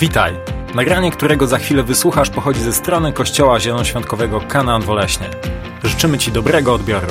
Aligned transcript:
Witaj! 0.00 0.34
Nagranie, 0.74 1.10
którego 1.10 1.46
za 1.46 1.58
chwilę 1.58 1.82
wysłuchasz, 1.82 2.30
pochodzi 2.30 2.60
ze 2.60 2.72
strony 2.72 3.12
Kościoła 3.12 3.60
Zielonoświątkowego 3.60 4.40
Kanaan 4.40 4.82
Woleśnie. 4.82 5.30
Życzymy 5.84 6.18
Ci 6.18 6.32
dobrego 6.32 6.74
odbioru. 6.74 7.06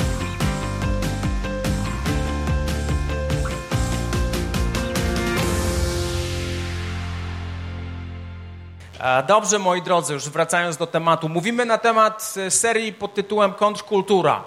Dobrze, 9.26 9.58
moi 9.58 9.82
drodzy, 9.82 10.12
już 10.12 10.28
wracając 10.28 10.76
do 10.76 10.86
tematu. 10.86 11.28
Mówimy 11.28 11.64
na 11.64 11.78
temat 11.78 12.34
e, 12.36 12.50
serii 12.50 12.92
pod 12.92 13.14
tytułem 13.14 13.52
Kontrkultura. 13.52 14.44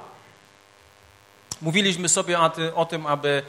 Mówiliśmy 1.61 2.09
sobie 2.09 2.39
o 2.75 2.85
tym, 2.85 3.07
aby, 3.07 3.43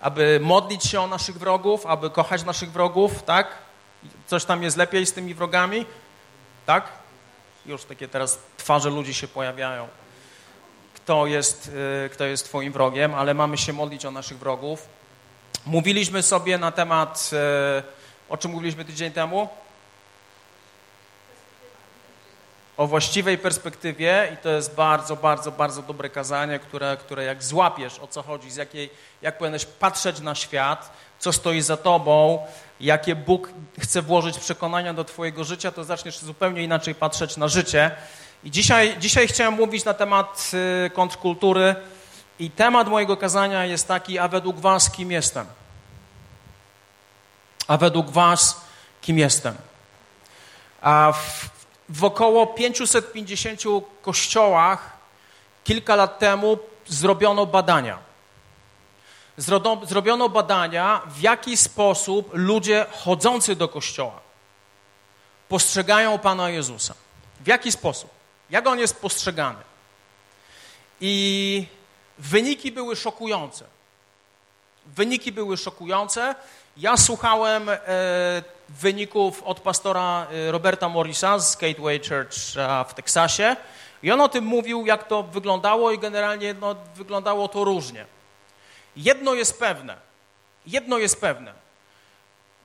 aby 0.00 0.40
modlić 0.42 0.84
się 0.84 1.00
o 1.00 1.06
naszych 1.06 1.38
wrogów, 1.38 1.86
aby 1.86 2.10
kochać 2.10 2.44
naszych 2.44 2.72
wrogów, 2.72 3.22
tak? 3.22 3.71
Coś 4.26 4.44
tam 4.44 4.62
jest 4.62 4.76
lepiej 4.76 5.06
z 5.06 5.12
tymi 5.12 5.34
wrogami, 5.34 5.86
tak? 6.66 6.88
Już 7.66 7.84
takie 7.84 8.08
teraz 8.08 8.38
twarze 8.56 8.90
ludzi 8.90 9.14
się 9.14 9.28
pojawiają. 9.28 9.88
Kto 10.94 11.26
jest, 11.26 11.70
e, 12.04 12.08
kto 12.08 12.24
jest 12.24 12.44
twoim 12.44 12.72
wrogiem, 12.72 13.14
ale 13.14 13.34
mamy 13.34 13.58
się 13.58 13.72
modlić 13.72 14.06
o 14.06 14.10
naszych 14.10 14.38
wrogów. 14.38 14.88
Mówiliśmy 15.66 16.22
sobie 16.22 16.58
na 16.58 16.72
temat, 16.72 17.30
e, 17.32 17.82
o 18.28 18.36
czym 18.36 18.50
mówiliśmy 18.50 18.84
tydzień 18.84 19.12
temu? 19.12 19.48
o 22.76 22.86
właściwej 22.86 23.38
perspektywie 23.38 24.28
i 24.34 24.36
to 24.36 24.48
jest 24.48 24.74
bardzo, 24.74 25.16
bardzo, 25.16 25.52
bardzo 25.52 25.82
dobre 25.82 26.10
kazanie, 26.10 26.58
które, 26.58 26.96
które 26.96 27.24
jak 27.24 27.42
złapiesz, 27.42 27.98
o 27.98 28.06
co 28.06 28.22
chodzi, 28.22 28.50
z 28.50 28.56
jakiej, 28.56 28.90
jak 29.22 29.38
powinieneś 29.38 29.64
patrzeć 29.64 30.20
na 30.20 30.34
świat, 30.34 30.92
co 31.22 31.32
stoi 31.32 31.60
za 31.60 31.76
tobą, 31.76 32.46
jakie 32.80 33.16
Bóg 33.16 33.48
chce 33.78 34.02
włożyć 34.02 34.38
przekonania 34.38 34.94
do 34.94 35.04
twojego 35.04 35.44
życia, 35.44 35.72
to 35.72 35.84
zaczniesz 35.84 36.18
zupełnie 36.18 36.62
inaczej 36.62 36.94
patrzeć 36.94 37.36
na 37.36 37.48
życie. 37.48 37.90
I 38.44 38.50
dzisiaj, 38.50 38.96
dzisiaj 38.98 39.28
chciałem 39.28 39.54
mówić 39.54 39.84
na 39.84 39.94
temat 39.94 40.50
y, 40.86 40.90
kontrkultury 40.90 41.74
i 42.38 42.50
temat 42.50 42.88
mojego 42.88 43.16
kazania 43.16 43.66
jest 43.66 43.88
taki, 43.88 44.18
a 44.18 44.28
według 44.28 44.60
was 44.60 44.90
kim 44.90 45.12
jestem? 45.12 45.46
A 47.68 47.76
według 47.76 48.10
was 48.10 48.60
kim 49.00 49.18
jestem? 49.18 49.54
A 50.80 51.12
w, 51.12 51.50
w 51.88 52.04
około 52.04 52.46
550 52.46 53.60
kościołach 54.02 54.96
kilka 55.64 55.96
lat 55.96 56.18
temu 56.18 56.58
zrobiono 56.86 57.46
badania. 57.46 58.11
Zrobiono 59.82 60.28
badania, 60.28 61.02
w 61.06 61.20
jaki 61.20 61.56
sposób 61.56 62.30
ludzie 62.32 62.86
chodzący 63.04 63.56
do 63.56 63.68
kościoła 63.68 64.20
postrzegają 65.52 66.18
Pana 66.18 66.50
Jezusa. 66.50 66.94
W 67.40 67.46
jaki 67.46 67.72
sposób? 67.72 68.10
Jak 68.50 68.66
on 68.66 68.78
jest 68.78 69.00
postrzegany? 69.00 69.58
I 71.00 71.66
wyniki 72.18 72.72
były 72.72 72.96
szokujące. 72.96 73.64
Wyniki 74.86 75.32
były 75.32 75.56
szokujące. 75.56 76.34
Ja 76.76 76.96
słuchałem 76.96 77.68
e, 77.68 77.78
wyników 78.68 79.42
od 79.42 79.60
pastora 79.60 80.26
e, 80.30 80.52
Roberta 80.52 80.88
Morrisa 80.88 81.38
z 81.38 81.56
Gateway 81.56 82.00
Church 82.00 82.56
e, 82.56 82.84
w 82.88 82.94
Teksasie 82.94 83.56
i 84.02 84.10
on 84.10 84.20
o 84.20 84.28
tym 84.28 84.44
mówił, 84.44 84.86
jak 84.86 85.08
to 85.08 85.22
wyglądało 85.22 85.92
i 85.92 85.98
generalnie 85.98 86.54
no, 86.54 86.74
wyglądało 86.94 87.48
to 87.48 87.64
różnie. 87.64 88.06
Jedno 88.96 89.34
jest 89.34 89.58
pewne, 89.58 89.96
jedno 90.66 90.98
jest 90.98 91.20
pewne. 91.20 91.52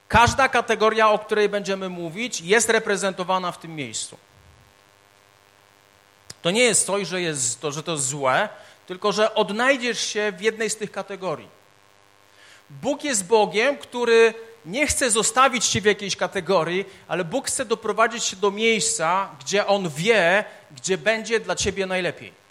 Każda 0.07 0.49
kategoria, 0.49 1.09
o 1.09 1.19
której 1.19 1.49
będziemy 1.49 1.89
mówić, 1.89 2.41
jest 2.41 2.69
reprezentowana 2.69 3.51
w 3.51 3.59
tym 3.59 3.75
miejscu. 3.75 4.17
To 6.41 6.51
nie 6.51 6.63
jest 6.63 6.85
coś, 6.85 7.07
że, 7.07 7.21
jest, 7.21 7.61
to, 7.61 7.71
że 7.71 7.83
to 7.83 7.91
jest 7.91 8.05
złe, 8.05 8.49
tylko 8.87 9.11
że 9.11 9.33
odnajdziesz 9.33 9.99
się 9.99 10.33
w 10.37 10.41
jednej 10.41 10.69
z 10.69 10.77
tych 10.77 10.91
kategorii. 10.91 11.47
Bóg 12.69 13.03
jest 13.03 13.27
Bogiem, 13.27 13.77
który 13.77 14.33
nie 14.65 14.87
chce 14.87 15.11
zostawić 15.11 15.67
cię 15.67 15.81
w 15.81 15.85
jakiejś 15.85 16.15
kategorii, 16.15 16.85
ale 17.07 17.23
Bóg 17.23 17.47
chce 17.47 17.65
doprowadzić 17.65 18.23
się 18.23 18.35
do 18.35 18.51
miejsca, 18.51 19.29
gdzie 19.39 19.67
On 19.67 19.89
wie, 19.89 20.45
gdzie 20.71 20.97
będzie 20.97 21.39
dla 21.39 21.55
ciebie 21.55 21.85
najlepiej. 21.85 22.46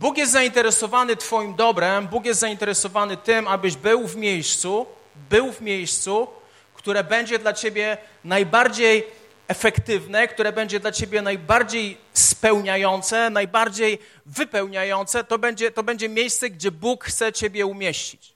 Bóg 0.00 0.18
jest 0.18 0.32
zainteresowany 0.32 1.16
Twoim 1.16 1.54
dobrem, 1.54 2.08
Bóg 2.08 2.24
jest 2.24 2.40
zainteresowany 2.40 3.16
tym, 3.16 3.48
abyś 3.48 3.76
był 3.76 4.08
w 4.08 4.16
miejscu, 4.16 4.86
był 5.30 5.52
w 5.52 5.60
miejscu, 5.60 6.28
które 6.74 7.04
będzie 7.04 7.38
dla 7.38 7.52
ciebie 7.52 7.98
najbardziej 8.24 9.06
efektywne, 9.48 10.28
które 10.28 10.52
będzie 10.52 10.80
dla 10.80 10.92
ciebie 10.92 11.22
najbardziej 11.22 11.98
spełniające, 12.12 13.30
najbardziej 13.30 13.98
wypełniające. 14.26 15.24
To 15.24 15.38
będzie, 15.38 15.70
to 15.70 15.82
będzie 15.82 16.08
miejsce, 16.08 16.50
gdzie 16.50 16.70
Bóg 16.70 17.04
chce 17.04 17.32
ciebie 17.32 17.66
umieścić. 17.66 18.32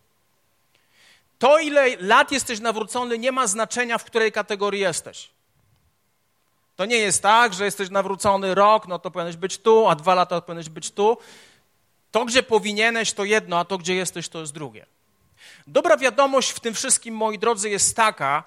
To, 1.38 1.58
ile 1.58 1.96
lat 2.00 2.32
jesteś 2.32 2.60
nawrócony, 2.60 3.18
nie 3.18 3.32
ma 3.32 3.46
znaczenia, 3.46 3.98
w 3.98 4.04
której 4.04 4.32
kategorii 4.32 4.80
jesteś. 4.80 5.28
To 6.76 6.84
nie 6.84 6.96
jest 6.96 7.22
tak, 7.22 7.54
że 7.54 7.64
jesteś 7.64 7.90
nawrócony 7.90 8.54
rok, 8.54 8.88
no 8.88 8.98
to 8.98 9.10
powinieneś 9.10 9.36
być 9.36 9.58
tu, 9.58 9.88
a 9.88 9.94
dwa 9.94 10.14
lata 10.14 10.40
powinieneś 10.40 10.68
być 10.68 10.90
tu. 10.90 11.18
To, 12.18 12.24
gdzie 12.24 12.42
powinieneś, 12.42 13.12
to 13.12 13.24
jedno, 13.24 13.58
a 13.58 13.64
to, 13.64 13.78
gdzie 13.78 13.94
jesteś, 13.94 14.28
to 14.28 14.40
jest 14.40 14.52
drugie. 14.52 14.86
Dobra 15.66 15.96
wiadomość 15.96 16.50
w 16.50 16.60
tym 16.60 16.74
wszystkim, 16.74 17.14
moi 17.14 17.38
drodzy, 17.38 17.70
jest 17.70 17.96
taka, 17.96 18.44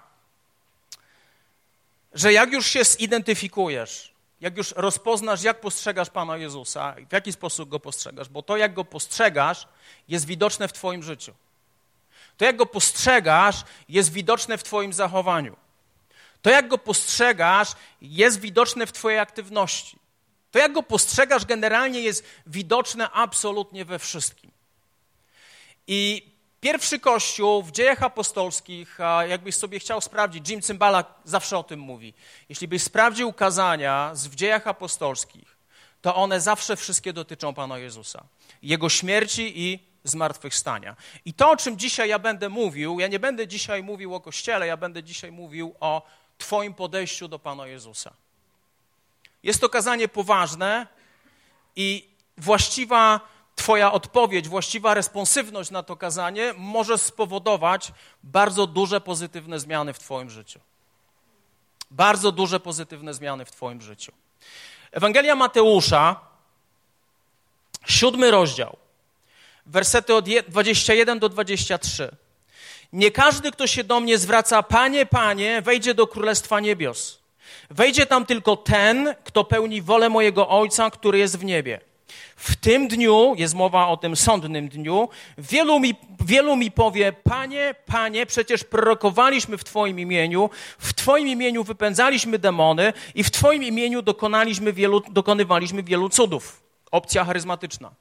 że 2.13 2.33
jak 2.33 2.51
już 2.51 2.67
się 2.67 2.83
zidentyfikujesz, 2.83 4.13
jak 4.41 4.57
już 4.57 4.71
rozpoznasz, 4.71 5.43
jak 5.43 5.61
postrzegasz 5.61 6.09
Pana 6.09 6.37
Jezusa, 6.37 6.95
w 7.09 7.13
jaki 7.13 7.31
sposób 7.31 7.69
Go 7.69 7.79
postrzegasz, 7.79 8.29
bo 8.29 8.41
to, 8.41 8.57
jak 8.57 8.73
Go 8.73 8.85
postrzegasz, 8.85 9.67
jest 10.07 10.25
widoczne 10.25 10.67
w 10.67 10.73
Twoim 10.73 11.03
życiu. 11.03 11.33
To, 12.37 12.45
jak 12.45 12.55
Go 12.55 12.65
postrzegasz, 12.65 13.63
jest 13.89 14.11
widoczne 14.11 14.57
w 14.57 14.63
Twoim 14.63 14.93
zachowaniu. 14.93 15.55
To, 16.41 16.49
jak 16.49 16.67
Go 16.67 16.77
postrzegasz, 16.77 17.71
jest 18.01 18.39
widoczne 18.39 18.87
w 18.87 18.91
Twojej 18.91 19.19
aktywności. 19.19 20.00
To, 20.51 20.59
jak 20.59 20.73
Go 20.73 20.83
postrzegasz, 20.83 21.45
generalnie 21.45 22.01
jest 22.01 22.23
widoczne 22.47 23.11
absolutnie 23.11 23.85
we 23.85 23.99
wszystkim. 23.99 24.51
I 25.87 26.31
Pierwszy 26.61 26.99
kościół 26.99 27.63
w 27.63 27.71
dziejach 27.71 28.03
apostolskich, 28.03 28.97
jakbyś 29.29 29.55
sobie 29.55 29.79
chciał 29.79 30.01
sprawdzić, 30.01 30.49
Jim 30.49 30.61
Cymbala 30.61 31.03
zawsze 31.25 31.57
o 31.57 31.63
tym 31.63 31.79
mówi. 31.79 32.13
Jeśli 32.49 32.67
byś 32.67 32.83
sprawdził 32.83 33.33
kazania 33.33 34.11
w 34.15 34.35
dziejach 34.35 34.67
apostolskich, 34.67 35.57
to 36.01 36.15
one 36.15 36.41
zawsze 36.41 36.75
wszystkie 36.75 37.13
dotyczą 37.13 37.53
Pana 37.53 37.77
Jezusa. 37.77 38.23
Jego 38.61 38.89
śmierci 38.89 39.61
i 39.61 39.79
zmartwychwstania. 40.03 40.95
I 41.25 41.33
to, 41.33 41.51
o 41.51 41.57
czym 41.57 41.77
dzisiaj 41.77 42.09
ja 42.09 42.19
będę 42.19 42.49
mówił, 42.49 42.99
ja 42.99 43.07
nie 43.07 43.19
będę 43.19 43.47
dzisiaj 43.47 43.83
mówił 43.83 44.15
o 44.15 44.21
Kościele, 44.21 44.67
ja 44.67 44.77
będę 44.77 45.03
dzisiaj 45.03 45.31
mówił 45.31 45.75
o 45.79 46.01
Twoim 46.37 46.73
podejściu 46.73 47.27
do 47.27 47.39
Pana 47.39 47.67
Jezusa. 47.67 48.13
Jest 49.43 49.61
to 49.61 49.69
kazanie 49.69 50.07
poważne 50.07 50.87
i 51.75 52.09
właściwa 52.37 53.31
Twoja 53.55 53.91
odpowiedź, 53.91 54.47
właściwa 54.47 54.93
responsywność 54.93 55.71
na 55.71 55.83
to 55.83 55.95
kazanie 55.95 56.53
może 56.57 56.97
spowodować 56.97 57.91
bardzo 58.23 58.67
duże 58.67 59.01
pozytywne 59.01 59.59
zmiany 59.59 59.93
w 59.93 59.99
Twoim 59.99 60.29
życiu. 60.29 60.59
Bardzo 61.91 62.31
duże 62.31 62.59
pozytywne 62.59 63.13
zmiany 63.13 63.45
w 63.45 63.51
Twoim 63.51 63.81
życiu. 63.81 64.11
Ewangelia 64.91 65.35
Mateusza, 65.35 66.19
siódmy 67.85 68.31
rozdział, 68.31 68.77
wersety 69.65 70.15
od 70.15 70.29
21 70.47 71.19
do 71.19 71.29
23. 71.29 72.15
Nie 72.93 73.11
każdy, 73.11 73.51
kto 73.51 73.67
się 73.67 73.83
do 73.83 73.99
mnie 73.99 74.17
zwraca, 74.17 74.63
Panie, 74.63 75.05
Panie, 75.05 75.61
wejdzie 75.61 75.93
do 75.93 76.07
Królestwa 76.07 76.59
Niebios. 76.59 77.20
Wejdzie 77.71 78.05
tam 78.05 78.25
tylko 78.25 78.57
ten, 78.57 79.15
kto 79.23 79.43
pełni 79.43 79.81
wolę 79.81 80.09
mojego 80.09 80.49
Ojca, 80.49 80.89
który 80.89 81.17
jest 81.17 81.37
w 81.37 81.43
niebie. 81.43 81.79
W 82.35 82.55
tym 82.55 82.87
dniu, 82.87 83.33
jest 83.37 83.53
mowa 83.53 83.87
o 83.87 83.97
tym 83.97 84.15
sądnym 84.15 84.69
dniu, 84.69 85.09
wielu 85.37 85.79
mi, 85.79 85.95
wielu 86.25 86.55
mi 86.55 86.71
powie, 86.71 87.13
Panie, 87.13 87.75
Panie, 87.85 88.25
przecież 88.25 88.63
prorokowaliśmy 88.63 89.57
w 89.57 89.63
Twoim 89.63 89.99
imieniu, 89.99 90.49
w 90.79 90.93
Twoim 90.93 91.27
imieniu 91.27 91.63
wypędzaliśmy 91.63 92.39
demony 92.39 92.93
i 93.15 93.23
w 93.23 93.31
Twoim 93.31 93.63
imieniu 93.63 94.01
dokonaliśmy 94.01 94.73
wielu, 94.73 95.01
dokonywaliśmy 95.11 95.83
wielu 95.83 96.09
cudów. 96.09 96.63
Opcja 96.91 97.25
charyzmatyczna. 97.25 97.91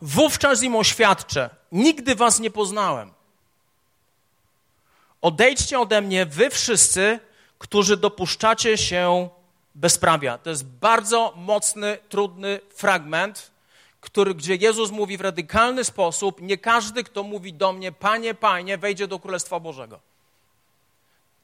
Wówczas 0.00 0.62
im 0.62 0.76
oświadczę, 0.76 1.50
nigdy 1.72 2.14
Was 2.14 2.40
nie 2.40 2.50
poznałem. 2.50 3.12
Odejdźcie 5.22 5.78
ode 5.80 6.00
mnie, 6.00 6.26
Wy 6.26 6.50
wszyscy, 6.50 7.20
którzy 7.64 7.96
dopuszczacie 7.96 8.78
się 8.78 9.28
bezprawia. 9.74 10.38
To 10.38 10.50
jest 10.50 10.66
bardzo 10.66 11.32
mocny, 11.36 11.98
trudny 12.08 12.60
fragment, 12.74 13.50
który, 14.00 14.34
gdzie 14.34 14.54
Jezus 14.54 14.90
mówi 14.90 15.16
w 15.16 15.20
radykalny 15.20 15.84
sposób: 15.84 16.40
Nie 16.40 16.58
każdy, 16.58 17.04
kto 17.04 17.22
mówi 17.22 17.52
do 17.52 17.72
mnie, 17.72 17.92
Panie, 17.92 18.34
Panie, 18.34 18.78
wejdzie 18.78 19.06
do 19.08 19.18
Królestwa 19.18 19.60
Bożego. 19.60 20.00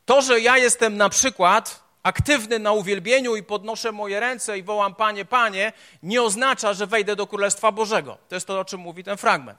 To, 0.06 0.22
że 0.22 0.40
ja 0.40 0.58
jestem 0.58 0.96
na 0.96 1.08
przykład 1.08 1.82
aktywny 2.02 2.58
na 2.58 2.72
uwielbieniu 2.72 3.36
i 3.36 3.42
podnoszę 3.42 3.92
moje 3.92 4.20
ręce 4.20 4.58
i 4.58 4.62
wołam 4.62 4.94
Panie, 4.94 5.24
Panie, 5.24 5.72
nie 6.02 6.22
oznacza, 6.22 6.74
że 6.74 6.86
wejdę 6.86 7.16
do 7.16 7.26
Królestwa 7.26 7.72
Bożego. 7.72 8.18
To 8.28 8.34
jest 8.34 8.46
to, 8.46 8.60
o 8.60 8.64
czym 8.64 8.80
mówi 8.80 9.04
ten 9.04 9.16
fragment. 9.16 9.58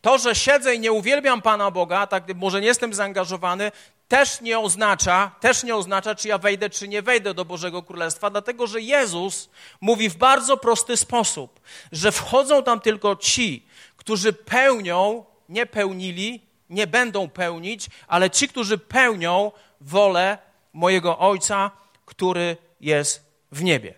To, 0.00 0.18
że 0.18 0.34
siedzę 0.34 0.74
i 0.74 0.80
nie 0.80 0.92
uwielbiam 0.92 1.42
Pana 1.42 1.70
Boga, 1.70 2.06
tak 2.06 2.34
może 2.34 2.60
nie 2.60 2.66
jestem 2.66 2.94
zaangażowany, 2.94 3.72
też 4.08 4.40
nie 4.40 4.58
oznacza, 4.58 5.30
też 5.40 5.64
nie 5.64 5.76
oznacza, 5.76 6.14
czy 6.14 6.28
ja 6.28 6.38
wejdę, 6.38 6.70
czy 6.70 6.88
nie 6.88 7.02
wejdę 7.02 7.34
do 7.34 7.44
Bożego 7.44 7.82
Królestwa, 7.82 8.30
dlatego 8.30 8.66
że 8.66 8.80
Jezus 8.80 9.50
mówi 9.80 10.08
w 10.08 10.16
bardzo 10.16 10.56
prosty 10.56 10.96
sposób, 10.96 11.60
że 11.92 12.12
wchodzą 12.12 12.62
tam 12.62 12.80
tylko 12.80 13.16
ci, 13.16 13.66
którzy 13.96 14.32
pełnią, 14.32 15.24
nie 15.48 15.66
pełnili, 15.66 16.46
nie 16.70 16.86
będą 16.86 17.28
pełnić, 17.28 17.86
ale 18.08 18.30
ci, 18.30 18.48
którzy 18.48 18.78
pełnią 18.78 19.52
wolę 19.80 20.38
mojego 20.72 21.18
Ojca, 21.18 21.70
który 22.06 22.56
jest 22.80 23.24
w 23.52 23.62
niebie. 23.62 23.94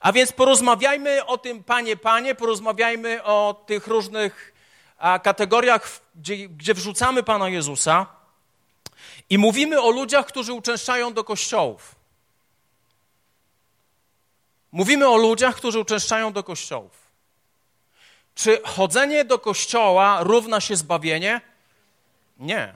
A 0.00 0.12
więc 0.12 0.32
porozmawiajmy 0.32 1.24
o 1.24 1.38
tym, 1.38 1.64
Panie, 1.64 1.96
Panie, 1.96 2.34
porozmawiajmy 2.34 3.24
o 3.24 3.64
tych 3.66 3.86
różnych 3.86 4.52
kategoriach, 5.22 6.00
gdzie, 6.14 6.48
gdzie 6.48 6.74
wrzucamy 6.74 7.22
Pana 7.22 7.48
Jezusa 7.48 8.21
i 9.30 9.38
mówimy 9.38 9.80
o 9.80 9.90
ludziach, 9.90 10.26
którzy 10.26 10.52
uczęszczają 10.52 11.12
do 11.12 11.24
kościołów. 11.24 11.94
Mówimy 14.72 15.08
o 15.08 15.16
ludziach, 15.16 15.56
którzy 15.56 15.80
uczęszczają 15.80 16.32
do 16.32 16.44
kościołów. 16.44 17.02
Czy 18.34 18.60
chodzenie 18.64 19.24
do 19.24 19.38
kościoła 19.38 20.18
równa 20.22 20.60
się 20.60 20.76
zbawienie? 20.76 21.40
Nie. 22.38 22.74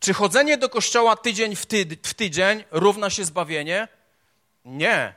Czy 0.00 0.14
chodzenie 0.14 0.58
do 0.58 0.68
kościoła 0.68 1.16
tydzień 1.16 1.56
w, 1.56 1.66
ty, 1.66 1.86
w 2.02 2.14
tydzień 2.14 2.64
równa 2.70 3.10
się 3.10 3.24
zbawienie? 3.24 3.88
Nie. 4.64 5.14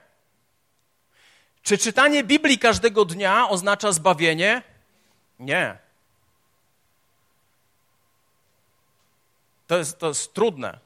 Czy 1.63 1.77
czytanie 1.77 2.23
Biblii 2.23 2.59
każdego 2.59 3.05
dnia 3.05 3.49
oznacza 3.49 3.91
zbawienie? 3.91 4.61
Nie. 5.39 5.86
To 9.67 9.77
jest, 9.77 9.99
to 9.99 10.07
jest 10.07 10.33
trudne, 10.33 10.79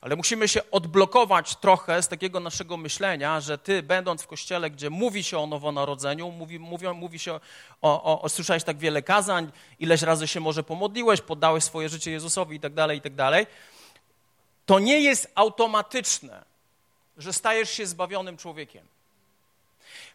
ale 0.00 0.16
musimy 0.16 0.48
się 0.48 0.70
odblokować 0.70 1.56
trochę 1.56 2.02
z 2.02 2.08
takiego 2.08 2.40
naszego 2.40 2.76
myślenia, 2.76 3.40
że 3.40 3.58
ty, 3.58 3.82
będąc 3.82 4.22
w 4.22 4.26
kościele, 4.26 4.70
gdzie 4.70 4.90
mówi 4.90 5.24
się 5.24 5.38
o 5.38 5.46
nowonarodzeniu, 5.46 6.30
mówi, 6.30 6.58
mówi, 6.58 7.18
się 7.18 7.32
o, 7.32 7.40
o, 7.82 8.22
o, 8.22 8.28
słyszałeś 8.28 8.64
tak 8.64 8.78
wiele 8.78 9.02
kazań, 9.02 9.52
ileś 9.78 10.02
razy 10.02 10.28
się 10.28 10.40
może 10.40 10.62
pomodliłeś, 10.62 11.20
poddałeś 11.20 11.64
swoje 11.64 11.88
życie 11.88 12.10
Jezusowi 12.10 12.56
i 12.56 12.60
tak 12.60 12.74
dalej, 12.74 12.98
i 12.98 13.00
tak 13.00 13.14
dalej, 13.14 13.46
to 14.66 14.78
nie 14.78 15.00
jest 15.00 15.32
automatyczne, 15.34 16.44
że 17.16 17.32
stajesz 17.32 17.70
się 17.70 17.86
zbawionym 17.86 18.36
człowiekiem. 18.36 18.86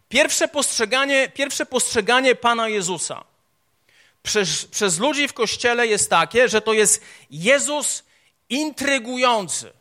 Pierwsze 0.08 0.48
postrzeganie, 0.48 1.28
pierwsze 1.28 1.66
postrzeganie 1.66 2.34
Pana 2.34 2.68
Jezusa 2.68 3.24
przez, 4.22 4.66
przez 4.66 4.98
ludzi 4.98 5.28
w 5.28 5.32
kościele 5.32 5.86
jest 5.86 6.10
takie, 6.10 6.48
że 6.48 6.60
to 6.60 6.72
jest 6.72 7.02
Jezus 7.30 8.02
intrygujący. 8.48 9.72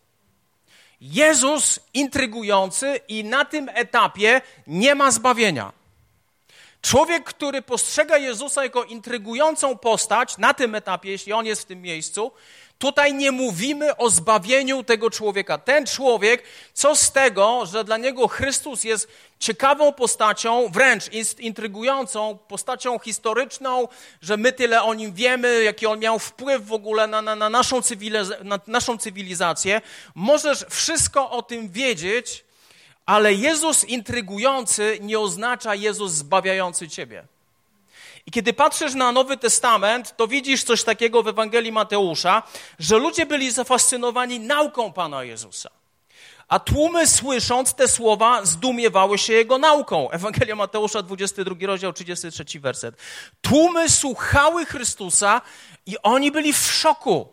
Jezus 1.02 1.80
intrygujący 1.94 3.00
i 3.08 3.24
na 3.24 3.46
tym 3.46 3.70
etapie 3.74 4.42
nie 4.68 4.96
ma 4.96 5.12
zbawienia. 5.12 5.72
Człowiek, 6.82 7.24
który 7.24 7.62
postrzega 7.62 8.18
Jezusa 8.18 8.64
jako 8.64 8.84
intrygującą 8.84 9.78
postać 9.78 10.38
na 10.38 10.54
tym 10.54 10.76
etapie, 10.76 11.10
jeśli 11.10 11.34
on 11.34 11.46
jest 11.46 11.62
w 11.62 11.66
tym 11.66 11.82
miejscu, 11.82 12.32
Tutaj 12.84 13.14
nie 13.14 13.32
mówimy 13.32 13.98
o 13.98 14.10
zbawieniu 14.10 14.84
tego 14.84 15.10
człowieka. 15.10 15.58
Ten 15.58 15.86
człowiek, 15.86 16.44
co 16.74 16.96
z 16.96 17.12
tego, 17.12 17.66
że 17.66 17.84
dla 17.84 17.98
niego 17.98 18.28
Chrystus 18.28 18.84
jest 18.84 19.08
ciekawą 19.44 19.94
postacią, 19.94 20.70
wręcz 20.74 21.04
intrygującą, 21.40 22.38
postacią 22.48 23.00
historyczną, 23.00 23.88
że 24.22 24.38
my 24.38 24.52
tyle 24.52 24.84
o 24.84 24.94
nim 24.94 25.14
wiemy, 25.14 25.64
jaki 25.64 25.86
on 25.86 26.00
miał 26.00 26.20
wpływ 26.20 26.68
w 26.68 26.74
ogóle 26.74 27.08
na, 27.08 27.22
na, 27.22 27.36
na, 27.36 27.50
naszą, 27.50 27.80
cywiliz- 27.80 28.44
na 28.44 28.60
naszą 28.68 28.98
cywilizację. 28.98 29.82
Możesz 30.16 30.66
wszystko 30.70 31.30
o 31.30 31.42
tym 31.42 31.70
wiedzieć, 31.70 32.46
ale 33.06 33.34
Jezus 33.34 33.84
intrygujący 33.84 34.98
nie 35.02 35.20
oznacza 35.20 35.76
Jezus 35.76 36.12
zbawiający 36.12 36.90
ciebie. 36.90 37.24
I 38.26 38.32
kiedy 38.32 38.54
patrzysz 38.54 38.94
na 38.94 39.12
Nowy 39.12 39.38
Testament, 39.38 40.18
to 40.18 40.28
widzisz 40.28 40.64
coś 40.64 40.84
takiego 40.84 41.24
w 41.24 41.28
Ewangelii 41.28 41.72
Mateusza, 41.72 42.44
że 42.80 42.98
ludzie 42.98 43.26
byli 43.26 43.52
zafascynowani 43.52 44.40
nauką 44.40 44.94
Pana 44.94 45.24
Jezusa. 45.24 45.83
A 46.48 46.60
tłumy 46.60 47.08
słysząc 47.08 47.74
te 47.74 47.88
słowa 47.88 48.46
zdumiewały 48.46 49.18
się 49.18 49.34
jego 49.34 49.58
nauką. 49.58 50.10
Ewangelia 50.12 50.56
Mateusza, 50.56 51.02
22 51.02 51.56
rozdział, 51.62 51.94
33 51.94 52.60
werset. 52.60 52.96
Tłumy 53.42 53.90
słuchały 53.90 54.66
Chrystusa 54.66 55.42
i 55.86 55.96
oni 56.04 56.32
byli 56.32 56.54
w 56.54 56.72
szoku. 56.72 57.28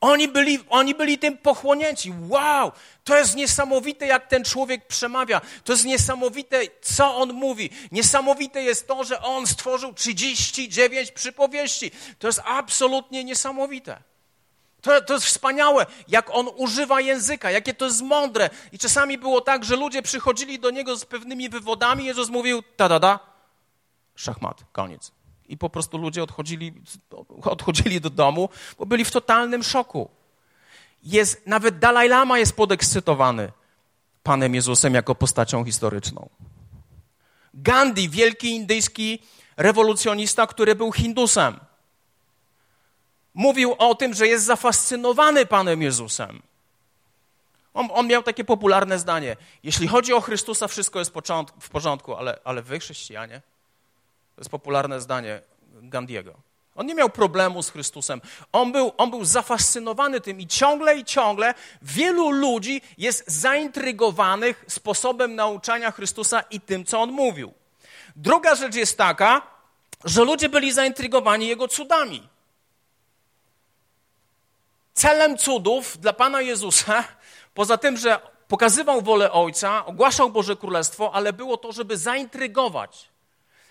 Oni 0.00 0.28
byli, 0.28 0.58
oni 0.68 0.94
byli 0.94 1.18
tym 1.18 1.38
pochłonięci. 1.38 2.12
Wow, 2.28 2.72
to 3.04 3.16
jest 3.16 3.36
niesamowite, 3.36 4.06
jak 4.06 4.26
ten 4.26 4.44
człowiek 4.44 4.86
przemawia. 4.86 5.40
To 5.64 5.72
jest 5.72 5.84
niesamowite, 5.84 6.60
co 6.82 7.16
on 7.16 7.32
mówi. 7.32 7.70
Niesamowite 7.92 8.62
jest 8.62 8.88
to, 8.88 9.04
że 9.04 9.22
on 9.22 9.46
stworzył 9.46 9.92
39 9.92 11.10
przypowieści. 11.10 11.90
To 12.18 12.26
jest 12.26 12.42
absolutnie 12.44 13.24
niesamowite. 13.24 14.02
To, 14.86 15.00
to 15.00 15.14
jest 15.14 15.26
wspaniałe, 15.26 15.86
jak 16.08 16.30
on 16.34 16.48
używa 16.56 17.00
języka, 17.00 17.50
jakie 17.50 17.74
to 17.74 17.84
jest 17.84 18.02
mądre. 18.02 18.50
I 18.72 18.78
czasami 18.78 19.18
było 19.18 19.40
tak, 19.40 19.64
że 19.64 19.76
ludzie 19.76 20.02
przychodzili 20.02 20.58
do 20.58 20.70
niego 20.70 20.96
z 20.96 21.04
pewnymi 21.04 21.48
wywodami. 21.48 22.04
Jezus 22.04 22.28
mówił, 22.28 22.62
ta 22.76 22.88
da 22.88 22.98
da, 23.00 23.20
szachmat, 24.14 24.64
koniec 24.72 25.12
i 25.48 25.58
po 25.58 25.70
prostu 25.70 25.98
ludzie 25.98 26.22
odchodzili, 26.22 26.74
odchodzili 27.42 28.00
do 28.00 28.10
domu, 28.10 28.48
bo 28.78 28.86
byli 28.86 29.04
w 29.04 29.10
totalnym 29.10 29.62
szoku. 29.62 30.08
Jest, 31.02 31.46
nawet 31.46 31.78
Dalaj 31.78 32.08
Lama 32.08 32.38
jest 32.38 32.56
podekscytowany 32.56 33.52
Panem 34.22 34.54
Jezusem 34.54 34.94
jako 34.94 35.14
postacią 35.14 35.64
historyczną. 35.64 36.28
Gandhi, 37.54 38.08
wielki 38.08 38.50
indyjski 38.56 39.22
rewolucjonista, 39.56 40.46
który 40.46 40.74
był 40.74 40.92
Hindusem, 40.92 41.60
mówił 43.36 43.74
o 43.78 43.94
tym, 43.94 44.14
że 44.14 44.26
jest 44.26 44.44
zafascynowany 44.44 45.46
Panem 45.46 45.82
Jezusem. 45.82 46.42
On, 47.74 47.88
on, 47.92 48.06
miał 48.06 48.22
takie 48.22 48.44
popularne 48.44 48.98
zdanie: 48.98 49.36
Jeśli 49.62 49.88
chodzi 49.88 50.12
o 50.12 50.20
Chrystusa, 50.20 50.68
wszystko 50.68 50.98
jest 50.98 51.12
w 51.60 51.68
porządku, 51.68 52.14
ale, 52.14 52.38
ale 52.44 52.62
wy, 52.62 52.78
chrześcijanie, 52.78 53.42
to 54.34 54.40
jest 54.40 54.50
popularne 54.50 55.00
zdanie 55.00 55.40
Gandiego. 55.72 56.34
On 56.76 56.86
nie 56.86 56.94
miał 56.94 57.10
problemu 57.10 57.62
z 57.62 57.70
Chrystusem. 57.70 58.20
On 58.52 58.72
był, 58.72 58.92
on 58.96 59.10
był 59.10 59.24
zafascynowany 59.24 60.20
tym 60.20 60.40
i 60.40 60.46
ciągle 60.46 60.96
i 60.96 61.04
ciągle 61.04 61.54
wielu 61.82 62.30
ludzi 62.30 62.82
jest 62.98 63.24
zaintrygowanych 63.30 64.64
sposobem 64.68 65.34
nauczania 65.34 65.90
Chrystusa 65.90 66.40
i 66.40 66.60
tym, 66.60 66.84
co 66.84 67.00
on 67.00 67.12
mówił. 67.12 67.52
Druga 68.16 68.54
rzecz 68.54 68.74
jest 68.74 68.98
taka, 68.98 69.42
że 70.04 70.24
ludzie 70.24 70.48
byli 70.48 70.72
zaintrygowani 70.72 71.46
jego 71.48 71.68
cudami. 71.68 72.28
Celem 74.96 75.38
cudów 75.38 75.98
dla 76.00 76.12
Pana 76.12 76.40
Jezusa, 76.40 77.04
poza 77.54 77.78
tym, 77.78 77.96
że 77.96 78.20
pokazywał 78.48 79.02
wolę 79.02 79.32
Ojca, 79.32 79.86
ogłaszał 79.86 80.30
Boże 80.30 80.56
Królestwo, 80.56 81.14
ale 81.14 81.32
było 81.32 81.56
to, 81.56 81.72
żeby 81.72 81.96
zaintrygować 81.96 83.08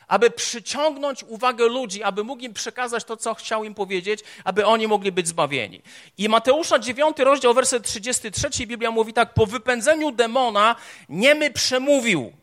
aby 0.08 0.32
przyciągnąć 0.32 1.24
uwagę 1.24 1.68
ludzi, 1.68 2.04
aby 2.04 2.24
mógł 2.24 2.42
im 2.42 2.54
przekazać 2.54 3.04
to, 3.04 3.18
co 3.18 3.34
chciał 3.34 3.64
im 3.64 3.74
powiedzieć, 3.74 4.20
aby 4.44 4.66
oni 4.66 4.88
mogli 4.88 5.12
być 5.12 5.28
zbawieni. 5.28 5.82
I 6.18 6.30
Mateusza 6.30 6.80
9, 6.80 7.20
rozdział, 7.20 7.54
werset 7.54 7.84
33, 7.84 8.68
Biblia 8.68 8.92
mówi 8.92 9.14
tak, 9.14 9.34
po 9.34 9.46
wypędzeniu 9.46 10.12
demona 10.12 10.76
niemy 11.10 11.52
przemówił, 11.52 12.34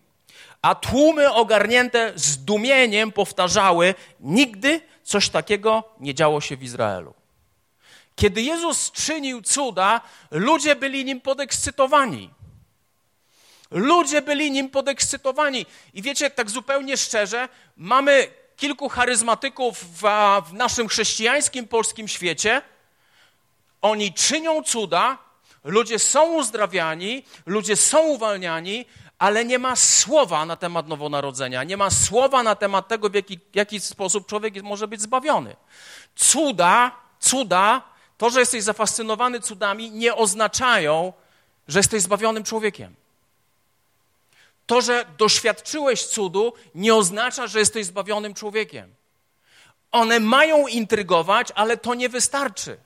a 0.62 0.74
tłumy 0.74 1.32
ogarnięte 1.32 2.12
zdumieniem 2.16 3.12
powtarzały, 3.12 3.94
nigdy 4.20 4.80
coś 5.02 5.28
takiego 5.28 5.84
nie 6.00 6.14
działo 6.14 6.40
się 6.40 6.56
w 6.56 6.62
Izraelu. 6.62 7.14
Kiedy 8.16 8.42
Jezus 8.42 8.90
czynił 8.90 9.42
cuda, 9.42 10.00
ludzie 10.30 10.76
byli 10.76 11.04
nim 11.04 11.20
podekscytowani. 11.20 12.30
Ludzie 13.70 14.22
byli 14.22 14.50
nim 14.50 14.70
podekscytowani. 14.70 15.66
I 15.94 16.02
wiecie, 16.02 16.30
tak 16.30 16.50
zupełnie 16.50 16.96
szczerze, 16.96 17.48
mamy 17.76 18.28
kilku 18.56 18.88
charyzmatyków 18.88 19.78
w, 19.78 20.02
w 20.50 20.52
naszym 20.52 20.88
chrześcijańskim 20.88 21.68
polskim 21.68 22.08
świecie. 22.08 22.62
Oni 23.82 24.12
czynią 24.12 24.62
cuda, 24.62 25.18
ludzie 25.64 25.98
są 25.98 26.32
uzdrawiani, 26.32 27.24
ludzie 27.46 27.76
są 27.76 28.02
uwalniani, 28.02 28.84
ale 29.18 29.44
nie 29.44 29.58
ma 29.58 29.76
słowa 29.76 30.46
na 30.46 30.56
temat 30.56 30.88
nowonarodzenia, 30.88 31.64
nie 31.64 31.76
ma 31.76 31.90
słowa 31.90 32.42
na 32.42 32.54
temat 32.54 32.88
tego, 32.88 33.10
w 33.10 33.14
jaki, 33.14 33.38
w 33.52 33.56
jaki 33.56 33.80
sposób 33.80 34.26
człowiek 34.26 34.62
może 34.62 34.88
być 34.88 35.00
zbawiony. 35.00 35.56
Cuda, 36.16 36.90
cuda 37.20 37.91
to, 38.18 38.30
że 38.30 38.40
jesteś 38.40 38.62
zafascynowany 38.62 39.40
cudami, 39.40 39.90
nie 39.90 40.14
oznaczają, 40.14 41.12
że 41.68 41.78
jesteś 41.78 42.02
zbawionym 42.02 42.44
człowiekiem. 42.44 42.94
To, 44.66 44.80
że 44.80 45.04
doświadczyłeś 45.18 46.06
cudu, 46.06 46.52
nie 46.74 46.94
oznacza, 46.94 47.46
że 47.46 47.58
jesteś 47.58 47.86
zbawionym 47.86 48.34
człowiekiem. 48.34 48.94
One 49.92 50.20
mają 50.20 50.66
intrygować, 50.66 51.48
ale 51.54 51.76
to 51.76 51.94
nie 51.94 52.08
wystarczy. 52.08 52.78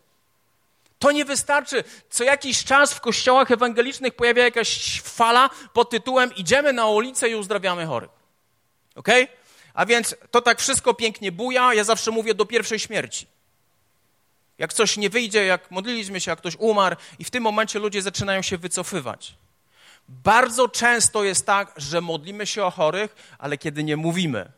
To 0.98 1.12
nie 1.12 1.24
wystarczy. 1.24 1.84
Co 2.10 2.24
jakiś 2.24 2.64
czas 2.64 2.94
w 2.94 3.00
kościołach 3.00 3.50
ewangelicznych 3.50 4.14
pojawia 4.14 4.44
jakaś 4.44 5.00
fala 5.00 5.50
pod 5.72 5.90
tytułem 5.90 6.34
Idziemy 6.34 6.72
na 6.72 6.86
ulicę 6.86 7.28
i 7.28 7.34
uzdrawiamy 7.34 7.86
chorych. 7.86 8.10
Ok? 8.94 9.08
A 9.74 9.86
więc 9.86 10.16
to 10.30 10.42
tak 10.42 10.60
wszystko 10.60 10.94
pięknie 10.94 11.32
buja. 11.32 11.74
Ja 11.74 11.84
zawsze 11.84 12.10
mówię 12.10 12.34
do 12.34 12.46
pierwszej 12.46 12.78
śmierci. 12.78 13.26
Jak 14.58 14.72
coś 14.72 14.96
nie 14.96 15.10
wyjdzie, 15.10 15.44
jak 15.44 15.70
modliliśmy 15.70 16.20
się, 16.20 16.30
jak 16.30 16.38
ktoś 16.38 16.56
umarł, 16.58 16.96
i 17.18 17.24
w 17.24 17.30
tym 17.30 17.42
momencie 17.42 17.78
ludzie 17.78 18.02
zaczynają 18.02 18.42
się 18.42 18.58
wycofywać. 18.58 19.34
Bardzo 20.08 20.68
często 20.68 21.24
jest 21.24 21.46
tak, 21.46 21.72
że 21.76 22.00
modlimy 22.00 22.46
się 22.46 22.64
o 22.64 22.70
chorych, 22.70 23.36
ale 23.38 23.58
kiedy 23.58 23.84
nie 23.84 23.96
mówimy 23.96 24.52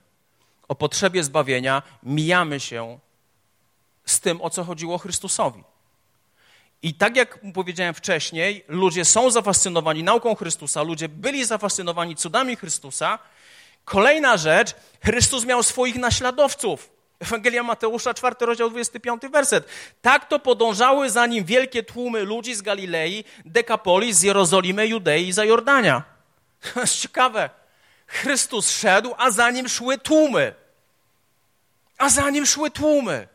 o 0.68 0.74
potrzebie 0.74 1.24
zbawienia, 1.24 1.82
mijamy 2.02 2.60
się 2.60 2.98
z 4.04 4.20
tym, 4.20 4.40
o 4.40 4.50
co 4.50 4.64
chodziło 4.64 4.98
Chrystusowi. 4.98 5.64
I 6.82 6.94
tak 6.94 7.16
jak 7.16 7.40
powiedziałem 7.54 7.94
wcześniej, 7.94 8.64
ludzie 8.68 9.04
są 9.04 9.30
zafascynowani 9.30 10.02
nauką 10.02 10.34
Chrystusa, 10.34 10.82
ludzie 10.82 11.08
byli 11.08 11.44
zafascynowani 11.44 12.16
cudami 12.16 12.56
Chrystusa. 12.56 13.18
Kolejna 13.84 14.36
rzecz, 14.36 14.74
Chrystus 15.04 15.44
miał 15.44 15.62
swoich 15.62 15.94
naśladowców. 15.94 16.97
Ewangelia 17.20 17.62
Mateusza, 17.62 18.14
4 18.14 18.36
rozdział, 18.40 18.70
25 18.70 19.22
werset. 19.32 19.68
Tak 20.02 20.28
to 20.28 20.38
podążały 20.38 21.10
za 21.10 21.26
nim 21.26 21.44
wielkie 21.44 21.82
tłumy 21.82 22.22
ludzi 22.22 22.54
z 22.54 22.62
Galilei, 22.62 23.24
Dekapolis, 23.44 24.16
z 24.16 24.22
Jerozolimy, 24.22 24.86
Judei 24.86 25.28
i 25.28 25.32
Zajordania. 25.32 26.02
To 26.74 26.80
jest 26.80 26.96
ciekawe. 26.96 27.50
Chrystus 28.06 28.70
szedł, 28.70 29.14
a 29.18 29.30
za 29.30 29.50
nim 29.50 29.68
szły 29.68 29.98
tłumy. 29.98 30.54
A 31.98 32.08
za 32.08 32.30
nim 32.30 32.46
szły 32.46 32.70
tłumy. 32.70 33.28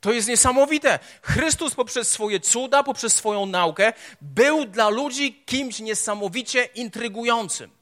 To 0.00 0.12
jest 0.12 0.28
niesamowite. 0.28 0.98
Chrystus 1.22 1.74
poprzez 1.74 2.10
swoje 2.10 2.40
cuda, 2.40 2.82
poprzez 2.82 3.14
swoją 3.14 3.46
naukę 3.46 3.92
był 4.20 4.64
dla 4.64 4.88
ludzi 4.88 5.42
kimś 5.46 5.78
niesamowicie 5.78 6.64
intrygującym. 6.64 7.79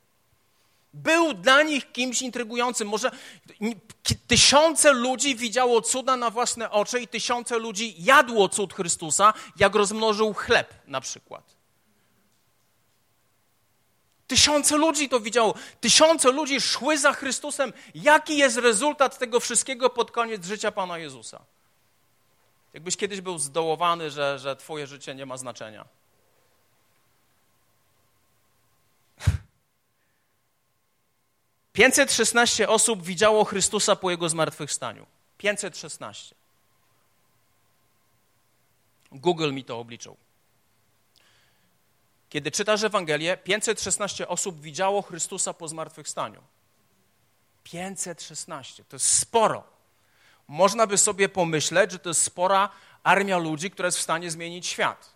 Był 1.03 1.35
dla 1.35 1.63
nich 1.63 1.93
kimś 1.93 2.23
intrygującym. 2.23 2.89
Może 2.89 3.11
tysiące 4.27 4.93
ludzi 4.93 5.37
widziało 5.37 5.83
cuda 5.83 6.17
na 6.17 6.31
własne 6.31 6.71
oczy 6.71 7.01
i 7.01 7.09
tysiące 7.09 7.59
ludzi 7.59 7.95
jadło 7.99 8.49
cud 8.49 8.75
Chrystusa, 8.75 9.33
jak 9.57 9.75
rozmnożył 9.75 10.35
chleb 10.35 10.75
na 10.87 11.01
przykład. 11.01 11.59
Tysiące 14.27 14.77
ludzi 14.77 15.09
to 15.09 15.21
widziało. 15.21 15.55
Tysiące 15.81 16.33
ludzi 16.33 16.61
szły 16.61 16.99
za 16.99 17.13
Chrystusem. 17.13 17.73
Jaki 17.95 18.37
jest 18.37 18.57
rezultat 18.57 19.19
tego 19.19 19.41
wszystkiego 19.41 19.91
pod 19.91 20.11
koniec 20.11 20.47
życia 20.47 20.73
Pana 20.73 20.99
Jezusa? 20.99 21.45
Jakbyś 22.73 22.97
kiedyś 22.97 23.21
był 23.21 23.39
zdołowany, 23.39 24.11
że, 24.11 24.39
że 24.39 24.57
Twoje 24.57 24.87
życie 24.87 25.15
nie 25.15 25.27
ma 25.27 25.37
znaczenia. 25.37 25.85
Pięćset 31.79 32.13
szesnaście 32.13 32.69
osób 32.69 33.03
widziało 33.03 33.45
Chrystusa 33.45 33.97
po 33.97 34.11
Jego 34.11 34.29
zmartwychwstaniu. 34.29 35.07
516. 35.39 36.35
Google 39.13 39.53
mi 39.53 39.65
to 39.65 39.79
obliczył. 39.79 40.17
Kiedy 42.29 42.51
czytasz 42.51 42.83
Ewangelię, 42.83 43.37
516 43.37 44.29
osób 44.29 44.61
widziało 44.61 45.03
Chrystusa 45.03 45.55
po 45.55 45.69
zmartwychwstaniu. 45.69 46.43
516. 47.65 48.85
To 48.85 48.97
jest 48.97 49.19
sporo. 49.19 49.65
Można 50.49 50.87
by 50.87 50.99
sobie 50.99 51.29
pomyśleć, 51.29 51.93
że 51.93 51.99
to 51.99 52.11
jest 52.11 52.23
spora 52.23 52.71
armia 53.03 53.39
ludzi, 53.39 53.71
która 53.71 53.87
jest 53.87 53.99
w 53.99 54.03
stanie 54.03 54.31
zmienić 54.31 54.67
świat. 54.67 55.11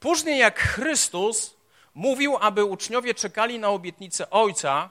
Później, 0.00 0.38
jak 0.38 0.60
Chrystus 0.60 1.59
mówił, 1.94 2.36
aby 2.40 2.64
uczniowie 2.64 3.14
czekali 3.14 3.58
na 3.58 3.68
obietnicę 3.68 4.30
Ojca, 4.30 4.90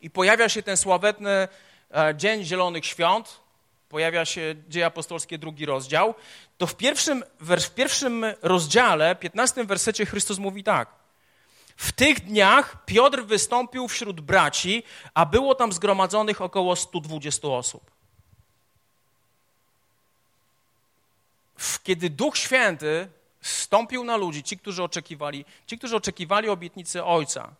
i 0.00 0.10
pojawia 0.10 0.48
się 0.48 0.62
ten 0.62 0.76
sławetny 0.76 1.48
e, 1.94 2.14
Dzień 2.16 2.44
Zielonych 2.44 2.86
Świąt, 2.86 3.40
pojawia 3.88 4.24
się 4.24 4.54
Dzieje 4.68 4.86
Apostolskie, 4.86 5.38
drugi 5.38 5.66
rozdział, 5.66 6.14
to 6.58 6.66
w 6.66 6.76
pierwszym, 6.76 7.24
w 7.40 7.70
pierwszym 7.70 8.24
rozdziale, 8.42 9.16
15 9.16 9.64
wersecie 9.64 10.06
Chrystus 10.06 10.38
mówi 10.38 10.64
tak. 10.64 10.88
W 11.76 11.92
tych 11.92 12.20
dniach 12.20 12.84
Piotr 12.84 13.24
wystąpił 13.24 13.88
wśród 13.88 14.20
braci, 14.20 14.82
a 15.14 15.26
było 15.26 15.54
tam 15.54 15.72
zgromadzonych 15.72 16.40
około 16.40 16.76
120 16.76 17.48
osób. 17.48 17.90
Kiedy 21.82 22.10
Duch 22.10 22.36
Święty 22.36 23.08
stąpił 23.48 24.04
na 24.04 24.16
ludzi, 24.16 24.42
ci, 24.42 24.58
którzy 24.58 24.82
oczekiwali, 24.82 25.44
ci, 25.66 25.78
którzy 25.78 25.96
oczekiwali 25.96 26.48
obietnicy 26.48 27.04
Ojca, 27.04 27.54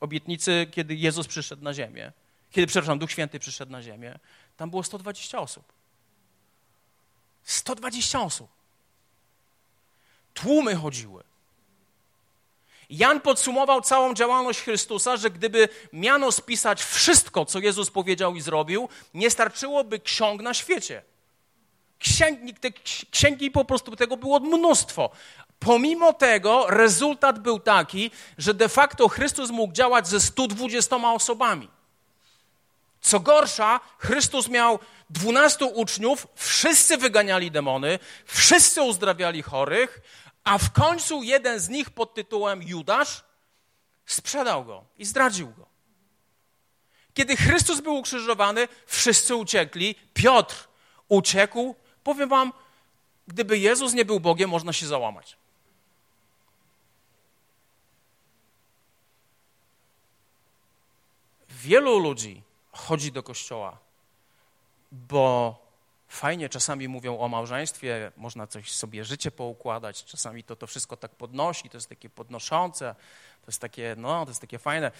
obietnicy, 0.00 0.66
kiedy 0.70 0.94
Jezus 0.94 1.26
przyszedł 1.26 1.64
na 1.64 1.74
ziemię, 1.74 2.12
kiedy, 2.50 2.66
przepraszam, 2.66 2.98
Duch 2.98 3.10
Święty 3.10 3.38
przyszedł 3.38 3.72
na 3.72 3.82
ziemię, 3.82 4.18
tam 4.56 4.70
było 4.70 4.82
120 4.82 5.38
osób. 5.38 5.64
120 7.44 8.20
osób. 8.20 8.48
Tłumy 10.34 10.76
chodziły. 10.76 11.24
Jan 12.90 13.20
podsumował 13.20 13.80
całą 13.80 14.14
działalność 14.14 14.60
Chrystusa, 14.60 15.16
że 15.16 15.30
gdyby 15.30 15.68
miano 15.92 16.32
spisać 16.32 16.82
wszystko, 16.84 17.44
co 17.44 17.58
Jezus 17.58 17.90
powiedział 17.90 18.34
i 18.34 18.40
zrobił, 18.40 18.88
nie 19.14 19.30
starczyłoby 19.30 19.98
ksiąg 19.98 20.42
na 20.42 20.54
świecie. 20.54 21.02
Księgi, 21.98 22.54
te 22.54 22.68
księgi 23.10 23.50
po 23.50 23.64
prostu 23.64 23.96
tego 23.96 24.16
było 24.16 24.40
mnóstwo. 24.40 25.10
Pomimo 25.58 26.12
tego 26.12 26.66
rezultat 26.68 27.38
był 27.38 27.60
taki, 27.60 28.10
że 28.38 28.54
de 28.54 28.68
facto 28.68 29.08
Chrystus 29.08 29.50
mógł 29.50 29.72
działać 29.72 30.08
ze 30.08 30.20
120 30.20 30.96
osobami. 30.96 31.68
Co 33.00 33.20
gorsza, 33.20 33.80
Chrystus 33.98 34.48
miał 34.48 34.78
12 35.10 35.64
uczniów, 35.64 36.26
wszyscy 36.34 36.96
wyganiali 36.96 37.50
demony, 37.50 37.98
wszyscy 38.24 38.82
uzdrawiali 38.82 39.42
chorych, 39.42 40.00
a 40.44 40.58
w 40.58 40.72
końcu 40.72 41.22
jeden 41.22 41.60
z 41.60 41.68
nich 41.68 41.90
pod 41.90 42.14
tytułem 42.14 42.62
Judasz 42.62 43.24
sprzedał 44.06 44.64
go 44.64 44.84
i 44.98 45.04
zdradził 45.04 45.48
go. 45.48 45.66
Kiedy 47.14 47.36
Chrystus 47.36 47.80
był 47.80 47.96
ukrzyżowany, 47.96 48.68
wszyscy 48.86 49.34
uciekli. 49.34 49.94
Piotr 50.14 50.68
uciekł. 51.08 51.74
Powiem 52.08 52.28
wam, 52.28 52.52
gdyby 53.26 53.58
Jezus 53.58 53.92
nie 53.92 54.04
był 54.04 54.20
Bogiem, 54.20 54.50
można 54.50 54.72
się 54.72 54.86
załamać. 54.86 55.36
Wielu 61.48 61.98
ludzi 61.98 62.42
chodzi 62.72 63.12
do 63.12 63.22
kościoła, 63.22 63.78
bo 64.92 65.56
fajnie 66.08 66.48
czasami 66.48 66.88
mówią 66.88 67.18
o 67.18 67.28
małżeństwie, 67.28 68.12
można 68.16 68.46
coś 68.46 68.72
sobie 68.72 69.04
życie 69.04 69.30
poukładać, 69.30 70.04
czasami 70.04 70.44
to, 70.44 70.56
to 70.56 70.66
wszystko 70.66 70.96
tak 70.96 71.10
podnosi, 71.10 71.70
to 71.70 71.76
jest 71.76 71.88
takie 71.88 72.10
podnoszące, 72.10 72.94
to 73.44 73.46
jest 73.46 73.60
takie, 73.60 73.94
no, 73.98 74.24
to 74.24 74.30
jest 74.30 74.40
takie 74.40 74.58
fajne. 74.58 74.90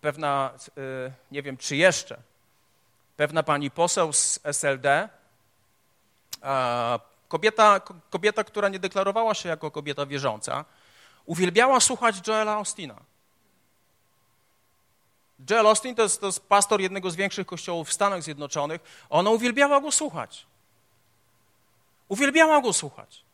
Pewna, 0.00 0.54
y, 0.78 1.12
nie 1.30 1.42
wiem 1.42 1.56
czy 1.56 1.76
jeszcze, 1.76 2.22
pewna 3.16 3.42
pani 3.42 3.70
poseł 3.70 4.12
z 4.12 4.40
SLD, 4.42 5.19
kobieta, 7.28 7.80
kobieta, 8.10 8.44
która 8.44 8.68
nie 8.68 8.78
deklarowała 8.78 9.34
się 9.34 9.48
jako 9.48 9.70
kobieta 9.70 10.06
wierząca, 10.06 10.64
uwielbiała 11.26 11.80
słuchać 11.80 12.28
Joela 12.28 12.52
Austina. 12.52 12.94
Joel 15.50 15.66
Austin 15.66 15.94
to 15.94 16.02
jest, 16.02 16.20
to 16.20 16.26
jest 16.26 16.48
pastor 16.48 16.80
jednego 16.80 17.10
z 17.10 17.16
większych 17.16 17.46
kościołów 17.46 17.88
w 17.88 17.92
Stanach 17.92 18.22
Zjednoczonych. 18.22 19.06
Ona 19.10 19.30
uwielbiała 19.30 19.80
go 19.80 19.92
słuchać. 19.92 20.46
Uwielbiała 22.08 22.60
go 22.60 22.72
słuchać. 22.72 23.24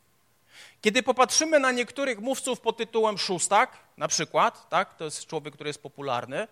Kiedy 0.81 1.03
popatrzymy 1.03 1.59
na 1.59 1.71
niektórych 1.71 2.19
mówców 2.19 2.59
pod 2.59 2.77
tytułem 2.77 3.17
Szóstak, 3.17 3.77
na 3.97 4.07
przykład, 4.07 4.69
tak, 4.69 4.95
to 4.95 5.05
jest 5.05 5.25
człowiek, 5.25 5.53
który 5.53 5.69
jest 5.69 5.83
popularny 5.83 6.47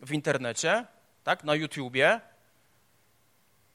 w 0.00 0.12
internecie, 0.12 0.86
tak, 1.24 1.44
na 1.44 1.54
YouTubie, 1.54 2.20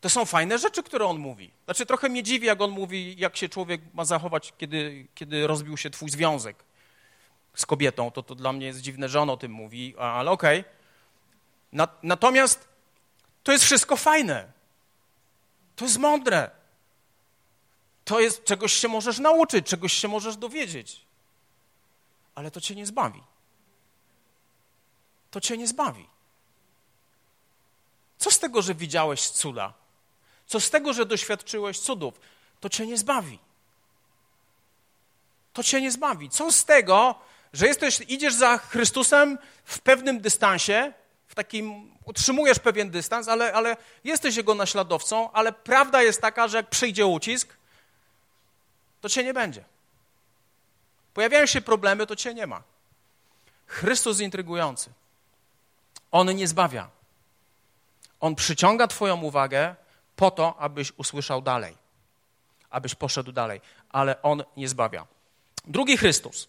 to 0.02 0.10
są 0.10 0.26
fajne 0.26 0.58
rzeczy, 0.58 0.84
które 0.84 1.06
on 1.06 1.18
mówi. 1.18 1.52
Znaczy, 1.66 1.86
trochę 1.86 2.10
mnie 2.10 2.24
dziwi, 2.24 2.48
jak 2.48 2.62
on 2.62 2.72
mówi, 2.72 3.16
jak 3.18 3.38
się 3.38 3.50
człowiek 3.50 3.82
ma 3.94 4.06
zachować, 4.06 4.54
kiedy, 4.58 5.08
kiedy 5.16 5.48
rozbił 5.48 5.78
się 5.78 5.90
twój 5.90 6.10
związek 6.10 6.64
z 7.56 7.66
kobietą. 7.66 8.12
To, 8.12 8.24
to 8.24 8.36
dla 8.36 8.54
mnie 8.54 8.66
jest 8.66 8.82
dziwne, 8.82 9.10
że 9.10 9.22
on 9.22 9.30
o 9.30 9.38
tym 9.38 9.52
mówi, 9.52 9.98
ale 9.98 10.32
okej. 10.32 10.60
Okay. 10.60 11.88
Natomiast 12.04 12.68
to 13.44 13.52
jest 13.52 13.66
wszystko 13.66 13.98
fajne. 13.98 14.52
To 15.76 15.86
jest 15.86 15.98
mądre. 15.98 16.50
to 18.06 18.20
jest, 18.20 18.44
czegoś 18.44 18.74
się 18.74 18.88
możesz 18.88 19.20
nauczyć, 19.20 19.68
czegoś 19.68 19.94
się 19.94 20.08
możesz 20.08 20.38
dowiedzieć. 20.38 21.02
Ale 22.36 22.52
to 22.52 22.62
cię 22.62 22.76
nie 22.76 22.86
zbawi. 22.86 23.24
To 25.32 25.42
cię 25.42 25.58
nie 25.58 25.68
zbawi. 25.68 26.10
Co 28.18 28.32
z 28.32 28.40
tego, 28.40 28.62
że 28.62 28.76
widziałeś 28.76 29.30
cuda? 29.30 29.74
Co 30.50 30.60
z 30.60 30.70
tego, 30.70 30.94
że 30.94 31.06
doświadczyłeś 31.06 31.80
cudów? 31.80 32.14
To 32.60 32.70
cię 32.70 32.88
nie 32.88 32.98
zbawi. 32.98 33.40
To 35.54 35.64
cię 35.64 35.82
nie 35.82 35.92
zbawi. 35.92 36.30
Co 36.30 36.52
z 36.52 36.66
tego, 36.66 37.16
że 37.54 37.68
jesteś, 37.68 38.02
idziesz 38.08 38.34
za 38.34 38.58
Chrystusem 38.58 39.38
w 39.66 39.80
pewnym 39.80 40.22
dystansie, 40.22 40.94
w 41.28 41.36
takim, 41.36 41.92
utrzymujesz 42.06 42.60
pewien 42.60 42.90
dystans, 42.90 43.28
ale, 43.28 43.54
ale 43.54 43.78
jesteś 44.04 44.36
Jego 44.36 44.56
naśladowcą, 44.56 45.32
ale 45.32 45.54
prawda 45.54 46.04
jest 46.04 46.22
taka, 46.22 46.48
że 46.48 46.58
jak 46.58 46.70
przyjdzie 46.70 47.06
ucisk, 47.06 47.58
to 49.02 49.10
cię 49.10 49.24
nie 49.24 49.34
będzie. 49.34 49.64
Pojawiają 51.14 51.46
się 51.46 51.62
problemy, 51.62 52.08
to 52.08 52.16
cię 52.16 52.34
nie 52.34 52.48
ma. 52.48 52.64
Chrystus 53.68 54.20
intrygujący. 54.20 54.90
On 56.12 56.36
nie 56.36 56.48
zbawia. 56.48 56.90
On 58.20 58.36
przyciąga 58.36 58.88
Twoją 58.88 59.22
uwagę 59.22 59.76
po 60.20 60.32
to, 60.32 60.56
abyś 60.58 60.92
usłyszał 60.98 61.42
dalej, 61.42 61.78
abyś 62.70 62.96
poszedł 62.96 63.32
dalej, 63.32 63.62
ale 63.90 64.22
On 64.22 64.44
nie 64.58 64.70
zbawia. 64.70 65.08
Drugi 65.66 65.98
Chrystus. 65.98 66.48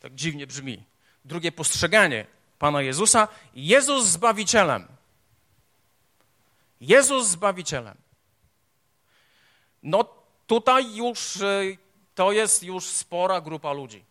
Tak 0.00 0.14
dziwnie 0.14 0.46
brzmi. 0.46 0.84
Drugie 1.24 1.52
postrzeganie 1.52 2.26
Pana 2.58 2.82
Jezusa. 2.82 3.28
Jezus 3.54 4.06
Zbawicielem. 4.06 4.86
Jezus 6.80 7.26
Zbawicielem. 7.26 7.96
No 9.82 10.04
tutaj 10.46 10.96
już 10.96 11.36
y, 11.36 11.78
to 12.14 12.32
jest 12.32 12.62
już 12.62 12.84
spora 12.86 13.40
grupa 13.40 13.72
ludzi. 13.72 14.04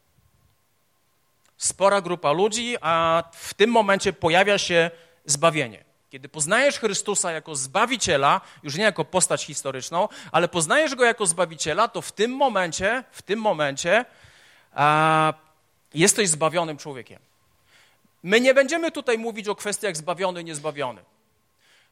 Spora 1.58 2.01
grupa 2.01 2.32
ludzi, 2.32 2.75
a 2.82 3.24
w 3.34 3.54
tym 3.54 3.70
momencie 3.70 4.13
pojawia 4.13 4.58
się 4.58 4.92
zbawienie. 5.25 5.85
Kiedy 6.15 6.29
poznajesz 6.29 6.79
Chrystusa 6.79 7.31
jako 7.31 7.55
Zbawiciela, 7.55 8.41
już 8.63 8.75
nie 8.75 8.84
jako 8.84 9.05
postać 9.05 9.45
historyczną, 9.45 10.07
ale 10.31 10.48
poznajesz 10.48 10.95
Go 10.95 11.05
jako 11.05 11.25
Zbawiciela, 11.25 11.88
to 11.88 12.01
w 12.01 12.12
tym 12.12 12.31
momencie, 12.31 13.03
w 13.12 13.22
tym 13.22 13.39
momencie 13.39 14.05
a, 14.74 15.34
jesteś 15.93 16.29
zbawionym 16.29 16.77
człowiekiem. 16.77 17.19
My 18.24 18.41
nie 18.41 18.53
będziemy 18.53 18.91
tutaj 18.91 19.17
mówić 19.17 19.48
o 19.48 19.55
kwestiach 19.55 19.98
zbawiony, 19.98 20.43
niezbawiony. 20.43 21.03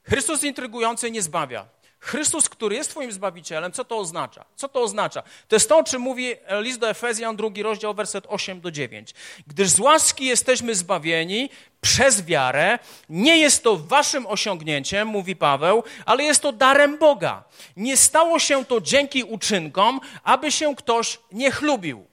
Chrystus 0.03 0.43
intrygujący 0.43 1.11
nie 1.11 1.21
zbawia. 1.21 1.65
Chrystus, 2.03 2.49
który 2.49 2.75
jest 2.75 2.89
Twoim 2.89 3.11
Zbawicielem, 3.11 3.71
co 3.71 3.85
to 3.85 3.97
oznacza? 3.97 4.45
Co 4.55 4.67
to 4.67 4.81
oznacza? 4.81 5.23
To 5.47 5.55
jest 5.55 5.69
to, 5.69 5.77
o 5.77 5.83
czym 5.83 6.01
mówi 6.01 6.35
list 6.61 6.79
do 6.79 6.89
Efezjan, 6.89 7.35
drugi 7.35 7.63
rozdział, 7.63 7.93
werset 7.93 8.25
8 8.27 8.61
do 8.61 8.71
9. 8.71 9.13
Gdyż 9.47 9.69
z 9.69 9.79
łaski 9.79 10.25
jesteśmy 10.25 10.75
zbawieni 10.75 11.49
przez 11.81 12.25
wiarę, 12.25 12.79
nie 13.09 13.37
jest 13.37 13.63
to 13.63 13.77
waszym 13.77 14.27
osiągnięciem, 14.27 15.07
mówi 15.07 15.35
Paweł, 15.35 15.83
ale 16.05 16.23
jest 16.23 16.41
to 16.41 16.51
darem 16.51 16.97
Boga. 16.97 17.43
Nie 17.77 17.97
stało 17.97 18.39
się 18.39 18.65
to 18.65 18.81
dzięki 18.81 19.23
uczynkom, 19.23 19.99
aby 20.23 20.51
się 20.51 20.75
ktoś 20.75 21.19
nie 21.31 21.51
chlubił. 21.51 22.05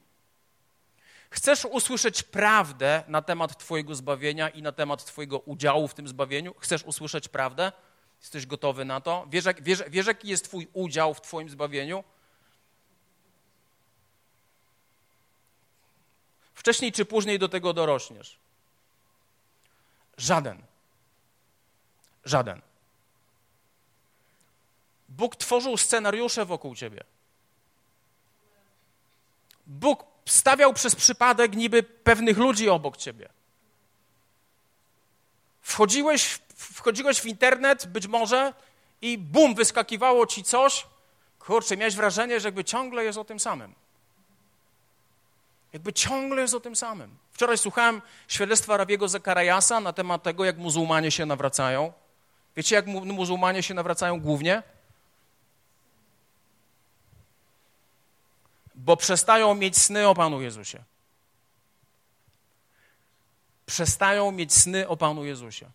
Chcesz 1.31 1.65
usłyszeć 1.65 2.23
prawdę 2.23 3.03
na 3.09 3.23
temat 3.23 3.59
Twojego 3.59 3.95
zbawienia 3.95 4.49
i 4.49 4.63
na 4.63 4.73
temat 4.73 5.05
Twojego 5.05 5.39
udziału 5.39 5.89
w 5.89 5.95
tym 5.95 6.09
zbawieniu? 6.09 6.55
Chcesz 6.59 6.83
usłyszeć 6.85 7.29
prawdę? 7.29 7.73
Jesteś 8.21 8.47
gotowy 8.47 8.85
na 8.85 9.01
to? 9.01 9.27
Wiesz, 9.31 9.45
wiesz, 9.61 9.83
wiesz, 9.89 10.07
jaki 10.07 10.29
jest 10.29 10.45
Twój 10.45 10.69
udział 10.73 11.15
w 11.15 11.21
Twoim 11.21 11.51
zbawieniu? 11.51 12.05
Wcześniej 16.55 16.93
czy 16.93 17.05
później 17.05 17.39
do 17.39 17.49
tego 17.49 17.73
dorośniesz. 17.73 18.39
Żaden. 20.17 20.63
Żaden. 22.25 22.63
Bóg 25.09 25.37
tworzył 25.37 25.77
scenariusze 25.77 26.45
wokół 26.45 26.75
ciebie. 26.75 27.05
Bóg 29.67 30.05
stawiał 30.27 30.73
przez 30.73 30.95
przypadek 30.97 31.57
niby 31.57 31.83
pewnych 31.83 32.39
ludzi 32.39 32.69
obok 32.69 32.97
ciebie. 32.97 33.29
Wchodziłeś 35.63 36.41
wchodziłeś 36.61 37.21
w 37.21 37.27
internet 37.27 37.87
być 37.87 38.07
może 38.07 38.55
i 39.03 39.19
bum, 39.19 39.55
wyskakiwało 39.55 40.27
ci 40.27 40.45
coś. 40.45 40.87
Kurczę, 41.39 41.77
miałeś 41.77 41.97
wrażenie, 41.97 42.41
że 42.41 42.49
jakby 42.49 42.65
ciągle 42.65 43.05
jest 43.05 43.19
o 43.19 43.25
tym 43.25 43.41
samym. 43.41 43.75
Jakby 45.73 45.93
ciągle 45.93 46.43
jest 46.43 46.55
o 46.55 46.61
tym 46.61 46.77
samym. 46.77 47.17
Wczoraj 47.33 47.59
słuchałem 47.59 48.03
świadectwa 48.29 48.77
Rabiego 48.77 49.09
Zakarajasa 49.09 49.81
na 49.81 49.93
temat 49.93 50.23
tego, 50.23 50.45
jak 50.45 50.59
muzułmanie 50.59 51.11
się 51.11 51.27
nawracają. 51.27 51.93
Wiecie, 52.57 52.75
jak 52.75 52.87
muzułmanie 52.87 53.63
się 53.63 53.75
nawracają 53.75 54.21
głównie? 54.21 54.63
Bo 58.75 58.97
przestają 58.97 59.55
mieć 59.55 59.79
sny 59.79 60.09
o 60.09 60.15
Panu 60.15 60.41
Jezusie. 60.41 60.85
Przestają 63.71 64.33
mieć 64.33 64.53
sny 64.55 64.89
o 64.89 64.97
Panu 64.97 65.25
Jezusie. 65.25 65.71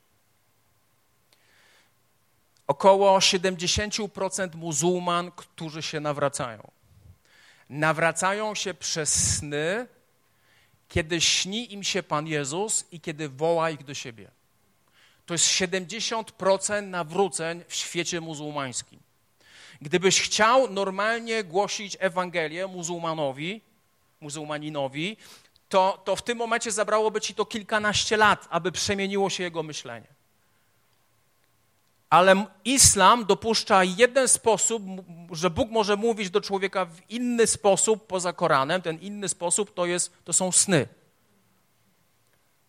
Około 2.68 3.20
70% 3.20 4.56
muzułman, 4.56 5.32
którzy 5.32 5.82
się 5.82 6.00
nawracają. 6.00 6.72
Nawracają 7.70 8.56
się 8.56 8.74
przez 8.74 9.38
sny, 9.38 9.88
kiedy 10.90 11.22
śni 11.22 11.74
im 11.74 11.84
się 11.84 12.04
Pan 12.04 12.28
Jezus 12.28 12.86
i 12.92 13.00
kiedy 13.00 13.30
woła 13.30 13.70
ich 13.70 13.84
do 13.84 13.94
siebie. 13.94 14.32
To 15.26 15.34
jest 15.34 15.46
70% 15.46 16.84
nawróceń 16.84 17.64
w 17.68 17.76
świecie 17.76 18.22
muzułmańskim. 18.22 19.00
Gdybyś 19.82 20.22
chciał 20.22 20.72
normalnie 20.72 21.44
głosić 21.44 21.98
Ewangelię 22.00 22.68
muzułmanowi, 22.68 23.62
muzułmaninowi, 24.22 25.18
to, 25.70 26.02
to 26.06 26.16
w 26.16 26.22
tym 26.22 26.38
momencie 26.38 26.72
zabrałoby 26.72 27.22
ci 27.22 27.36
to 27.36 27.46
kilkanaście 27.46 28.18
lat, 28.18 28.48
aby 28.50 28.72
przemieniło 28.72 29.30
się 29.30 29.44
jego 29.44 29.64
myślenie. 29.64 30.08
Ale 32.10 32.46
islam 32.66 33.26
dopuszcza 33.26 33.84
jeden 33.84 34.28
sposób, 34.28 34.84
że 35.32 35.50
Bóg 35.50 35.72
może 35.72 35.96
mówić 35.96 36.30
do 36.30 36.42
człowieka 36.42 36.86
w 36.86 37.10
inny 37.10 37.48
sposób 37.48 38.08
poza 38.08 38.34
Koranem. 38.34 38.82
Ten 38.82 39.00
inny 39.00 39.30
sposób 39.30 39.74
to, 39.74 39.86
jest, 39.86 40.14
to 40.26 40.34
są 40.34 40.52
sny. 40.52 40.88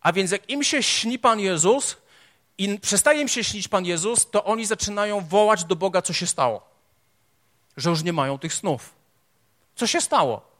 A 0.01 0.13
więc 0.13 0.31
jak 0.31 0.49
im 0.49 0.63
się 0.63 0.83
śni 0.83 1.19
Pan 1.19 1.39
Jezus 1.39 1.97
i 2.57 2.79
przestaje 2.79 3.21
im 3.21 3.27
się 3.27 3.43
śnić 3.43 3.67
Pan 3.67 3.85
Jezus, 3.85 4.29
to 4.29 4.43
oni 4.43 4.65
zaczynają 4.65 5.21
wołać 5.21 5.63
do 5.63 5.75
Boga, 5.75 6.01
co 6.01 6.13
się 6.13 6.27
stało. 6.27 6.61
Że 7.77 7.89
już 7.89 8.03
nie 8.03 8.13
mają 8.13 8.37
tych 8.37 8.53
snów. 8.53 8.93
Co 9.75 9.87
się 9.87 10.01
stało? 10.01 10.56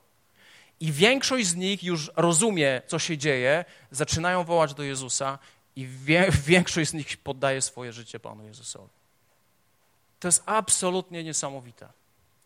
I 0.80 0.92
większość 0.92 1.48
z 1.48 1.56
nich 1.56 1.84
już 1.84 2.12
rozumie, 2.16 2.82
co 2.88 3.00
się 3.00 3.18
dzieje, 3.18 3.66
zaczynają 3.92 4.44
wołać 4.44 4.74
do 4.74 4.84
Jezusa 4.84 5.40
i 5.76 5.88
wie, 5.88 6.28
większość 6.46 6.90
z 6.90 6.94
nich 6.94 7.18
poddaje 7.18 7.62
swoje 7.62 7.94
życie 7.94 8.20
Panu 8.20 8.46
Jezusowi. 8.46 8.98
To 10.20 10.28
jest 10.28 10.44
absolutnie 10.46 11.24
niesamowite. 11.24 11.88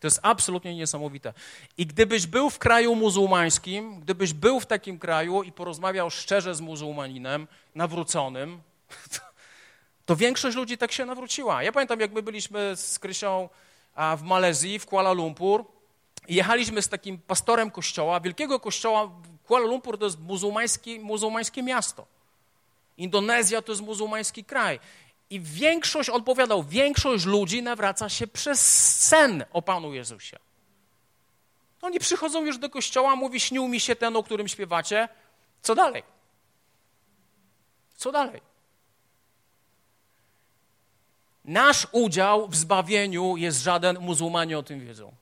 To 0.00 0.06
jest 0.06 0.20
absolutnie 0.22 0.74
niesamowite. 0.74 1.32
I 1.78 1.86
gdybyś 1.86 2.26
był 2.26 2.50
w 2.50 2.58
kraju 2.58 2.94
muzułmańskim, 2.94 4.00
gdybyś 4.00 4.32
był 4.32 4.60
w 4.60 4.66
takim 4.66 4.98
kraju 4.98 5.42
i 5.42 5.52
porozmawiał 5.52 6.10
szczerze 6.10 6.54
z 6.54 6.60
muzułmaninem, 6.60 7.46
nawróconym, 7.74 8.62
to, 9.10 9.20
to 10.06 10.16
większość 10.16 10.56
ludzi 10.56 10.78
tak 10.78 10.92
się 10.92 11.04
nawróciła. 11.04 11.62
Ja 11.62 11.72
pamiętam, 11.72 12.00
jak 12.00 12.12
my 12.12 12.22
byliśmy 12.22 12.76
z 12.76 12.98
Krysią 12.98 13.48
w 14.16 14.22
Malezji, 14.22 14.78
w 14.78 14.86
Kuala 14.86 15.12
Lumpur, 15.12 15.64
jechaliśmy 16.28 16.82
z 16.82 16.88
takim 16.88 17.18
pastorem 17.18 17.70
kościoła, 17.70 18.20
wielkiego 18.20 18.60
kościoła. 18.60 19.10
Kuala 19.46 19.66
Lumpur 19.66 19.98
to 19.98 20.04
jest 20.04 20.20
muzułmańskie, 20.20 21.00
muzułmańskie 21.00 21.62
miasto. 21.62 22.06
Indonezja 22.96 23.62
to 23.62 23.72
jest 23.72 23.82
muzułmański 23.82 24.44
kraj. 24.44 24.80
I 25.30 25.40
większość, 25.40 26.08
odpowiadał, 26.08 26.62
większość 26.62 27.24
ludzi 27.24 27.62
nawraca 27.62 28.08
się 28.08 28.26
przez 28.26 28.60
sen 28.98 29.44
o 29.52 29.62
Panu 29.62 29.94
Jezusie. 29.94 30.38
Oni 31.82 31.98
przychodzą 31.98 32.44
już 32.44 32.58
do 32.58 32.70
kościoła, 32.70 33.16
mówi, 33.16 33.40
śnił 33.40 33.68
mi 33.68 33.80
się 33.80 33.96
ten, 33.96 34.16
o 34.16 34.22
którym 34.22 34.48
śpiewacie. 34.48 35.08
Co 35.62 35.74
dalej? 35.74 36.02
Co 37.96 38.12
dalej? 38.12 38.40
Nasz 41.44 41.86
udział 41.92 42.48
w 42.48 42.56
zbawieniu 42.56 43.36
jest 43.36 43.62
żaden, 43.62 43.98
muzułmanie 44.00 44.58
o 44.58 44.62
tym 44.62 44.80
wiedzą. 44.80 45.21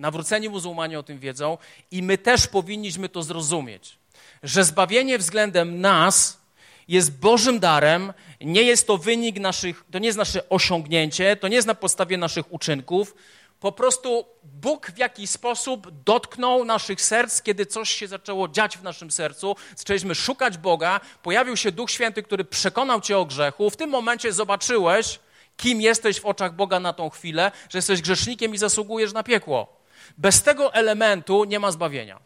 Nawróceni 0.00 0.48
muzułmanie 0.48 0.98
o 0.98 1.02
tym 1.02 1.18
wiedzą 1.18 1.58
i 1.90 2.02
my 2.02 2.18
też 2.18 2.46
powinniśmy 2.46 3.08
to 3.08 3.22
zrozumieć 3.22 4.00
że 4.42 4.64
zbawienie 4.64 5.18
względem 5.18 5.80
nas 5.80 6.40
jest 6.88 7.18
Bożym 7.18 7.60
darem, 7.60 8.12
nie 8.40 8.62
jest 8.62 8.86
to 8.86 8.98
wynik 8.98 9.40
naszych, 9.40 9.84
to 9.92 9.98
nie 9.98 10.06
jest 10.06 10.18
nasze 10.18 10.48
osiągnięcie, 10.48 11.36
to 11.36 11.48
nie 11.48 11.56
jest 11.56 11.68
na 11.68 11.74
podstawie 11.74 12.16
naszych 12.16 12.52
uczynków. 12.52 13.14
Po 13.60 13.72
prostu 13.72 14.24
Bóg 14.42 14.90
w 14.90 14.98
jakiś 14.98 15.30
sposób 15.30 16.02
dotknął 16.04 16.64
naszych 16.64 17.02
serc, 17.02 17.42
kiedy 17.42 17.66
coś 17.66 17.90
się 17.90 18.08
zaczęło 18.08 18.48
dziać 18.48 18.78
w 18.78 18.82
naszym 18.82 19.10
sercu. 19.10 19.56
Zaczęliśmy 19.76 20.14
szukać 20.14 20.58
Boga, 20.58 21.00
pojawił 21.22 21.56
się 21.56 21.72
Duch 21.72 21.90
Święty, 21.90 22.22
który 22.22 22.44
przekonał 22.44 23.00
cię 23.00 23.18
o 23.18 23.24
grzechu. 23.24 23.70
W 23.70 23.76
tym 23.76 23.90
momencie 23.90 24.32
zobaczyłeś, 24.32 25.18
kim 25.56 25.80
jesteś 25.80 26.20
w 26.20 26.26
oczach 26.26 26.54
Boga 26.54 26.80
na 26.80 26.92
tą 26.92 27.10
chwilę, 27.10 27.52
że 27.70 27.78
jesteś 27.78 28.02
grzesznikiem 28.02 28.54
i 28.54 28.58
zasługujesz 28.58 29.12
na 29.12 29.22
piekło. 29.22 29.79
Bez 30.18 30.42
tego 30.42 30.74
elementu 30.74 31.44
nie 31.44 31.60
ma 31.60 31.70
zbawienia. 31.70 32.20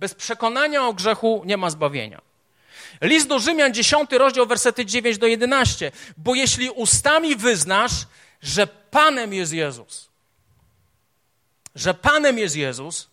Bez 0.00 0.14
przekonania 0.14 0.86
o 0.86 0.94
grzechu 0.94 1.42
nie 1.46 1.56
ma 1.56 1.70
zbawienia. 1.70 2.20
List 3.00 3.28
do 3.28 3.38
Rzymian, 3.38 3.74
10 3.74 4.12
rozdział, 4.12 4.46
wersety 4.46 4.86
9 4.86 5.18
do 5.18 5.26
11. 5.26 5.92
Bo 6.16 6.34
jeśli 6.34 6.70
ustami 6.70 7.36
wyznasz, 7.36 7.92
że 8.42 8.66
Panem 8.66 9.34
jest 9.34 9.52
Jezus, 9.52 10.08
że 11.74 11.94
Panem 11.94 12.38
jest 12.38 12.56
Jezus 12.56 13.08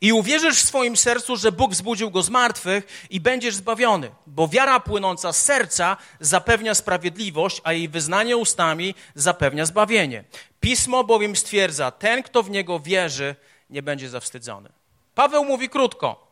i 0.00 0.12
uwierzysz 0.12 0.56
w 0.56 0.66
swoim 0.66 0.96
sercu, 0.96 1.36
że 1.36 1.52
Bóg 1.52 1.72
wzbudził 1.72 2.10
go 2.10 2.22
z 2.22 2.30
martwych 2.30 3.06
i 3.10 3.20
będziesz 3.20 3.54
zbawiony, 3.54 4.10
bo 4.26 4.48
wiara 4.48 4.80
płynąca 4.80 5.32
z 5.32 5.44
serca 5.44 5.96
zapewnia 6.20 6.74
sprawiedliwość, 6.74 7.60
a 7.64 7.72
jej 7.72 7.88
wyznanie 7.88 8.36
ustami 8.36 8.94
zapewnia 9.14 9.66
zbawienie. 9.66 10.24
Pismo 10.60 11.04
bowiem 11.04 11.36
stwierdza, 11.36 11.90
ten, 11.90 12.22
kto 12.22 12.42
w 12.42 12.50
niego 12.50 12.80
wierzy, 12.80 13.36
nie 13.70 13.82
będzie 13.82 14.08
zawstydzony. 14.08 14.68
Paweł 15.14 15.44
mówi 15.44 15.68
krótko. 15.68 16.24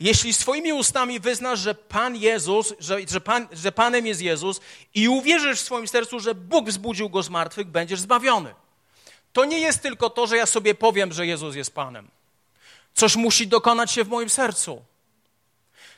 Jeśli 0.00 0.32
swoimi 0.32 0.72
ustami 0.72 1.20
wyznasz, 1.20 1.58
że 1.60 1.74
Pan 1.74 2.16
Jezus, 2.16 2.74
że, 2.78 2.98
że, 3.10 3.20
Pan, 3.20 3.48
że 3.52 3.72
Panem 3.72 4.06
jest 4.06 4.20
Jezus 4.20 4.60
i 4.94 5.08
uwierzysz 5.08 5.60
w 5.60 5.64
swoim 5.64 5.88
sercu, 5.88 6.20
że 6.20 6.34
Bóg 6.34 6.68
wzbudził 6.68 7.10
go 7.10 7.22
z 7.22 7.30
martwych, 7.30 7.66
będziesz 7.66 8.00
zbawiony. 8.00 8.54
To 9.32 9.44
nie 9.44 9.58
jest 9.58 9.82
tylko 9.82 10.10
to, 10.10 10.26
że 10.26 10.36
ja 10.36 10.46
sobie 10.46 10.74
powiem, 10.74 11.12
że 11.12 11.26
Jezus 11.26 11.54
jest 11.54 11.74
Panem. 11.74 12.08
Coś 12.98 13.16
musi 13.16 13.46
dokonać 13.46 13.92
się 13.92 14.04
w 14.04 14.08
moim 14.08 14.30
sercu. 14.30 14.84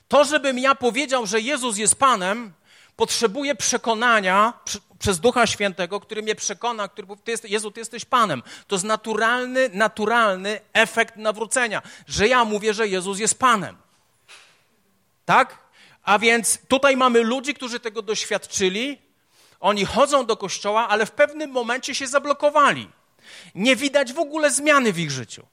To, 0.08 0.24
żebym 0.24 0.58
ja 0.58 0.74
powiedział, 0.74 1.26
że 1.26 1.40
Jezus 1.40 1.76
jest 1.76 1.94
Panem, 1.94 2.52
potrzebuje 2.96 3.54
przekonania 3.54 4.52
przez 4.98 5.20
Ducha 5.20 5.46
Świętego, 5.46 6.00
który 6.00 6.22
mnie 6.22 6.34
przekona, 6.34 6.88
który 6.88 7.06
mówi, 7.06 7.22
ty 7.24 7.30
jest, 7.30 7.50
Jezu, 7.50 7.70
Ty 7.70 7.80
jesteś 7.80 8.04
Panem. 8.04 8.42
To 8.66 8.74
jest 8.74 8.84
naturalny, 8.84 9.70
naturalny 9.72 10.60
efekt 10.72 11.16
nawrócenia, 11.16 11.82
że 12.06 12.28
ja 12.28 12.44
mówię, 12.44 12.74
że 12.74 12.88
Jezus 12.88 13.18
jest 13.18 13.38
Panem. 13.38 13.76
Tak? 15.24 15.58
A 16.02 16.18
więc 16.18 16.58
tutaj 16.68 16.96
mamy 16.96 17.22
ludzi, 17.22 17.54
którzy 17.54 17.80
tego 17.80 18.02
doświadczyli. 18.02 18.98
Oni 19.60 19.84
chodzą 19.84 20.26
do 20.26 20.36
kościoła, 20.36 20.88
ale 20.88 21.06
w 21.06 21.10
pewnym 21.10 21.50
momencie 21.50 21.94
się 21.94 22.06
zablokowali. 22.06 22.88
Nie 23.54 23.76
widać 23.76 24.12
w 24.12 24.18
ogóle 24.18 24.50
zmiany 24.50 24.92
w 24.92 24.98
ich 24.98 25.10
życiu. 25.10 25.46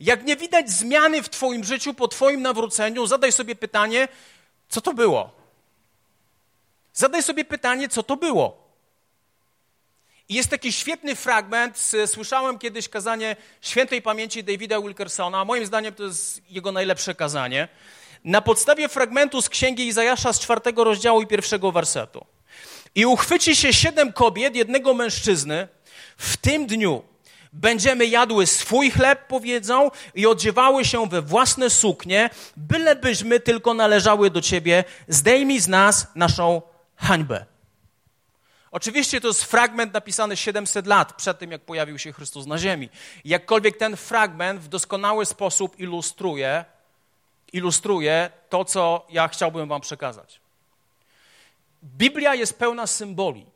Jak 0.00 0.24
nie 0.24 0.36
widać 0.36 0.70
zmiany 0.70 1.22
w 1.22 1.28
Twoim 1.28 1.64
życiu 1.64 1.94
po 1.94 2.08
Twoim 2.08 2.42
nawróceniu, 2.42 3.06
zadaj 3.06 3.32
sobie 3.32 3.54
pytanie, 3.54 4.08
co 4.68 4.80
to 4.80 4.94
było? 4.94 5.30
Zadaj 6.92 7.22
sobie 7.22 7.44
pytanie, 7.44 7.88
co 7.88 8.02
to 8.02 8.16
było? 8.16 8.68
I 10.28 10.34
jest 10.34 10.50
taki 10.50 10.72
świetny 10.72 11.16
fragment, 11.16 11.90
słyszałem 12.06 12.58
kiedyś 12.58 12.88
kazanie 12.88 13.36
świętej 13.60 14.02
pamięci 14.02 14.44
Davida 14.44 14.80
Wilkersona, 14.80 15.44
moim 15.44 15.66
zdaniem 15.66 15.94
to 15.94 16.02
jest 16.02 16.50
jego 16.50 16.72
najlepsze 16.72 17.14
kazanie, 17.14 17.68
na 18.24 18.40
podstawie 18.40 18.88
fragmentu 18.88 19.42
z 19.42 19.48
księgi 19.48 19.86
Izajasza 19.86 20.32
z 20.32 20.40
czwartego 20.40 20.84
rozdziału 20.84 21.22
i 21.22 21.26
pierwszego 21.26 21.72
wersetu. 21.72 22.26
I 22.94 23.06
uchwyci 23.06 23.56
się 23.56 23.72
siedem 23.72 24.12
kobiet, 24.12 24.56
jednego 24.56 24.94
mężczyzny, 24.94 25.68
w 26.16 26.36
tym 26.36 26.66
dniu 26.66 27.02
będziemy 27.60 28.06
jadły 28.06 28.46
swój 28.46 28.90
chleb, 28.90 29.26
powiedzą, 29.26 29.90
i 30.14 30.26
odziewały 30.26 30.84
się 30.84 31.08
we 31.08 31.22
własne 31.22 31.70
suknie, 31.70 32.30
bylebyśmy 32.56 33.40
tylko 33.40 33.74
należały 33.74 34.30
do 34.30 34.40
Ciebie, 34.40 34.84
zdejmij 35.08 35.60
z 35.60 35.68
nas 35.68 36.06
naszą 36.14 36.62
hańbę. 36.96 37.46
Oczywiście 38.70 39.20
to 39.20 39.28
jest 39.28 39.44
fragment 39.44 39.94
napisany 39.94 40.36
700 40.36 40.86
lat 40.86 41.12
przed 41.12 41.38
tym, 41.38 41.50
jak 41.50 41.62
pojawił 41.62 41.98
się 41.98 42.12
Chrystus 42.12 42.46
na 42.46 42.58
ziemi. 42.58 42.88
Jakkolwiek 43.24 43.76
ten 43.76 43.96
fragment 43.96 44.60
w 44.60 44.68
doskonały 44.68 45.26
sposób 45.26 45.80
ilustruje, 45.80 46.64
ilustruje 47.52 48.30
to, 48.48 48.64
co 48.64 49.06
ja 49.10 49.28
chciałbym 49.28 49.68
wam 49.68 49.80
przekazać. 49.80 50.40
Biblia 51.84 52.34
jest 52.34 52.58
pełna 52.58 52.86
symboli. 52.86 53.46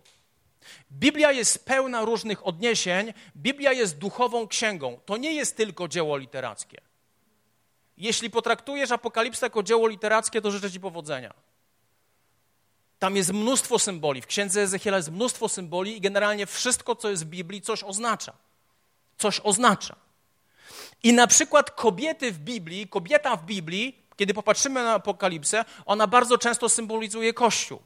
Biblia 0.92 1.32
jest 1.32 1.64
pełna 1.64 2.04
różnych 2.04 2.46
odniesień. 2.46 3.12
Biblia 3.36 3.72
jest 3.72 3.98
duchową 3.98 4.48
księgą. 4.48 5.00
To 5.06 5.16
nie 5.16 5.32
jest 5.32 5.56
tylko 5.56 5.88
dzieło 5.88 6.16
literackie. 6.16 6.80
Jeśli 7.96 8.30
potraktujesz 8.30 8.90
Apokalipsę 8.90 9.46
jako 9.46 9.62
dzieło 9.62 9.88
literackie, 9.88 10.40
to 10.40 10.50
życzę 10.50 10.70
Ci 10.70 10.80
powodzenia. 10.80 11.34
Tam 12.98 13.16
jest 13.16 13.32
mnóstwo 13.32 13.78
symboli. 13.78 14.22
W 14.22 14.26
księdze 14.26 14.62
Ezechiela 14.62 14.96
jest 14.96 15.10
mnóstwo 15.10 15.48
symboli 15.48 15.96
i 15.96 16.00
generalnie 16.00 16.46
wszystko, 16.46 16.96
co 16.96 17.10
jest 17.10 17.24
w 17.24 17.28
Biblii, 17.28 17.62
coś 17.62 17.84
oznacza. 17.84 18.32
Coś 19.18 19.40
oznacza. 19.44 19.96
I 21.02 21.12
na 21.12 21.26
przykład 21.26 21.70
kobiety 21.70 22.32
w 22.32 22.38
Biblii, 22.38 22.88
kobieta 22.88 23.36
w 23.36 23.44
Biblii, 23.44 23.98
kiedy 24.16 24.34
popatrzymy 24.34 24.82
na 24.82 24.94
Apokalipsę, 24.94 25.64
ona 25.86 26.06
bardzo 26.06 26.38
często 26.38 26.68
symbolizuje 26.68 27.32
Kościół. 27.32 27.82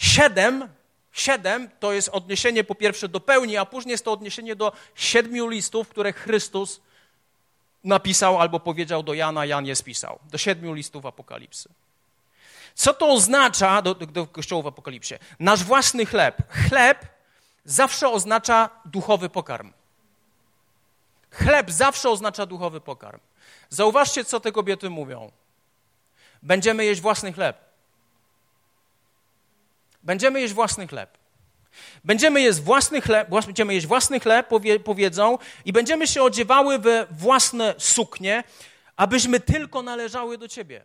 Siedem, 0.00 0.68
siedem 1.12 1.70
to 1.80 1.92
jest 1.92 2.08
odniesienie 2.08 2.64
po 2.64 2.74
pierwsze 2.74 3.08
do 3.08 3.20
pełni, 3.20 3.56
a 3.56 3.66
później 3.66 3.92
jest 3.92 4.04
to 4.04 4.12
odniesienie 4.12 4.56
do 4.56 4.72
siedmiu 4.94 5.48
listów, 5.48 5.88
które 5.88 6.12
Chrystus 6.12 6.80
napisał 7.84 8.40
albo 8.40 8.60
powiedział 8.60 9.02
do 9.02 9.14
Jana, 9.14 9.46
Jan 9.46 9.66
je 9.66 9.76
spisał. 9.76 10.18
Do 10.24 10.38
siedmiu 10.38 10.72
listów 10.72 11.06
Apokalipsy. 11.06 11.68
Co 12.74 12.94
to 12.94 13.08
oznacza 13.08 13.82
do, 13.82 13.94
do, 13.94 14.06
do 14.06 14.26
kościoła 14.26 14.62
w 14.62 14.66
Apokalipsie? 14.66 15.14
Nasz 15.38 15.64
własny 15.64 16.06
chleb. 16.06 16.42
Chleb 16.48 17.06
zawsze 17.64 18.08
oznacza 18.08 18.70
duchowy 18.84 19.28
pokarm. 19.28 19.72
Chleb 21.30 21.70
zawsze 21.70 22.10
oznacza 22.10 22.46
duchowy 22.46 22.80
pokarm. 22.80 23.20
Zauważcie, 23.68 24.24
co 24.24 24.40
te 24.40 24.52
kobiety 24.52 24.90
mówią. 24.90 25.32
Będziemy 26.42 26.84
jeść 26.84 27.00
własny 27.00 27.32
chleb. 27.32 27.69
Będziemy 30.02 30.40
jeść 30.40 30.54
własny 30.54 30.86
chleb. 30.86 31.18
Będziemy 32.04 32.40
jeść 32.40 32.60
własny 32.60 33.00
chleb, 33.00 33.28
będziemy 33.46 33.74
jeść 33.74 33.86
własny 33.86 34.20
chleb, 34.20 34.48
powie, 34.48 34.80
powiedzą, 34.80 35.38
i 35.64 35.72
będziemy 35.72 36.06
się 36.06 36.22
odziewały 36.22 36.78
we 36.78 37.06
własne 37.10 37.74
suknie, 37.78 38.44
abyśmy 38.96 39.40
tylko 39.40 39.82
należały 39.82 40.38
do 40.38 40.48
Ciebie. 40.48 40.84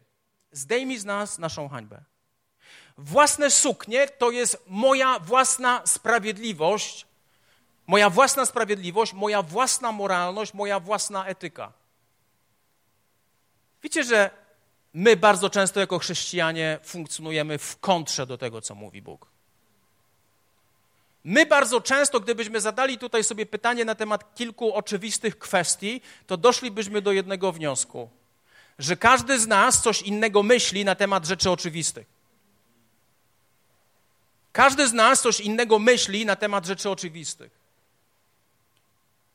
Zdejmij 0.51 0.97
z 0.97 1.06
nas 1.06 1.39
naszą 1.39 1.69
hańbę. 1.69 2.04
Własne 2.97 3.51
suknie 3.51 4.08
to 4.08 4.32
jest 4.32 4.63
moja 4.67 5.19
własna 5.19 5.82
sprawiedliwość, 5.86 7.06
moja 7.88 8.10
własna 8.10 8.45
sprawiedliwość, 8.45 9.13
moja 9.13 9.41
własna 9.41 9.91
moralność, 9.91 10.54
moja 10.54 10.80
własna 10.80 11.25
etyka. 11.25 11.73
Wiecie, 13.84 14.04
że 14.04 14.44
my 14.95 15.15
bardzo 15.17 15.49
często 15.49 15.79
jako 15.79 15.99
chrześcijanie 15.99 16.79
funkcjonujemy 16.84 17.58
w 17.58 17.79
kontrze 17.79 18.25
do 18.25 18.38
tego, 18.38 18.62
co 18.62 18.75
mówi 18.75 19.01
Bóg. 19.01 19.27
My 21.23 21.45
bardzo 21.45 21.81
często, 21.81 22.19
gdybyśmy 22.19 22.62
zadali 22.62 22.97
tutaj 22.97 23.23
sobie 23.23 23.45
pytanie 23.45 23.86
na 23.86 23.95
temat 23.95 24.36
kilku 24.36 24.73
oczywistych 24.73 25.39
kwestii, 25.39 26.01
to 26.27 26.38
doszlibyśmy 26.38 27.01
do 27.01 27.12
jednego 27.12 27.51
wniosku, 27.51 28.10
że 28.79 28.97
każdy 28.97 29.39
z 29.39 29.47
nas 29.47 29.81
coś 29.81 30.01
innego 30.01 30.43
myśli 30.43 30.86
na 30.86 30.95
temat 30.95 31.25
rzeczy 31.25 31.51
oczywistych. 31.51 32.08
Każdy 34.51 34.88
z 34.88 34.93
nas 34.93 35.21
coś 35.21 35.39
innego 35.39 35.79
myśli 35.79 36.25
na 36.25 36.36
temat 36.36 36.65
rzeczy 36.65 36.89
oczywistych. 36.89 37.51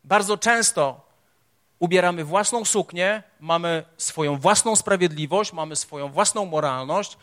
Bardzo 0.05 0.39
często 0.39 1.10
ubieramy 1.81 2.25
własną 2.25 2.65
suknię, 2.65 3.23
mamy 3.41 3.85
swoją 3.97 4.37
własną 4.37 4.77
sprawiedliwość, 4.77 5.53
mamy 5.53 5.77
swoją 5.77 6.09
własną 6.09 6.47
moralność, 6.47 7.17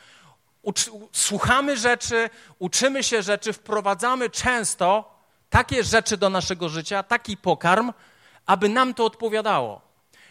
słuchamy 1.12 1.78
rzeczy, 1.78 2.30
uczymy 2.60 3.04
się 3.04 3.22
rzeczy, 3.22 3.54
wprowadzamy 3.54 4.30
często 4.30 5.17
takie 5.50 5.84
rzeczy 5.84 6.17
do 6.17 6.30
naszego 6.30 6.70
życia, 6.70 7.04
taki 7.04 7.38
pokarm, 7.38 7.93
aby 8.46 8.70
nam 8.70 8.93
to 8.93 9.06
odpowiadało. 9.06 9.82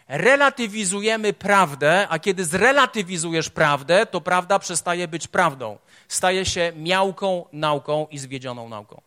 Relatywizujemy 0.08 1.32
prawdę, 1.32 2.06
a 2.08 2.18
kiedy 2.18 2.44
zrelatywizujesz 2.44 3.50
prawdę, 3.50 4.06
to 4.06 4.20
prawda 4.20 4.58
przestaje 4.58 5.08
być 5.08 5.28
prawdą. 5.28 5.78
Staje 6.08 6.44
się 6.44 6.72
miałką 6.76 7.44
nauką 7.52 8.06
i 8.10 8.18
zwiedzioną 8.18 8.68
nauką. 8.68 9.00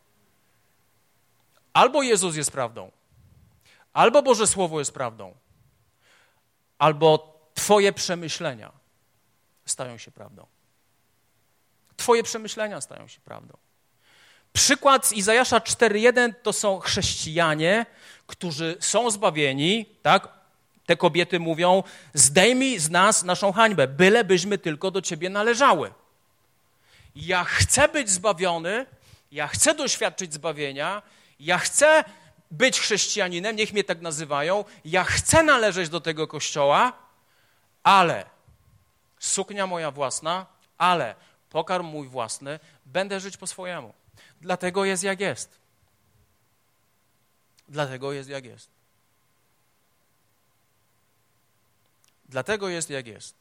Albo 1.73 2.03
Jezus 2.03 2.35
jest 2.35 2.51
prawdą, 2.51 2.91
Albo 3.93 4.21
Boże 4.21 4.47
Słowo 4.47 4.79
jest 4.79 4.91
prawdą, 4.91 5.35
albo 6.77 7.39
Twoje 7.53 7.93
przemyślenia 7.93 8.71
stają 9.65 9.97
się 9.97 10.11
prawdą. 10.11 10.45
Twoje 11.97 12.23
przemyślenia 12.23 12.81
stają 12.81 13.07
się 13.07 13.19
prawdą. 13.19 13.57
Przykład 14.53 15.07
z 15.07 15.13
Izajasza 15.13 15.59
4.1 15.59 16.33
to 16.43 16.53
są 16.53 16.79
chrześcijanie, 16.79 17.85
którzy 18.27 18.77
są 18.79 19.11
zbawieni, 19.11 19.85
tak? 20.01 20.27
Te 20.85 20.97
kobiety 20.97 21.39
mówią, 21.39 21.83
zdejmij 22.13 22.79
z 22.79 22.89
nas 22.89 23.23
naszą 23.23 23.51
hańbę, 23.51 23.87
bylebyśmy 23.87 24.57
tylko 24.57 24.91
do 24.91 25.01
ciebie 25.01 25.29
należały. 25.29 25.93
Ja 27.15 27.43
chcę 27.43 27.87
być 27.87 28.09
zbawiony, 28.09 28.85
ja 29.31 29.47
chcę 29.47 29.73
doświadczyć 29.73 30.33
zbawienia, 30.33 31.01
ja 31.39 31.57
chcę 31.57 32.03
być 32.51 32.79
chrześcijaninem, 32.79 33.55
niech 33.55 33.73
mnie 33.73 33.83
tak 33.83 34.01
nazywają, 34.01 34.65
ja 34.85 35.03
chcę 35.03 35.43
należeć 35.43 35.89
do 35.89 36.01
tego 36.01 36.27
kościoła, 36.27 36.93
ale 37.83 38.29
suknia 39.19 39.67
moja 39.67 39.91
własna, 39.91 40.45
ale 40.77 41.15
pokarm 41.49 41.85
mój 41.85 42.07
własny, 42.07 42.59
będę 42.85 43.19
żyć 43.19 43.37
po 43.37 43.47
swojemu. 43.47 43.93
Dlatego 44.41 44.85
jest 44.85 45.03
jak 45.03 45.19
jest. 45.19 45.59
Dlatego 47.67 48.11
jest 48.11 48.29
jak 48.29 48.45
jest. 48.45 48.69
Dlatego 52.29 52.69
jest 52.69 52.89
jak 52.89 53.07
jest. 53.07 53.35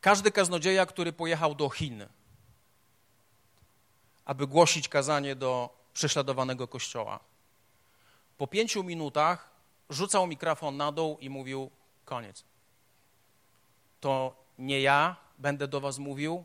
Każdy 0.00 0.30
kaznodzieja, 0.30 0.86
który 0.86 1.12
pojechał 1.12 1.54
do 1.54 1.70
Chin, 1.70 2.06
aby 4.24 4.46
głosić 4.46 4.88
kazanie 4.88 5.36
do 5.36 5.79
prześladowanego 6.00 6.68
kościoła, 6.68 7.20
po 8.38 8.46
pięciu 8.46 8.84
minutach 8.84 9.50
rzucał 9.90 10.26
mikrofon 10.26 10.76
na 10.76 10.92
dół 10.92 11.18
i 11.20 11.30
mówił: 11.30 11.70
Koniec. 12.04 12.44
To 14.00 14.34
nie 14.58 14.80
ja 14.80 15.16
będę 15.38 15.68
do 15.68 15.80
Was 15.80 15.98
mówił, 15.98 16.44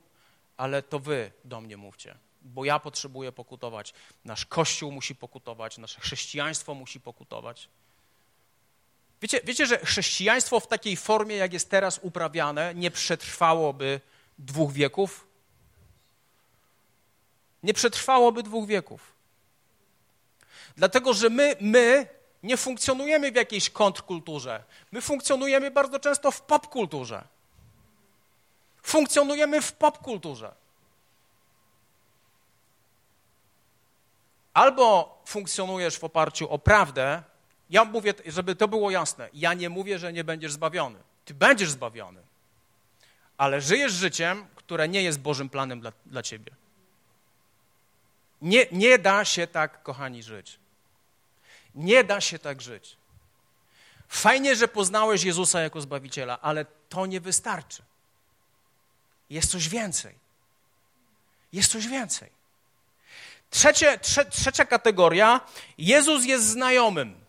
ale 0.57 0.83
to 0.83 0.99
Wy 0.99 1.31
do 1.43 1.61
mnie 1.61 1.77
mówcie, 1.77 2.17
bo 2.41 2.65
ja 2.65 2.79
potrzebuję 2.79 3.31
pokutować. 3.31 3.93
Nasz 4.25 4.45
Kościół 4.45 4.91
musi 4.91 5.15
pokutować, 5.15 5.77
nasze 5.77 6.01
chrześcijaństwo 6.01 6.73
musi 6.73 6.99
pokutować. 6.99 7.69
Wiecie, 9.21 9.41
wiecie, 9.43 9.65
że 9.65 9.77
chrześcijaństwo 9.79 10.59
w 10.59 10.67
takiej 10.67 10.95
formie, 10.97 11.35
jak 11.35 11.53
jest 11.53 11.69
teraz 11.69 11.99
uprawiane, 12.01 12.75
nie 12.75 12.91
przetrwałoby 12.91 14.01
dwóch 14.37 14.71
wieków? 14.73 15.27
Nie 17.63 17.73
przetrwałoby 17.73 18.43
dwóch 18.43 18.67
wieków. 18.67 19.14
Dlatego, 20.77 21.13
że 21.13 21.29
my, 21.29 21.55
my 21.61 22.07
nie 22.43 22.57
funkcjonujemy 22.57 23.31
w 23.31 23.35
jakiejś 23.35 23.69
kontrkulturze. 23.69 24.63
My 24.91 25.01
funkcjonujemy 25.01 25.71
bardzo 25.71 25.99
często 25.99 26.31
w 26.31 26.41
popkulturze. 26.41 27.23
Funkcjonujemy 28.83 29.61
w 29.61 29.73
popkulturze. 29.73 30.55
Albo 34.53 35.17
funkcjonujesz 35.25 35.97
w 35.97 36.03
oparciu 36.03 36.49
o 36.49 36.59
prawdę, 36.59 37.23
ja 37.69 37.85
mówię, 37.85 38.13
żeby 38.25 38.55
to 38.55 38.67
było 38.67 38.91
jasne, 38.91 39.29
ja 39.33 39.53
nie 39.53 39.69
mówię, 39.69 39.99
że 39.99 40.13
nie 40.13 40.23
będziesz 40.23 40.51
zbawiony. 40.51 40.99
Ty 41.25 41.33
będziesz 41.33 41.69
zbawiony, 41.69 42.21
ale 43.37 43.61
żyjesz 43.61 43.91
życiem, 43.91 44.45
które 44.55 44.87
nie 44.87 45.03
jest 45.03 45.19
Bożym 45.19 45.49
planem 45.49 45.81
dla, 45.81 45.91
dla 46.05 46.23
ciebie. 46.23 46.51
Nie, 48.41 48.65
nie 48.71 48.99
da 48.99 49.25
się 49.25 49.47
tak, 49.47 49.83
kochani, 49.83 50.23
żyć. 50.23 50.59
Nie 51.75 52.03
da 52.03 52.21
się 52.21 52.39
tak 52.39 52.61
żyć. 52.61 52.97
Fajnie, 54.07 54.55
że 54.55 54.67
poznałeś 54.67 55.23
Jezusa 55.23 55.61
jako 55.61 55.81
Zbawiciela, 55.81 56.41
ale 56.41 56.65
to 56.89 57.05
nie 57.05 57.21
wystarczy. 57.21 57.83
Jest 59.29 59.51
coś 59.51 59.69
więcej. 59.69 60.15
Jest 61.53 61.71
coś 61.71 61.87
więcej. 61.87 62.29
Trzecie, 63.49 63.99
trze, 63.99 64.25
trzecia 64.25 64.65
kategoria. 64.65 65.41
Jezus 65.77 66.25
jest 66.25 66.45
znajomym. 66.45 67.25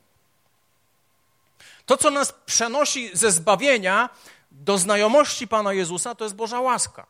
To, 1.87 1.97
co 1.97 2.11
nas 2.11 2.33
przenosi 2.47 3.11
ze 3.17 3.33
zbawienia 3.33 4.11
do 4.51 4.79
znajomości 4.79 5.49
Pana 5.49 5.73
Jezusa, 5.73 6.15
to 6.15 6.25
jest 6.25 6.37
Boża 6.37 6.61
łaska. 6.61 7.07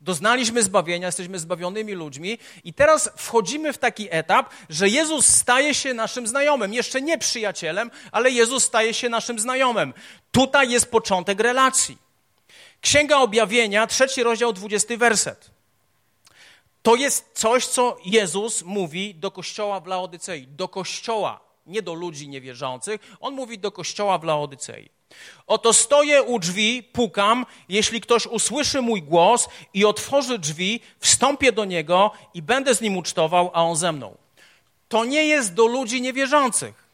Doznaliśmy 0.00 0.62
zbawienia, 0.62 1.06
jesteśmy 1.06 1.38
zbawionymi 1.38 1.92
ludźmi 1.92 2.38
i 2.64 2.74
teraz 2.74 3.10
wchodzimy 3.16 3.72
w 3.72 3.78
taki 3.78 4.08
etap, 4.10 4.50
że 4.68 4.88
Jezus 4.88 5.26
staje 5.26 5.74
się 5.74 5.94
naszym 5.94 6.26
znajomym. 6.26 6.74
Jeszcze 6.74 7.02
nie 7.02 7.18
przyjacielem, 7.18 7.90
ale 8.12 8.30
Jezus 8.30 8.64
staje 8.64 8.94
się 8.94 9.08
naszym 9.08 9.38
znajomym. 9.38 9.94
Tutaj 10.32 10.70
jest 10.70 10.90
początek 10.90 11.40
relacji. 11.40 11.98
Księga 12.80 13.16
Objawienia, 13.16 13.86
trzeci 13.86 14.22
rozdział, 14.22 14.52
dwudziesty 14.52 14.96
werset. 14.96 15.50
To 16.82 16.96
jest 16.96 17.30
coś, 17.34 17.66
co 17.66 17.96
Jezus 18.04 18.62
mówi 18.62 19.14
do 19.14 19.30
kościoła 19.30 19.80
w 19.80 19.86
Laodycei. 19.86 20.46
Do 20.46 20.68
kościoła, 20.68 21.40
nie 21.70 21.82
do 21.82 21.94
ludzi 21.94 22.28
niewierzących. 22.28 23.16
On 23.20 23.34
mówi 23.34 23.58
do 23.58 23.72
kościoła 23.72 24.18
w 24.18 24.24
Laodycei. 24.24 24.90
Oto 25.46 25.72
stoję 25.72 26.22
u 26.22 26.38
drzwi, 26.38 26.82
pukam. 26.82 27.46
Jeśli 27.68 28.00
ktoś 28.00 28.26
usłyszy 28.26 28.82
mój 28.82 29.02
głos 29.02 29.48
i 29.74 29.84
otworzy 29.84 30.38
drzwi, 30.38 30.80
wstąpię 30.98 31.52
do 31.52 31.64
niego 31.64 32.10
i 32.34 32.42
będę 32.42 32.74
z 32.74 32.80
nim 32.80 32.96
ucztował, 32.96 33.50
a 33.54 33.62
on 33.62 33.76
ze 33.76 33.92
mną. 33.92 34.16
To 34.88 35.04
nie 35.04 35.26
jest 35.26 35.54
do 35.54 35.66
ludzi 35.66 36.02
niewierzących. 36.02 36.90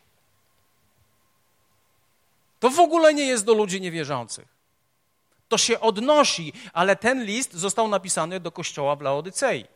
To 2.60 2.70
w 2.70 2.80
ogóle 2.80 3.14
nie 3.14 3.26
jest 3.26 3.44
do 3.44 3.54
ludzi 3.54 3.80
niewierzących. 3.80 4.48
To 5.48 5.58
się 5.58 5.80
odnosi, 5.80 6.52
ale 6.72 6.96
ten 6.96 7.24
list 7.24 7.54
został 7.54 7.88
napisany 7.88 8.40
do 8.40 8.52
kościoła 8.52 8.96
w 8.96 9.00
Laodycei. 9.00 9.75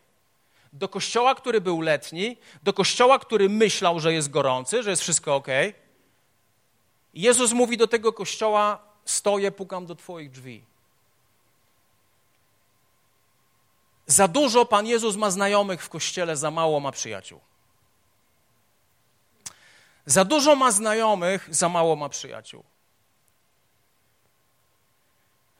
Do 0.73 0.89
kościoła, 0.89 1.35
który 1.35 1.61
był 1.61 1.81
letni, 1.81 2.37
do 2.63 2.73
kościoła, 2.73 3.19
który 3.19 3.49
myślał, 3.49 4.01
że 4.01 4.13
jest 4.13 4.31
gorący, 4.31 4.83
że 4.83 4.91
jest 4.91 5.03
wszystko 5.03 5.37
ok. 5.37 5.47
Jezus 7.15 7.53
mówi 7.53 7.77
do 7.77 7.87
tego 7.87 8.13
kościoła: 8.13 8.79
Stoję, 9.05 9.53
pukam 9.53 9.87
do 9.87 9.95
Twoich 9.95 10.31
drzwi. 10.31 10.65
Za 14.07 14.29
dużo 14.29 14.67
Pan 14.67 14.87
Jezus 14.87 15.17
ma 15.17 15.31
znajomych 15.31 15.83
w 15.83 15.89
kościele, 15.89 16.37
za 16.37 16.51
mało 16.51 16.81
ma 16.81 16.93
przyjaciół. 16.93 17.41
Za 20.07 20.25
dużo 20.25 20.57
ma 20.57 20.73
znajomych, 20.73 21.49
za 21.51 21.69
mało 21.69 21.97
ma 21.97 22.09
przyjaciół. 22.09 22.65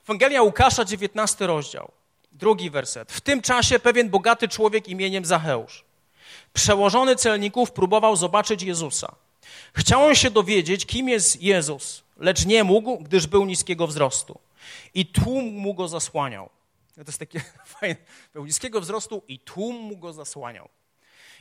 Ewangelia 0.03 0.41
Łukasza, 0.41 0.85
19 0.85 1.47
rozdział, 1.47 1.91
drugi 2.31 2.69
werset. 2.69 3.11
W 3.11 3.21
tym 3.21 3.41
czasie 3.41 3.79
pewien 3.79 4.09
bogaty 4.09 4.47
człowiek 4.47 4.87
imieniem 4.87 5.25
Zacheusz, 5.25 5.83
przełożony 6.53 7.15
celników, 7.15 7.71
próbował 7.71 8.15
zobaczyć 8.15 8.63
Jezusa. 8.63 9.15
Chciał 9.73 10.15
się 10.15 10.31
dowiedzieć, 10.31 10.85
kim 10.85 11.09
jest 11.09 11.41
Jezus, 11.41 12.03
lecz 12.17 12.45
nie 12.45 12.63
mógł, 12.63 12.97
gdyż 12.97 13.27
był 13.27 13.45
niskiego 13.45 13.87
wzrostu. 13.87 14.39
I 14.93 15.05
tłum 15.05 15.45
mu 15.45 15.73
go 15.73 15.87
zasłaniał. 15.87 16.49
To 16.95 17.01
jest 17.07 17.19
takie 17.19 17.41
fajne. 17.79 17.95
Był 18.33 18.45
niskiego 18.45 18.81
wzrostu 18.81 19.21
i 19.27 19.39
tłum 19.39 19.75
mu 19.75 19.97
go 19.97 20.13
zasłaniał. 20.13 20.69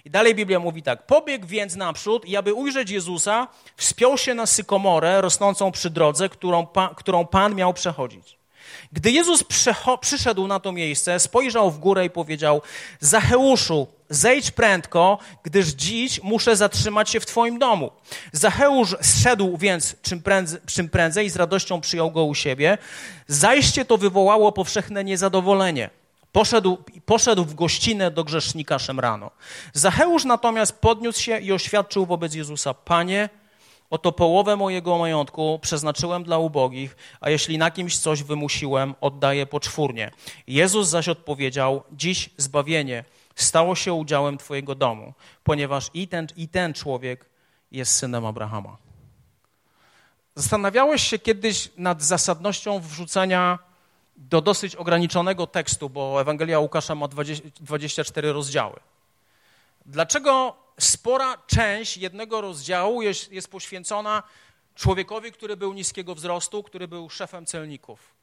I 0.05 0.11
dalej 0.11 0.35
Biblia 0.35 0.61
mówi 0.61 0.83
tak. 0.83 1.07
Pobiegł 1.07 1.47
więc 1.47 1.77
naprzód 1.77 2.25
i 2.25 2.37
aby 2.37 2.55
ujrzeć 2.55 2.91
Jezusa, 2.91 3.49
wspiął 3.77 4.19
się 4.19 4.35
na 4.35 4.47
sykomorę 4.47 5.21
rosnącą 5.21 5.73
przy 5.73 5.91
drodze, 5.91 6.29
którą, 6.29 6.67
którą 6.97 7.27
Pan 7.27 7.55
miał 7.55 7.75
przechodzić. 7.75 8.40
Gdy 8.93 9.11
Jezus 9.11 9.45
przyszedł 10.01 10.47
na 10.47 10.61
to 10.61 10.73
miejsce, 10.73 11.21
spojrzał 11.21 11.71
w 11.71 11.79
górę 11.79 12.05
i 12.05 12.11
powiedział: 12.11 12.63
Zacheuszu, 13.01 13.87
zejdź 14.11 14.51
prędko, 14.51 15.19
gdyż 15.43 15.69
dziś 15.69 16.23
muszę 16.23 16.57
zatrzymać 16.57 17.11
się 17.11 17.21
w 17.21 17.27
Twoim 17.27 17.59
domu. 17.59 17.91
Zacheusz 18.33 18.97
zszedł 19.01 19.57
więc 19.57 19.97
czym 20.03 20.23
prędzej, 20.23 20.61
czym 20.67 20.89
prędzej 20.89 21.27
i 21.27 21.31
z 21.31 21.37
radością 21.37 21.81
przyjął 21.81 22.11
go 22.11 22.25
u 22.25 22.35
siebie. 22.35 22.79
Zajście 23.27 23.85
to 23.85 23.99
wywołało 23.99 24.53
powszechne 24.53 25.05
niezadowolenie. 25.05 25.91
Poszedł, 26.33 26.79
poszedł 27.07 27.45
w 27.45 27.55
gościnę 27.55 28.11
do 28.11 28.25
grzesznika 28.25 28.79
Szemrano. 28.79 29.31
Zacheusz 29.73 30.25
natomiast 30.25 30.73
podniósł 30.73 31.23
się 31.23 31.39
i 31.39 31.53
oświadczył 31.53 32.07
wobec 32.07 32.35
Jezusa: 32.35 32.75
Panie, 32.75 33.29
Oto 33.91 34.13
połowę 34.13 34.57
mojego 34.57 34.99
majątku 34.99 35.59
przeznaczyłem 35.63 36.25
dla 36.25 36.39
ubogich, 36.39 36.97
a 37.21 37.31
jeśli 37.31 37.59
na 37.59 37.71
kimś 37.71 37.99
coś 37.99 38.23
wymusiłem, 38.23 38.95
oddaję 39.01 39.47
poczwórnie. 39.47 40.11
Jezus 40.47 40.89
zaś 40.89 41.09
odpowiedział: 41.09 41.83
Dziś 41.93 42.31
zbawienie 42.37 43.05
stało 43.35 43.75
się 43.75 43.93
udziałem 43.93 44.39
Twojego 44.39 44.75
domu, 44.75 45.15
ponieważ 45.45 45.91
i 45.95 46.09
ten, 46.09 46.27
i 46.37 46.49
ten 46.49 46.75
człowiek 46.75 47.31
jest 47.73 47.97
synem 47.97 48.27
Abrahama. 48.27 48.77
Zastanawiałeś 50.35 51.03
się 51.03 51.19
kiedyś 51.19 51.69
nad 51.77 52.03
zasadnością 52.03 52.81
wrzucenia 52.81 53.59
do 54.17 54.41
dosyć 54.41 54.77
ograniczonego 54.77 55.47
tekstu, 55.47 55.91
bo 55.91 56.21
Ewangelia 56.21 56.59
Łukasza 56.59 56.95
ma 56.95 57.09
20, 57.09 57.49
24 57.61 58.33
rozdziały. 58.33 58.81
Dlaczego 59.87 60.57
spora 60.85 61.39
część 61.47 61.97
jednego 61.97 62.41
rozdziału 62.41 63.03
jest, 63.03 63.33
jest 63.33 63.51
poświęcona 63.51 64.23
człowiekowi, 64.75 65.33
który 65.33 65.57
był 65.57 65.73
niskiego 65.73 66.15
wzrostu, 66.15 66.63
który 66.63 66.89
był 66.89 67.11
szefem 67.11 67.47
celników? 67.47 68.15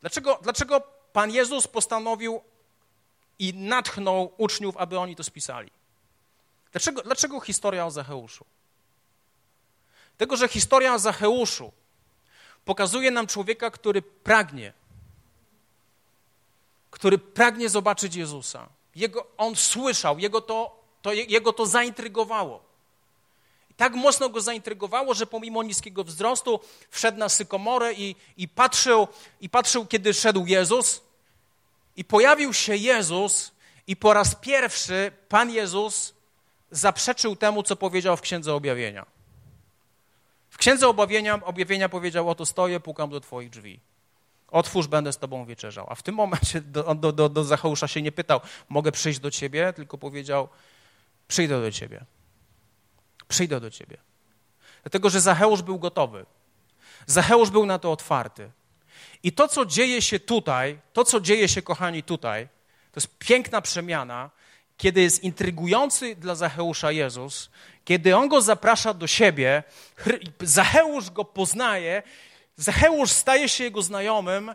Dlaczego, 0.00 0.38
dlaczego 0.42 0.80
Pan 1.12 1.30
Jezus 1.30 1.66
postanowił 1.66 2.40
i 3.38 3.54
natchnął 3.54 4.32
uczniów, 4.36 4.76
aby 4.76 4.98
oni 4.98 5.16
to 5.16 5.24
spisali. 5.24 5.70
Dlaczego, 6.72 7.02
dlaczego 7.02 7.40
historia 7.40 7.86
o 7.86 7.90
Zacheuszu? 7.90 8.44
Tego, 10.18 10.36
że 10.36 10.48
historia 10.48 10.94
o 10.94 10.98
Zacheuszu 10.98 11.72
pokazuje 12.64 13.10
nam 13.10 13.26
człowieka, 13.26 13.70
który 13.70 14.02
pragnie, 14.02 14.72
który 16.90 17.18
pragnie 17.18 17.68
zobaczyć 17.68 18.14
Jezusa. 18.14 18.68
Jego, 18.94 19.26
on 19.36 19.56
słyszał, 19.56 20.18
jego 20.18 20.40
to, 20.40 20.80
to, 21.02 21.12
jego 21.12 21.52
to 21.52 21.66
zaintrygowało. 21.66 22.62
I 23.70 23.74
tak 23.74 23.94
mocno 23.94 24.28
go 24.28 24.40
zaintrygowało, 24.40 25.14
że 25.14 25.26
pomimo 25.26 25.62
niskiego 25.62 26.04
wzrostu 26.04 26.60
wszedł 26.90 27.18
na 27.18 27.28
sykomorę 27.28 27.94
i, 27.94 28.16
i, 28.36 28.48
patrzył, 28.48 29.08
i 29.40 29.48
patrzył, 29.48 29.86
kiedy 29.86 30.14
szedł 30.14 30.46
Jezus. 30.46 31.00
I 31.96 32.04
pojawił 32.04 32.52
się 32.52 32.76
Jezus 32.76 33.52
i 33.86 33.96
po 33.96 34.12
raz 34.12 34.34
pierwszy 34.34 35.12
Pan 35.28 35.50
Jezus 35.50 36.14
zaprzeczył 36.70 37.36
temu, 37.36 37.62
co 37.62 37.76
powiedział 37.76 38.16
w 38.16 38.20
Księdze 38.20 38.54
Objawienia. 38.54 39.06
W 40.50 40.58
Księdze 40.58 40.88
Objawienia, 40.88 41.40
objawienia 41.44 41.88
powiedział, 41.88 42.30
oto 42.30 42.46
stoję, 42.46 42.80
pukam 42.80 43.10
do 43.10 43.20
twoich 43.20 43.50
drzwi. 43.50 43.80
Otwórz, 44.50 44.86
będę 44.86 45.12
z 45.12 45.18
tobą 45.18 45.44
wieczerzał. 45.44 45.86
A 45.88 45.94
w 45.94 46.02
tym 46.02 46.14
momencie 46.14 46.60
do, 46.60 46.94
do, 46.94 47.12
do, 47.12 47.28
do 47.28 47.44
Zacheusza 47.44 47.88
się 47.88 48.02
nie 48.02 48.12
pytał, 48.12 48.40
mogę 48.68 48.92
przyjść 48.92 49.18
do 49.18 49.30
ciebie, 49.30 49.72
tylko 49.72 49.98
powiedział, 49.98 50.48
przyjdę 51.28 51.60
do 51.60 51.72
ciebie. 51.72 52.04
Przyjdę 53.28 53.60
do 53.60 53.70
ciebie. 53.70 53.96
Dlatego, 54.82 55.10
że 55.10 55.20
Zacheusz 55.20 55.62
był 55.62 55.78
gotowy. 55.78 56.26
Zacheusz 57.06 57.50
był 57.50 57.66
na 57.66 57.78
to 57.78 57.92
otwarty. 57.92 58.50
I 59.22 59.32
to, 59.32 59.48
co 59.48 59.66
dzieje 59.66 60.02
się 60.02 60.20
tutaj, 60.20 60.80
to, 60.92 61.04
co 61.04 61.20
dzieje 61.20 61.48
się, 61.48 61.62
kochani, 61.62 62.02
tutaj, 62.02 62.48
to 62.92 63.00
jest 63.00 63.18
piękna 63.18 63.60
przemiana, 63.60 64.30
kiedy 64.76 65.00
jest 65.00 65.24
intrygujący 65.24 66.16
dla 66.16 66.34
Zacheusza 66.34 66.92
Jezus, 66.92 67.50
kiedy 67.84 68.16
on 68.16 68.28
go 68.28 68.40
zaprasza 68.40 68.94
do 68.94 69.06
siebie, 69.06 69.62
Zacheusz 70.40 71.10
go 71.10 71.24
poznaje, 71.24 72.02
Zacheusz 72.60 73.10
staje 73.10 73.48
się 73.48 73.64
jego 73.64 73.82
znajomym, 73.82 74.54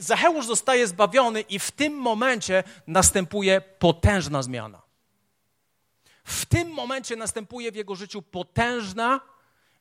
Zacheusz 0.00 0.46
zostaje 0.46 0.86
zbawiony 0.86 1.40
i 1.40 1.58
w 1.58 1.70
tym 1.70 1.94
momencie 1.94 2.64
następuje 2.86 3.60
potężna 3.60 4.42
zmiana. 4.42 4.82
W 6.24 6.46
tym 6.46 6.68
momencie 6.68 7.16
następuje 7.16 7.72
w 7.72 7.74
jego 7.74 7.94
życiu 7.94 8.22
potężna, 8.22 9.20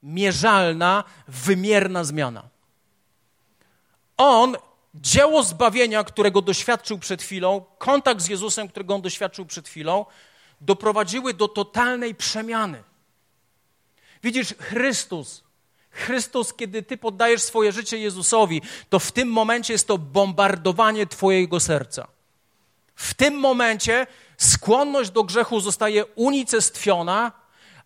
mierzalna, 0.03 1.03
wymierna 1.27 2.03
zmiana. 2.03 2.43
On 4.17 4.55
dzieło 4.95 5.43
zbawienia, 5.43 6.03
którego 6.03 6.41
doświadczył 6.41 6.99
przed 6.99 7.21
chwilą, 7.21 7.65
kontakt 7.77 8.21
z 8.21 8.27
Jezusem, 8.27 8.67
którego 8.67 8.95
on 8.95 9.01
doświadczył 9.01 9.45
przed 9.45 9.67
chwilą, 9.67 10.05
doprowadziły 10.61 11.33
do 11.33 11.47
totalnej 11.47 12.15
przemiany. 12.15 12.83
Widzisz, 14.23 14.53
Chrystus, 14.59 15.42
Chrystus, 15.93 16.53
kiedy 16.53 16.83
ty 16.83 16.97
poddajesz 16.97 17.41
swoje 17.41 17.71
życie 17.71 17.97
Jezusowi, 17.97 18.61
to 18.89 18.99
w 18.99 19.11
tym 19.11 19.27
momencie 19.27 19.73
jest 19.73 19.87
to 19.87 19.97
bombardowanie 19.97 21.07
twojego 21.07 21.59
serca. 21.59 22.07
W 22.95 23.13
tym 23.13 23.33
momencie 23.33 24.07
skłonność 24.37 25.09
do 25.11 25.23
grzechu 25.23 25.59
zostaje 25.59 26.05
unicestwiona, 26.05 27.31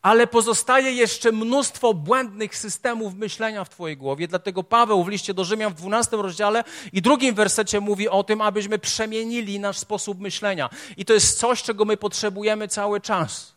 ale 0.02 0.28
pozostaje 0.28 0.92
jeszcze 0.92 1.32
mnóstwo 1.32 1.94
błędnych 1.94 2.58
systemów 2.58 3.16
myślenia 3.16 3.64
w 3.64 3.70
Twojej 3.70 3.98
głowie. 3.98 4.28
Dlatego 4.28 4.64
Paweł 4.64 5.04
w 5.04 5.08
liście 5.08 5.34
do 5.34 5.44
Rzymian 5.44 5.74
w 5.74 5.76
12 5.76 6.18
rozdziale 6.18 6.64
i 6.94 7.02
drugim 7.02 7.36
wersecie 7.36 7.80
mówi 7.80 8.10
o 8.10 8.24
tym, 8.24 8.42
abyśmy 8.42 8.80
przemienili 8.80 9.60
nasz 9.60 9.78
sposób 9.78 10.20
myślenia. 10.20 10.70
I 10.98 11.06
to 11.06 11.14
jest 11.14 11.40
coś, 11.40 11.64
czego 11.64 11.86
my 11.86 11.98
potrzebujemy 11.98 12.68
cały 12.68 13.02
czas. 13.02 13.57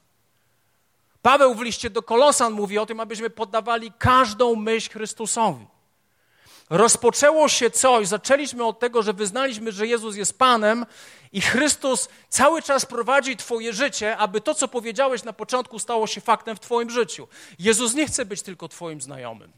Paweł 1.23 1.55
w 1.55 1.63
liście 1.63 1.91
do 1.91 2.03
Kolosan 2.03 2.53
mówi 2.53 2.79
o 2.79 2.87
tym, 2.87 3.01
abyśmy 3.01 3.31
poddawali 3.31 3.93
każdą 3.99 4.55
myśl 4.57 4.91
Chrystusowi. 4.91 5.67
Rozpoczęło 6.71 7.49
się 7.49 7.71
coś, 7.71 8.09
zaczęliśmy 8.09 8.65
od 8.65 8.79
tego, 8.79 9.03
że 9.03 9.13
wyznaliśmy, 9.13 9.73
że 9.73 9.87
Jezus 9.87 10.17
jest 10.17 10.39
Panem 10.39 10.87
i 11.33 11.41
Chrystus 11.41 12.09
cały 12.29 12.63
czas 12.63 12.87
prowadzi 12.87 13.37
Twoje 13.37 13.73
życie, 13.73 14.17
aby 14.17 14.41
to, 14.41 14.55
co 14.55 14.69
powiedziałeś 14.69 15.25
na 15.25 15.33
początku, 15.33 15.79
stało 15.79 16.07
się 16.07 16.21
faktem 16.21 16.57
w 16.57 16.61
Twoim 16.61 16.91
życiu. 16.91 17.29
Jezus 17.59 17.95
nie 17.95 18.07
chce 18.07 18.25
być 18.25 18.43
tylko 18.43 18.69
Twoim 18.69 19.01
znajomym. 19.01 19.53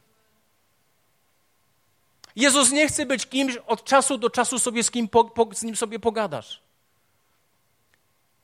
Jezus 2.37 2.70
nie 2.70 2.88
chce 2.88 3.07
być 3.07 3.27
kimś 3.27 3.57
od 3.57 3.85
czasu 3.85 4.18
do 4.18 4.31
czasu 4.31 4.59
sobie 4.59 4.85
z, 4.85 4.90
kim 4.90 5.09
po, 5.09 5.25
po, 5.25 5.48
z 5.55 5.62
nim 5.62 5.77
sobie 5.77 5.98
pogadasz. 5.98 6.62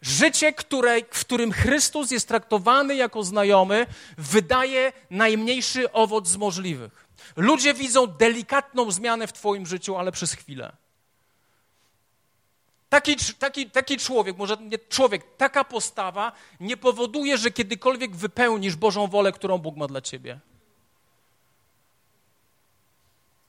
Życie, 0.03 0.53
które, 0.53 1.01
w 1.11 1.21
którym 1.21 1.53
Chrystus 1.53 2.11
jest 2.11 2.29
traktowany 2.29 2.97
jako 2.97 3.23
znajomy, 3.23 3.87
wydaje 4.19 4.93
najmniejszy 5.11 5.93
owoc 5.93 6.29
z 6.29 6.37
możliwych. 6.37 7.09
Ludzie 7.37 7.75
widzą 7.75 8.07
delikatną 8.07 8.91
zmianę 8.91 9.27
w 9.27 9.33
Twoim 9.33 9.67
życiu, 9.67 9.97
ale 9.97 10.13
przez 10.13 10.33
chwilę. 10.33 10.73
Taki, 12.89 13.17
taki, 13.39 13.71
taki 13.71 13.97
człowiek, 13.97 14.37
może 14.37 14.57
nie 14.61 14.79
człowiek, 14.79 15.37
taka 15.37 15.65
postawa 15.65 16.33
nie 16.61 16.77
powoduje, 16.77 17.39
że 17.39 17.51
kiedykolwiek 17.51 18.17
wypełnisz 18.17 18.77
Bożą 18.77 19.07
wolę, 19.07 19.33
którą 19.33 19.59
Bóg 19.59 19.77
ma 19.77 19.87
dla 19.87 20.01
ciebie. 20.01 20.41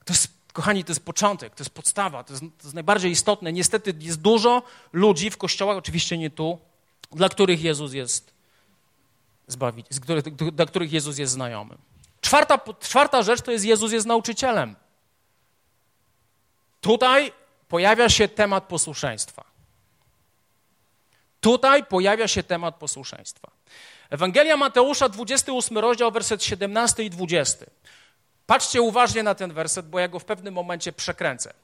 To 0.04 0.12
jest, 0.12 0.28
kochani, 0.52 0.84
to 0.84 0.90
jest 0.90 1.04
początek, 1.04 1.54
to 1.54 1.62
jest 1.62 1.70
podstawa, 1.70 2.24
to 2.24 2.32
jest, 2.32 2.42
to 2.42 2.62
jest 2.62 2.74
najbardziej 2.74 3.10
istotne. 3.10 3.52
Niestety 3.52 3.94
jest 3.98 4.20
dużo 4.20 4.62
ludzi 4.92 5.30
w 5.30 5.36
kościołach, 5.36 5.76
oczywiście 5.76 6.18
nie 6.18 6.30
tu, 6.30 6.58
dla 7.12 7.28
których 7.28 7.62
Jezus 7.62 7.92
jest 7.92 8.32
zbawić, 9.46 9.86
dla 10.52 10.66
których 10.66 10.92
Jezus 10.92 11.18
jest 11.18 11.32
znajomym. 11.32 11.78
Czwarta, 12.20 12.60
czwarta 12.80 13.22
rzecz 13.22 13.42
to 13.42 13.52
jest 13.52 13.64
Jezus 13.64 13.92
jest 13.92 14.06
nauczycielem. 14.06 14.76
Tutaj 16.80 17.32
pojawia 17.68 18.08
się 18.08 18.28
temat 18.28 18.64
posłuszeństwa. 18.64 19.44
Tutaj 21.40 21.84
pojawia 21.84 22.28
się 22.28 22.42
temat 22.42 22.74
posłuszeństwa. 22.74 23.50
Ewangelia 24.10 24.56
Mateusza, 24.56 25.08
28 25.08 25.78
rozdział, 25.78 26.10
werset 26.12 26.44
17 26.44 27.04
i 27.04 27.10
20. 27.10 27.66
Patrzcie 28.50 28.82
uważnie 28.82 29.22
na 29.22 29.34
ten 29.34 29.52
werset, 29.52 29.88
bo 29.88 29.98
ja 29.98 30.08
go 30.08 30.18
w 30.18 30.24
pewnym 30.24 30.54
momencie 30.54 30.92
przekręcę. 30.92 31.54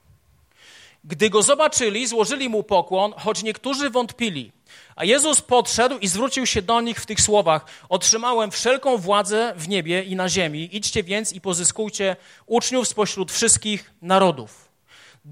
Gdy 1.04 1.30
go 1.30 1.42
zobaczyli, 1.42 2.06
złożyli 2.06 2.48
mu 2.48 2.62
pokłon, 2.62 3.12
choć 3.16 3.42
niektórzy 3.42 3.90
wątpili. 3.90 4.52
A 4.96 5.04
Jezus 5.04 5.40
podszedł 5.40 5.98
i 5.98 6.08
zwrócił 6.08 6.46
się 6.46 6.62
do 6.62 6.80
nich 6.80 7.00
w 7.00 7.06
tych 7.06 7.20
słowach: 7.20 7.64
Otrzymałem 7.88 8.50
wszelką 8.50 8.98
władzę 8.98 9.52
w 9.56 9.68
niebie 9.68 10.02
i 10.02 10.16
na 10.16 10.28
ziemi. 10.28 10.68
Idźcie 10.72 11.02
więc 11.02 11.32
i 11.32 11.40
pozyskujcie 11.40 12.16
uczniów 12.46 12.88
spośród 12.88 13.32
wszystkich 13.32 13.90
narodów. 14.02 14.68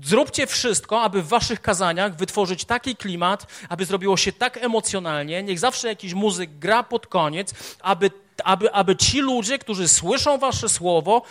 Zróbcie 0.02 0.46
wszystko, 0.46 1.02
aby 1.02 1.22
w 1.22 1.28
waszych 1.28 1.60
kazaniach 1.60 2.16
wytworzyć 2.16 2.64
taki 2.64 2.96
klimat, 2.96 3.46
aby 3.68 3.84
zrobiło 3.84 4.16
się 4.16 4.32
tak 4.32 4.56
emocjonalnie, 4.56 5.42
niech 5.42 5.58
zawsze 5.58 5.88
jakiś 5.88 6.14
muzyk 6.14 6.50
gra 6.50 6.82
pod 6.82 7.06
koniec, 7.06 7.54
aby, 7.80 8.10
aby, 8.44 8.72
aby 8.72 8.96
ci 8.96 9.20
ludzie, 9.20 9.58
którzy 9.58 9.88
słyszą 9.88 10.38
wasze 10.38 10.68
słowo, 10.68 11.22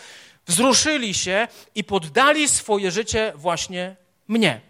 wzruszyli 0.48 1.14
się 1.14 1.48
i 1.76 1.84
poddali 1.84 2.48
swoje 2.48 2.92
życie 2.92 3.34
właśnie 3.36 3.96
mnie. 4.28 4.62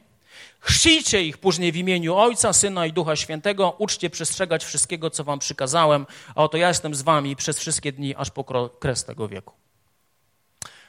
Chrzcijcie 0.59 1.23
ich 1.23 1.37
później 1.37 1.71
w 1.71 1.75
imieniu 1.75 2.15
Ojca, 2.15 2.53
Syna 2.53 2.85
i 2.85 2.93
Ducha 2.93 3.15
Świętego, 3.15 3.75
uczcie 3.77 4.09
przestrzegać 4.09 4.65
wszystkiego, 4.65 5.09
co 5.09 5.23
wam 5.23 5.39
przykazałem, 5.39 6.05
a 6.35 6.43
oto 6.43 6.57
ja 6.57 6.67
jestem 6.67 6.95
z 6.95 7.01
wami 7.01 7.35
przez 7.35 7.59
wszystkie 7.59 7.91
dni, 7.91 8.15
aż 8.15 8.29
po 8.29 8.69
kres 8.79 9.05
tego 9.05 9.27
wieku. 9.27 9.53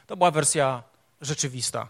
To 0.07 0.17
była 0.17 0.31
wersja 0.31 0.83
rzeczywista. 1.21 1.87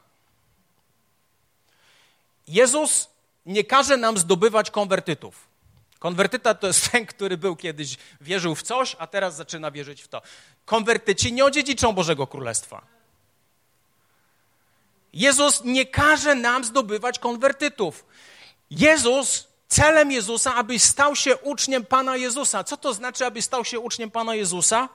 Jezus 2.47 3.09
nie 3.45 3.63
każe 3.63 3.97
nam 3.97 4.17
zdobywać 4.17 4.71
konwertytów. 4.71 5.47
Konwertyta 5.99 6.53
to 6.53 6.67
jest 6.67 6.85
ten, 6.91 7.05
który 7.05 7.37
był 7.37 7.55
kiedyś, 7.55 7.97
wierzył 8.21 8.55
w 8.55 8.61
coś, 8.61 8.95
a 8.99 9.07
teraz 9.07 9.35
zaczyna 9.35 9.71
wierzyć 9.71 10.01
w 10.01 10.07
to. 10.07 10.21
Konwertyci 10.65 11.33
nie 11.33 11.45
odziedziczą 11.45 11.93
Bożego 11.93 12.27
Królestwa. 12.27 12.81
Jezus 15.13 15.63
nie 15.63 15.85
każe 15.85 16.35
nam 16.35 16.63
zdobywać 16.63 17.19
konwertytów. 17.19 18.05
Jezus, 18.69 19.47
celem 19.67 20.11
Jezusa, 20.11 20.55
abyś 20.55 20.83
stał 20.83 21.15
się 21.15 21.37
uczniem 21.37 21.85
Pana 21.85 22.17
Jezusa. 22.17 22.63
Co 22.63 22.77
to 22.77 22.93
znaczy, 22.93 23.25
aby 23.25 23.41
stał 23.41 23.65
się 23.65 23.79
uczniem 23.79 24.11
Pana 24.11 24.35
Jezusa? 24.35 24.89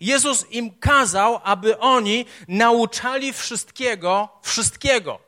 Jezus 0.00 0.50
im 0.50 0.78
kazał, 0.78 1.40
aby 1.44 1.78
oni 1.78 2.26
nauczali 2.48 3.32
wszystkiego, 3.32 4.28
wszystkiego. 4.42 5.18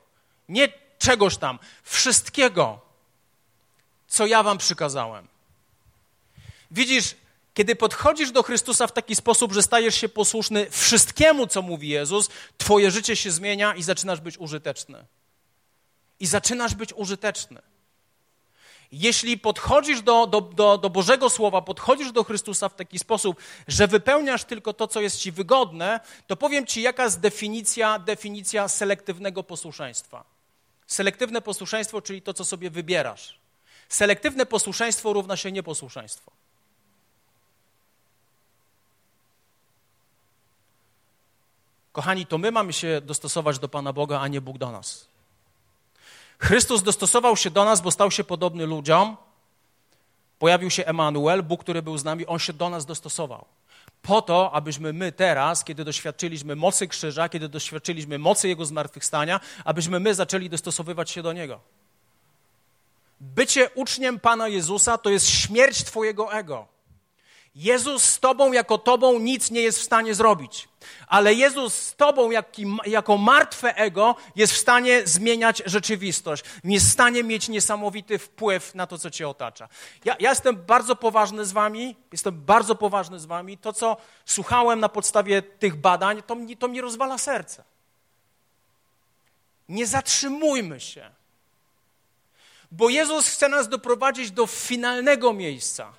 Nie 0.48 0.68
czegoś 0.98 1.36
tam, 1.36 1.58
wszystkiego, 1.82 2.80
co 4.11 4.26
ja 4.26 4.42
wam 4.42 4.58
przykazałem. 4.58 5.28
Widzisz, 6.70 7.14
kiedy 7.54 7.76
podchodzisz 7.76 8.32
do 8.32 8.42
Chrystusa 8.42 8.86
w 8.86 8.92
taki 8.92 9.16
sposób, 9.16 9.52
że 9.52 9.62
stajesz 9.62 9.94
się 9.94 10.08
posłuszny 10.08 10.70
wszystkiemu, 10.70 11.46
co 11.46 11.62
mówi 11.62 11.88
Jezus, 11.88 12.28
twoje 12.58 12.90
życie 12.90 13.16
się 13.16 13.30
zmienia 13.30 13.74
i 13.74 13.82
zaczynasz 13.82 14.20
być 14.20 14.38
użyteczny. 14.38 15.04
I 16.20 16.26
zaczynasz 16.26 16.74
być 16.74 16.92
użyteczny. 16.92 17.62
Jeśli 18.92 19.38
podchodzisz 19.38 20.02
do, 20.02 20.26
do, 20.26 20.40
do, 20.40 20.78
do 20.78 20.90
Bożego 20.90 21.30
Słowa, 21.30 21.62
podchodzisz 21.62 22.12
do 22.12 22.24
Chrystusa 22.24 22.68
w 22.68 22.74
taki 22.74 22.98
sposób, 22.98 23.40
że 23.68 23.86
wypełniasz 23.86 24.44
tylko 24.44 24.72
to, 24.72 24.88
co 24.88 25.00
jest 25.00 25.18
ci 25.18 25.32
wygodne, 25.32 26.00
to 26.26 26.36
powiem 26.36 26.66
ci, 26.66 26.82
jaka 26.82 27.04
jest 27.04 27.20
definicja, 27.20 27.98
definicja 27.98 28.68
selektywnego 28.68 29.42
posłuszeństwa. 29.42 30.24
Selektywne 30.86 31.40
posłuszeństwo, 31.40 32.02
czyli 32.02 32.22
to, 32.22 32.34
co 32.34 32.44
sobie 32.44 32.70
wybierasz. 32.70 33.40
Selektywne 33.91 34.47
posłuszeństwo 34.47 35.12
równa 35.12 35.36
się 35.36 35.53
nieposłuszeństwo. 35.53 36.30
Kochani, 41.93 42.26
to 42.26 42.38
my 42.38 42.51
mamy 42.51 42.72
się 42.72 43.01
dostosować 43.01 43.59
do 43.59 43.68
Pana 43.68 43.93
Boga, 43.93 44.20
a 44.20 44.28
nie 44.28 44.41
Bóg 44.41 44.59
do 44.59 44.70
nas. 44.70 45.07
Chrystus 46.38 46.82
dostosował 46.82 47.36
się 47.36 47.51
do 47.51 47.64
nas, 47.64 47.80
bo 47.80 47.91
stał 47.91 48.11
się 48.11 48.24
podobny 48.24 48.66
ludziom. 48.66 49.16
Pojawił 50.38 50.70
się 50.70 50.86
Emanuel, 50.86 51.43
Bóg, 51.43 51.61
który 51.61 51.82
był 51.82 51.99
z 51.99 52.05
nami, 52.05 52.26
on 52.26 52.38
się 52.38 52.53
do 52.53 52.70
nas 52.70 52.86
dostosował. 52.86 53.45
Po 54.03 54.22
to, 54.22 54.53
abyśmy 54.53 54.93
my 54.93 55.12
teraz, 55.12 55.64
kiedy 55.64 55.84
doświadczyliśmy 55.84 56.57
mocy 56.57 56.88
krzyża, 56.88 57.28
kiedy 57.28 57.49
doświadczyliśmy 57.49 58.18
mocy 58.18 58.49
Jego 58.49 58.66
zmartwychwstania, 58.66 59.41
abyśmy 59.64 60.01
my 60.01 60.14
zaczęli 60.14 60.49
dostosowywać 60.49 61.11
się 61.11 61.22
do 61.22 61.32
Niego. 61.32 61.61
Bycie 63.21 63.71
uczniem 63.75 64.21
Pana 64.21 64.49
Jezusa 64.49 64.99
to 64.99 65.11
jest 65.11 65.31
śmierć 65.31 65.85
Twojego 65.85 66.33
ego. 66.33 66.66
Jezus 67.55 68.03
z 68.03 68.21
Tobą 68.21 68.53
jako 68.53 68.79
Tobą 68.79 69.18
nic 69.18 69.51
nie 69.51 69.61
jest 69.61 69.79
w 69.79 69.83
stanie 69.83 70.14
zrobić, 70.14 70.68
ale 71.07 71.35
Jezus 71.35 71.75
z 71.75 71.97
Tobą 71.97 72.31
jako 72.87 73.16
martwe 73.16 73.77
ego 73.77 74.16
jest 74.37 74.53
w 74.53 74.57
stanie 74.57 75.07
zmieniać 75.07 75.62
rzeczywistość, 75.66 76.45
jest 76.64 76.87
w 76.87 76.93
stanie 76.93 77.25
mieć 77.25 77.49
niesamowity 77.49 78.18
wpływ 78.18 78.75
na 78.75 78.87
to, 78.87 78.99
co 78.99 79.11
Cię 79.11 79.29
otacza. 79.29 79.68
Ja, 80.05 80.16
ja 80.21 80.31
jestem 80.31 80.57
bardzo 80.57 80.97
poważny 80.97 81.45
z 81.45 81.53
Wami, 81.53 81.97
jestem 82.12 82.41
bardzo 82.41 82.75
poważny 82.75 83.21
z 83.21 83.27
Wami. 83.27 83.59
To, 83.59 83.73
co 83.73 83.97
słuchałem 84.25 84.81
na 84.81 84.89
podstawie 84.89 85.43
tych 85.43 85.77
badań, 85.77 86.23
to, 86.23 86.35
mnie, 86.35 86.57
to 86.57 86.68
mi 86.68 86.81
rozwala 86.81 87.18
serce. 87.18 87.64
Nie 89.68 89.87
zatrzymujmy 89.87 90.81
się, 90.81 91.11
bo 92.71 92.89
Jezus 92.89 93.29
chce 93.29 93.49
nas 93.49 93.68
doprowadzić 93.68 94.31
do 94.31 94.47
finalnego 94.47 95.33
miejsca 95.33 95.93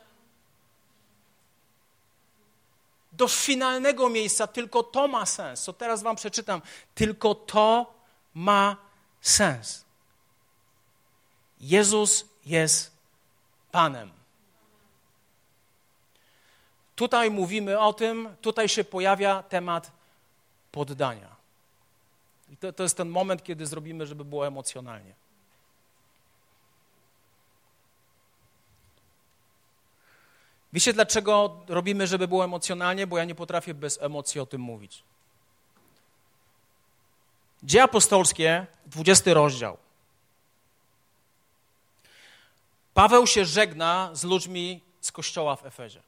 do 3.12 3.28
finalnego 3.28 4.10
miejsca. 4.10 4.48
Tylko 4.48 4.84
to 4.84 5.08
ma 5.08 5.26
sens. 5.26 5.64
Co 5.64 5.74
teraz 5.74 6.04
Wam 6.04 6.16
przeczytam, 6.16 6.62
tylko 6.96 7.36
to 7.36 7.94
ma 8.34 8.78
sens. 9.22 9.86
Jezus 11.60 12.26
jest 12.46 12.92
Panem. 13.72 14.12
Tutaj 16.96 17.32
mówimy 17.32 17.80
o 17.80 17.94
tym, 17.94 18.36
tutaj 18.42 18.70
się 18.70 18.84
pojawia 18.84 19.44
temat 19.44 19.92
poddania. 20.72 21.36
I 22.50 22.58
to, 22.58 22.74
to 22.74 22.84
jest 22.84 22.98
ten 22.98 23.10
moment, 23.10 23.44
kiedy 23.44 23.66
zrobimy, 23.66 24.06
żeby 24.08 24.26
było 24.26 24.48
emocjonalnie. 24.48 25.14
Wiecie, 30.74 30.94
dlaczego 30.94 31.60
robimy, 31.68 32.08
żeby 32.08 32.28
było 32.28 32.44
emocjonalnie? 32.44 33.08
Bo 33.08 33.18
ja 33.18 33.26
nie 33.26 33.36
potrafię 33.36 33.74
bez 33.74 34.02
emocji 34.02 34.42
o 34.42 34.46
tym 34.46 34.62
mówić. 34.62 35.04
Dzieje 37.64 37.84
apostolskie, 37.84 38.66
20 38.86 39.34
rozdział. 39.34 39.78
Paweł 42.94 43.28
się 43.28 43.46
żegna 43.46 44.10
z 44.14 44.24
ludźmi 44.24 44.82
z 45.02 45.12
kościoła 45.12 45.56
w 45.56 45.66
Efezie. 45.66 46.02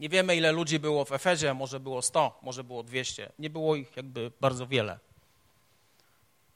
Nie 0.00 0.08
wiemy, 0.08 0.36
ile 0.36 0.52
ludzi 0.52 0.78
było 0.78 1.04
w 1.04 1.12
Efezie, 1.12 1.54
może 1.54 1.80
było 1.80 2.02
100, 2.02 2.38
może 2.42 2.64
było 2.64 2.82
200. 2.82 3.32
Nie 3.38 3.50
było 3.50 3.76
ich 3.76 3.96
jakby 3.96 4.32
bardzo 4.40 4.66
wiele. 4.66 4.98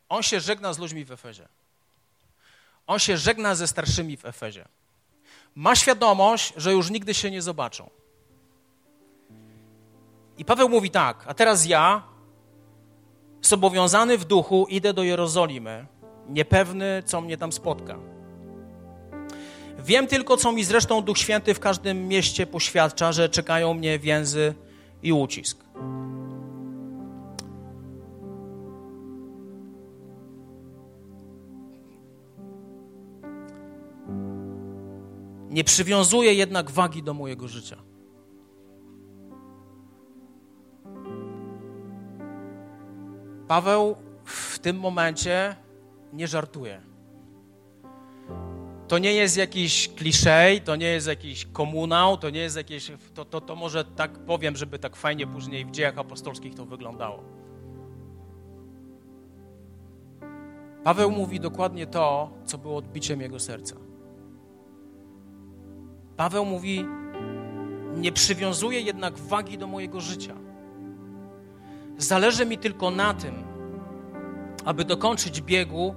On 0.09 0.23
się 0.23 0.41
żegna 0.41 0.73
z 0.73 0.79
ludźmi 0.79 1.05
w 1.05 1.13
Efezie. 1.13 1.49
On 2.87 2.99
się 2.99 3.17
żegna 3.17 3.55
ze 3.55 3.67
starszymi 3.67 4.17
w 4.17 4.25
Efezie 4.25 4.69
ma 5.55 5.75
świadomość, 5.75 6.53
że 6.57 6.73
już 6.73 6.91
nigdy 6.91 7.15
się 7.15 7.31
nie 7.31 7.43
zobaczą. 7.43 7.91
I 10.39 10.45
Paweł 10.45 10.69
mówi 10.69 10.91
tak, 10.91 11.25
a 11.27 11.35
teraz 11.35 11.67
ja, 11.67 12.03
zobowiązany 13.43 14.19
w 14.19 14.25
duchu, 14.25 14.67
idę 14.69 14.95
do 14.95 15.03
Jerozolimy, 15.03 15.87
niepewny, 16.29 17.03
co 17.07 17.21
mnie 17.21 17.37
tam 17.37 17.53
spotka. 17.53 17.99
Wiem 19.79 20.07
tylko, 20.07 20.37
co 20.37 20.53
mi 20.53 20.65
zresztą 20.65 21.03
Duch 21.03 21.19
Święty 21.19 21.55
w 21.55 21.61
każdym 21.61 22.09
mieście 22.09 22.47
poświadcza, 22.47 23.13
że 23.13 23.29
czekają 23.29 23.75
mnie 23.75 23.99
więzy 23.99 24.55
i 25.03 25.13
ucisk. 25.13 25.59
Nie 35.59 35.65
przywiązuję 35.65 36.35
jednak 36.35 36.71
wagi 36.71 37.03
do 37.03 37.15
mojego 37.15 37.49
życia. 37.49 37.77
Paweł 43.49 43.97
w 44.25 44.59
tym 44.59 44.79
momencie 44.79 45.57
nie 46.13 46.29
żartuje. 46.29 46.83
To 48.89 48.99
nie 48.99 49.13
jest 49.13 49.37
jakiś 49.37 49.89
kliszej, 49.89 50.61
to 50.61 50.77
nie 50.77 50.87
jest 50.87 51.07
jakiś 51.07 51.47
komunał, 51.53 52.17
to 52.17 52.31
nie 52.31 52.41
jest 52.41 52.57
jakieś. 52.57 52.93
To, 53.15 53.25
to, 53.25 53.41
to 53.41 53.57
może 53.57 53.85
tak 53.85 54.19
powiem, 54.19 54.57
żeby 54.57 54.79
tak 54.79 54.97
fajnie 54.97 55.27
później 55.27 55.65
w 55.65 55.71
dziejach 55.71 55.99
apostolskich 55.99 56.55
to 56.55 56.67
wyglądało. 56.67 57.23
Paweł 60.85 61.11
mówi 61.11 61.41
dokładnie 61.41 61.87
to, 61.87 62.31
co 62.45 62.59
było 62.59 62.77
odbiciem 62.77 63.21
jego 63.21 63.41
serca. 63.41 63.88
Paweł 66.19 66.45
mówi: 66.45 66.87
Nie 67.97 68.13
przywiązuję 68.13 68.81
jednak 68.81 69.19
wagi 69.19 69.59
do 69.59 69.67
mojego 69.67 70.01
życia. 70.01 70.35
Zależy 71.99 72.47
mi 72.47 72.59
tylko 72.59 72.91
na 72.91 73.15
tym, 73.15 73.45
aby 74.65 74.85
dokończyć 74.85 75.41
biegu 75.41 75.95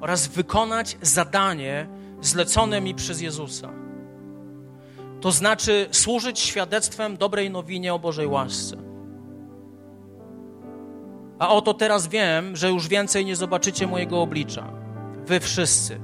oraz 0.00 0.26
wykonać 0.26 0.96
zadanie 1.02 1.88
zlecone 2.20 2.80
mi 2.80 2.94
przez 2.94 3.20
Jezusa. 3.20 3.70
To 5.20 5.32
znaczy 5.32 5.88
służyć 5.90 6.38
świadectwem 6.38 7.16
dobrej 7.16 7.50
nowinie 7.50 7.94
o 7.94 7.98
Bożej 7.98 8.26
łasce. 8.26 8.76
A 11.38 11.48
oto 11.48 11.74
teraz 11.74 12.08
wiem, 12.08 12.56
że 12.56 12.70
już 12.70 12.88
więcej 12.88 13.24
nie 13.24 13.36
zobaczycie 13.36 13.86
mojego 13.86 14.22
oblicza. 14.22 14.72
Wy 15.26 15.40
wszyscy, 15.40 16.00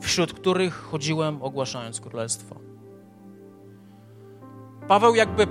wśród 0.00 0.32
których 0.32 0.74
chodziłem 0.74 1.42
ogłaszając 1.42 2.00
królestwo. 2.00 2.67
Paweł 4.88 5.14
jakby 5.14 5.46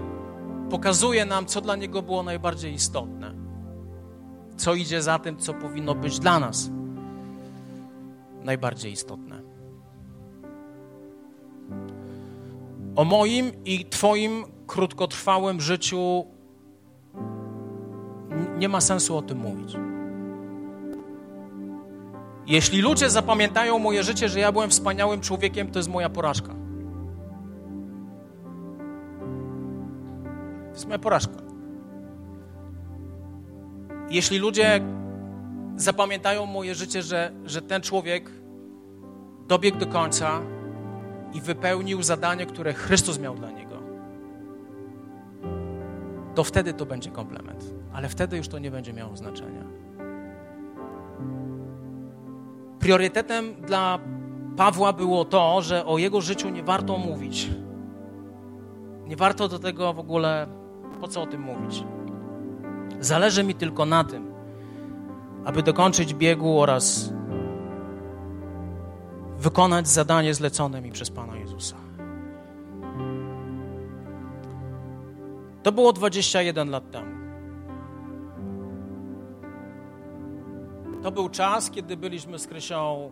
pokazuje 0.70 1.26
nam, 1.26 1.46
co 1.46 1.62
dla 1.62 1.76
niego 1.76 2.02
było 2.02 2.24
najbardziej 2.24 2.74
istotne. 2.74 3.34
Co 4.58 4.74
idzie 4.74 5.02
za 5.02 5.20
tym, 5.20 5.38
co 5.38 5.54
powinno 5.54 5.96
być 5.96 6.20
dla 6.20 6.40
nas 6.40 6.70
najbardziej 8.44 8.92
istotne. 8.92 9.42
O 12.96 13.04
moim 13.06 13.52
i 13.66 13.86
Twoim 13.86 14.46
krótkotrwałym 14.68 15.62
życiu 15.62 16.26
nie 18.58 18.70
ma 18.70 18.82
sensu 18.82 19.18
o 19.18 19.22
tym 19.22 19.38
mówić. 19.38 19.76
Jeśli 22.48 22.82
ludzie 22.82 23.10
zapamiętają 23.10 23.80
moje 23.80 24.04
życie, 24.04 24.30
że 24.30 24.40
ja 24.40 24.52
byłem 24.52 24.70
wspaniałym 24.70 25.22
człowiekiem, 25.22 25.72
to 25.72 25.80
jest 25.80 25.90
moja 25.90 26.10
porażka. 26.10 26.67
Jest 30.78 30.88
moja 30.88 31.00
porażka. 31.00 31.34
Jeśli 34.10 34.40
ludzie 34.40 34.82
zapamiętają 35.76 36.46
moje 36.46 36.76
życie, 36.76 37.02
że, 37.02 37.32
że 37.46 37.62
ten 37.62 37.82
człowiek 37.82 38.32
dobiegł 39.48 39.78
do 39.78 39.88
końca 39.88 40.42
i 41.34 41.42
wypełnił 41.42 42.04
zadanie, 42.04 42.46
które 42.46 42.74
Chrystus 42.74 43.20
miał 43.20 43.36
dla 43.36 43.52
niego, 43.52 43.78
to 46.36 46.44
wtedy 46.44 46.74
to 46.74 46.86
będzie 46.86 47.12
komplement. 47.12 47.74
Ale 47.94 48.10
wtedy 48.10 48.38
już 48.38 48.48
to 48.48 48.60
nie 48.60 48.72
będzie 48.72 48.94
miało 48.94 49.18
znaczenia. 49.18 49.64
Priorytetem 52.80 53.56
dla 53.62 54.00
Pawła 54.58 54.94
było 54.94 55.26
to, 55.26 55.62
że 55.62 55.86
o 55.86 55.98
jego 55.98 56.22
życiu 56.22 56.50
nie 56.50 56.64
warto 56.64 56.98
mówić. 56.98 57.50
Nie 59.08 59.16
warto 59.16 59.48
do 59.48 59.60
tego 59.60 59.94
w 59.94 60.00
ogóle 60.00 60.48
po 60.98 61.08
co 61.08 61.22
o 61.22 61.28
tym 61.28 61.42
mówić? 61.42 61.84
Zależy 63.00 63.44
mi 63.44 63.56
tylko 63.56 63.86
na 63.86 64.04
tym, 64.04 64.32
aby 65.46 65.64
dokończyć 65.64 66.14
biegu 66.14 66.60
oraz 66.60 67.14
wykonać 69.38 69.88
zadanie 69.88 70.34
zlecone 70.34 70.82
mi 70.82 70.92
przez 70.92 71.10
Pana 71.12 71.36
Jezusa. 71.36 71.76
To 75.64 75.72
było 75.72 75.94
21 75.94 76.70
lat 76.70 76.92
temu. 76.92 77.18
To 81.04 81.12
był 81.12 81.30
czas, 81.30 81.72
kiedy 81.72 81.98
byliśmy 81.98 82.40
z 82.40 82.48
Krysią 82.48 83.12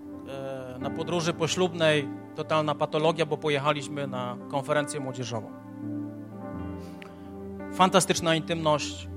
e, 0.76 0.80
na 0.80 0.90
podróży 0.90 1.34
poślubnej, 1.34 2.10
totalna 2.36 2.76
patologia, 2.76 3.26
bo 3.26 3.38
pojechaliśmy 3.38 4.08
na 4.08 4.38
konferencję 4.52 5.00
młodzieżową. 5.00 5.65
Fantastyczna 7.76 8.36
intymność. 8.36 9.08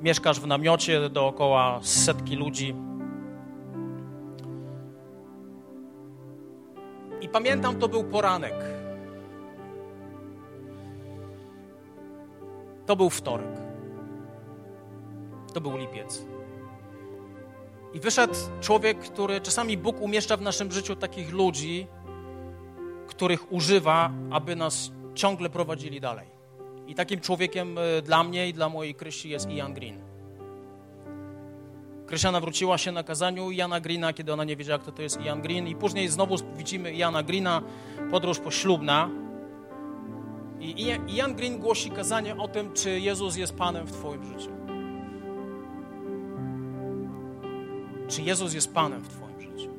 Mieszkasz 0.00 0.40
w 0.40 0.46
namiocie 0.46 1.08
dookoła 1.08 1.80
setki 1.82 2.36
ludzi. 2.36 2.74
I 7.20 7.28
pamiętam, 7.28 7.78
to 7.78 7.88
był 7.88 8.04
poranek. 8.04 8.54
To 12.86 12.96
był 12.96 13.10
wtorek. 13.10 13.56
To 15.54 15.60
był 15.60 15.76
lipiec. 15.76 16.26
I 17.94 18.00
wyszedł 18.00 18.34
człowiek, 18.60 18.98
który 18.98 19.40
czasami 19.40 19.76
Bóg 19.78 20.00
umieszcza 20.00 20.36
w 20.36 20.42
naszym 20.42 20.72
życiu 20.72 20.96
takich 20.96 21.32
ludzi, 21.32 21.86
których 23.06 23.52
używa, 23.52 24.10
aby 24.30 24.56
nas 24.56 24.90
ciągle 25.14 25.50
prowadzili 25.50 26.00
dalej. 26.00 26.39
I 26.90 26.94
takim 26.94 27.20
człowiekiem 27.20 27.78
e, 27.78 28.02
dla 28.02 28.24
mnie 28.24 28.48
i 28.48 28.52
dla 28.52 28.68
mojej 28.68 28.94
Krysi 28.94 29.28
jest 29.28 29.50
Ian 29.50 29.74
Green. 29.74 29.98
Krysia 32.06 32.32
nawróciła 32.32 32.78
się 32.78 32.92
na 32.92 33.02
kazaniu 33.02 33.50
Iana 33.50 33.80
Greena, 33.80 34.12
kiedy 34.12 34.32
ona 34.32 34.44
nie 34.44 34.56
wiedziała, 34.56 34.78
kto 34.78 34.92
to 34.92 35.02
jest 35.02 35.20
Ian 35.20 35.42
Green. 35.42 35.68
I 35.68 35.76
później 35.76 36.08
znowu 36.08 36.36
widzimy 36.56 36.92
Iana 36.92 37.22
Greena, 37.22 37.62
podróż 38.10 38.38
poślubna. 38.38 39.10
I 40.60 40.96
Ian 41.08 41.34
Green 41.34 41.58
głosi 41.58 41.90
kazanie 41.90 42.36
o 42.36 42.48
tym, 42.48 42.72
czy 42.72 43.00
Jezus 43.00 43.36
jest 43.36 43.56
Panem 43.56 43.86
w 43.86 43.92
Twoim 43.92 44.24
życiu. 44.24 44.50
Czy 48.08 48.22
Jezus 48.22 48.54
jest 48.54 48.74
Panem 48.74 49.00
w 49.00 49.08
Twoim 49.08 49.40
życiu? 49.40 49.70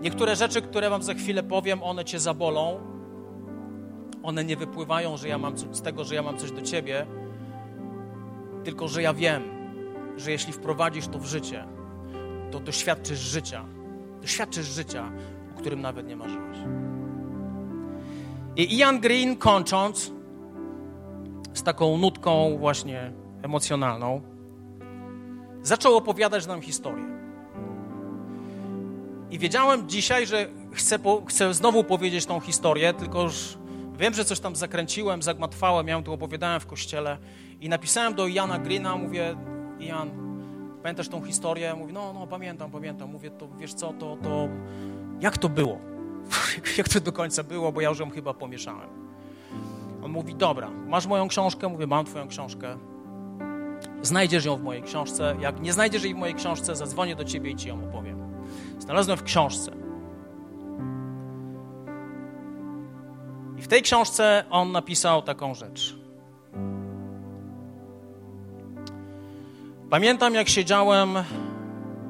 Niektóre 0.00 0.36
rzeczy, 0.36 0.62
które 0.62 0.90
Wam 0.90 1.02
za 1.02 1.14
chwilę 1.14 1.42
powiem, 1.42 1.82
one 1.82 2.04
Cię 2.04 2.18
zabolą. 2.18 2.93
One 4.24 4.44
nie 4.44 4.56
wypływają 4.56 5.16
że 5.16 5.28
ja 5.28 5.38
mam, 5.38 5.58
z 5.58 5.82
tego, 5.82 6.04
że 6.04 6.14
ja 6.14 6.22
mam 6.22 6.38
coś 6.38 6.50
do 6.50 6.62
Ciebie, 6.62 7.06
tylko 8.64 8.88
że 8.88 9.02
ja 9.02 9.14
wiem, 9.14 9.42
że 10.16 10.30
jeśli 10.30 10.52
wprowadzisz 10.52 11.08
to 11.08 11.18
w 11.18 11.26
życie, 11.26 11.64
to 12.50 12.60
doświadczysz 12.60 13.18
życia. 13.18 13.64
Doświadczysz 14.20 14.66
życia, 14.66 15.12
o 15.54 15.58
którym 15.58 15.80
nawet 15.80 16.08
nie 16.08 16.16
marzyłeś. 16.16 16.58
I 18.56 18.78
Ian 18.78 19.00
Green 19.00 19.36
kończąc 19.36 20.12
z 21.54 21.62
taką 21.62 21.98
nutką 21.98 22.56
właśnie 22.58 23.12
emocjonalną, 23.42 24.20
zaczął 25.62 25.96
opowiadać 25.96 26.46
nam 26.46 26.62
historię. 26.62 27.04
I 29.30 29.38
wiedziałem 29.38 29.88
dzisiaj, 29.88 30.26
że 30.26 30.48
chcę, 30.72 30.98
po, 30.98 31.22
chcę 31.26 31.54
znowu 31.54 31.84
powiedzieć 31.84 32.26
tą 32.26 32.40
historię, 32.40 32.94
tylko 32.94 33.22
już 33.22 33.58
wiem, 33.98 34.14
że 34.14 34.24
coś 34.24 34.40
tam 34.40 34.56
zakręciłem, 34.56 35.22
zagmatwałem, 35.22 35.88
ja 35.88 35.94
ją 35.94 36.02
tu 36.02 36.12
opowiadałem 36.12 36.60
w 36.60 36.66
kościele 36.66 37.18
i 37.60 37.68
napisałem 37.68 38.14
do 38.14 38.28
Jana 38.28 38.58
Greena, 38.58 38.96
mówię, 38.96 39.36
Jan, 39.78 40.10
pamiętasz 40.82 41.08
tą 41.08 41.22
historię? 41.22 41.74
Mówi, 41.74 41.92
no, 41.92 42.12
no, 42.12 42.26
pamiętam, 42.26 42.70
pamiętam. 42.70 43.10
Mówię, 43.10 43.30
to 43.30 43.48
wiesz 43.58 43.74
co, 43.74 43.92
to, 43.92 44.16
to 44.22 44.48
jak 45.20 45.38
to 45.38 45.48
było? 45.48 45.78
jak 46.78 46.88
to 46.88 47.00
do 47.00 47.12
końca 47.12 47.42
było, 47.44 47.72
bo 47.72 47.80
ja 47.80 47.88
już 47.88 47.98
ją 47.98 48.10
chyba 48.10 48.34
pomieszałem. 48.34 48.88
On 50.04 50.10
mówi, 50.10 50.34
dobra, 50.34 50.70
masz 50.70 51.06
moją 51.06 51.28
książkę? 51.28 51.68
Mówię, 51.68 51.86
mam 51.86 52.04
twoją 52.04 52.28
książkę. 52.28 52.76
Znajdziesz 54.02 54.44
ją 54.44 54.56
w 54.56 54.62
mojej 54.62 54.82
książce. 54.82 55.36
Jak 55.40 55.60
nie 55.60 55.72
znajdziesz 55.72 56.04
jej 56.04 56.14
w 56.14 56.16
mojej 56.16 56.34
książce, 56.34 56.76
zadzwonię 56.76 57.16
do 57.16 57.24
ciebie 57.24 57.50
i 57.50 57.56
ci 57.56 57.68
ją 57.68 57.84
opowiem. 57.88 58.18
Znalazłem 58.78 59.18
w 59.18 59.22
książce. 59.22 59.83
W 63.64 63.68
tej 63.68 63.82
książce 63.82 64.44
on 64.50 64.72
napisał 64.72 65.22
taką 65.22 65.54
rzecz. 65.54 65.96
Pamiętam, 69.90 70.34
jak 70.34 70.48
siedziałem 70.48 71.08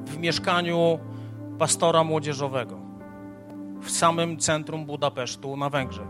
w 0.05 0.17
mieszkaniu 0.17 0.99
pastora 1.59 2.03
młodzieżowego 2.03 2.79
w 3.81 3.91
samym 3.91 4.37
centrum 4.37 4.85
Budapesztu 4.85 5.57
na 5.57 5.69
Węgrzech. 5.69 6.07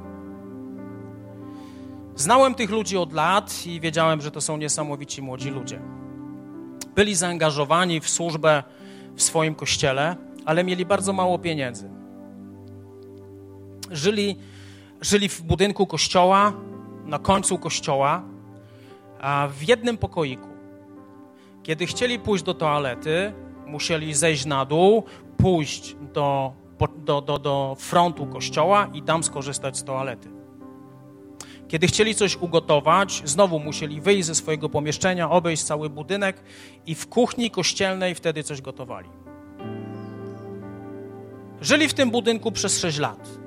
Znałem 2.16 2.56
tych 2.56 2.70
ludzi 2.70 2.98
od 2.98 3.14
lat 3.14 3.66
i 3.66 3.80
wiedziałem, 3.80 4.22
że 4.22 4.32
to 4.32 4.42
są 4.42 4.58
niesamowici 4.58 5.22
młodzi 5.22 5.50
ludzie. 5.50 5.82
Byli 6.96 7.16
zaangażowani 7.16 8.00
w 8.00 8.10
służbę 8.10 8.64
w 9.16 9.24
swoim 9.24 9.56
kościele, 9.56 10.16
ale 10.46 10.64
mieli 10.64 10.86
bardzo 10.86 11.14
mało 11.14 11.40
pieniędzy. 11.40 11.90
Żyli, 13.92 14.38
żyli 15.06 15.30
w 15.30 15.42
budynku 15.42 15.88
kościoła, 15.88 16.54
na 17.06 17.20
końcu 17.20 17.58
kościoła, 17.58 18.24
w 19.50 19.68
jednym 19.68 19.98
pokoiku. 19.98 20.48
Kiedy 21.64 21.86
chcieli 21.86 22.20
pójść 22.20 22.44
do 22.44 22.54
toalety, 22.54 23.34
musieli 23.66 24.14
zejść 24.14 24.46
na 24.46 24.66
dół, 24.66 25.04
pójść 25.38 25.96
do, 26.14 26.54
do, 26.98 27.22
do, 27.22 27.40
do 27.40 27.76
frontu 27.80 28.26
kościoła 28.26 28.90
i 28.94 29.02
tam 29.02 29.24
skorzystać 29.24 29.78
z 29.78 29.84
toalety. 29.84 30.30
Kiedy 31.68 31.88
chcieli 31.88 32.16
coś 32.16 32.36
ugotować, 32.36 33.22
znowu 33.26 33.60
musieli 33.60 34.02
wyjść 34.02 34.26
ze 34.26 34.36
swojego 34.36 34.70
pomieszczenia, 34.70 35.30
obejść 35.30 35.64
cały 35.64 35.90
budynek 35.90 36.44
i 36.86 36.96
w 36.96 37.08
kuchni 37.08 37.52
kościelnej 37.52 38.16
wtedy 38.16 38.44
coś 38.44 38.62
gotowali. 38.62 39.10
Żyli 41.62 41.88
w 41.88 41.94
tym 41.94 42.12
budynku 42.12 42.52
przez 42.52 42.80
6 42.80 43.00
lat. 43.00 43.45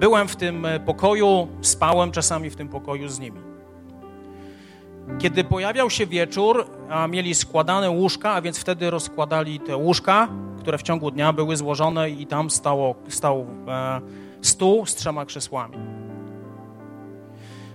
Byłem 0.00 0.28
w 0.28 0.36
tym 0.36 0.66
pokoju, 0.86 1.48
spałem 1.60 2.10
czasami 2.10 2.50
w 2.50 2.56
tym 2.56 2.68
pokoju 2.68 3.08
z 3.08 3.18
nimi. 3.18 3.40
Kiedy 5.18 5.44
pojawiał 5.44 5.90
się 5.90 6.06
wieczór, 6.06 6.66
a 6.90 7.06
mieli 7.06 7.34
składane 7.34 7.90
łóżka, 7.90 8.30
a 8.30 8.42
więc 8.42 8.58
wtedy 8.58 8.90
rozkładali 8.90 9.60
te 9.60 9.76
łóżka, 9.76 10.28
które 10.58 10.78
w 10.78 10.82
ciągu 10.82 11.10
dnia 11.10 11.32
były 11.32 11.56
złożone 11.56 12.10
i 12.10 12.26
tam 12.26 12.50
stało, 12.50 12.94
stał 13.08 13.46
e, 13.68 14.00
stół 14.42 14.86
z 14.86 14.94
trzema 14.94 15.26
krzesłami. 15.26 15.76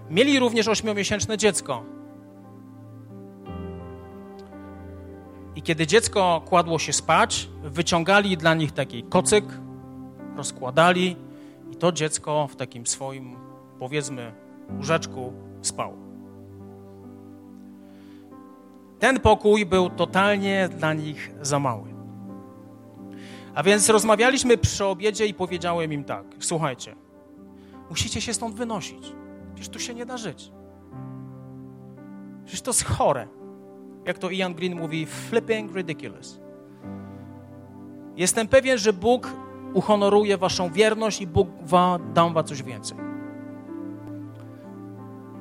Mieli 0.10 0.40
również 0.40 0.68
ośmiomiesięczne 0.68 1.38
dziecko. 1.38 1.84
I 5.56 5.62
kiedy 5.62 5.88
dziecko 5.88 6.42
kładło 6.46 6.80
się 6.80 6.94
spać, 6.94 7.50
wyciągali 7.64 8.38
dla 8.38 8.54
nich 8.54 8.72
taki 8.72 9.04
kocyk, 9.04 9.46
rozkładali 10.38 11.16
i 11.72 11.76
to 11.76 11.92
dziecko 11.92 12.48
w 12.48 12.56
takim 12.56 12.88
swoim, 12.88 13.36
powiedzmy, 13.80 14.34
łóżeczku 14.78 15.34
spało. 15.62 15.98
Ten 19.00 19.20
pokój 19.20 19.66
był 19.66 19.90
totalnie 19.90 20.70
dla 20.78 20.94
nich 20.94 21.32
za 21.42 21.60
mały. 21.60 21.98
A 23.56 23.64
więc 23.64 23.90
rozmawialiśmy 23.90 24.58
przy 24.58 24.86
obiedzie 24.86 25.26
i 25.26 25.34
powiedziałem 25.34 25.94
im 25.94 26.04
tak: 26.04 26.26
Słuchajcie, 26.40 26.96
musicie 27.90 28.22
się 28.22 28.34
stąd 28.34 28.56
wynosić. 28.56 29.14
Przecież 29.56 29.70
tu 29.70 29.80
się 29.80 29.94
nie 29.94 30.06
da 30.06 30.18
żyć. 30.18 30.52
Przecież 32.46 32.62
to 32.62 32.72
jest 32.72 32.86
chore. 32.86 33.28
Jak 34.06 34.18
to 34.18 34.30
Ian 34.30 34.54
Green 34.54 34.76
mówi, 34.76 35.06
flipping 35.06 35.76
ridiculous. 35.76 36.40
Jestem 38.16 38.48
pewien, 38.48 38.78
że 38.78 38.94
Bóg 38.94 39.34
uhonoruje 39.78 40.38
waszą 40.38 40.70
wierność 40.70 41.22
i 41.22 41.28
Bóg 41.28 41.48
wa, 41.62 42.00
dam 42.14 42.34
wam 42.34 42.46
coś 42.46 42.64
więcej. 42.64 42.98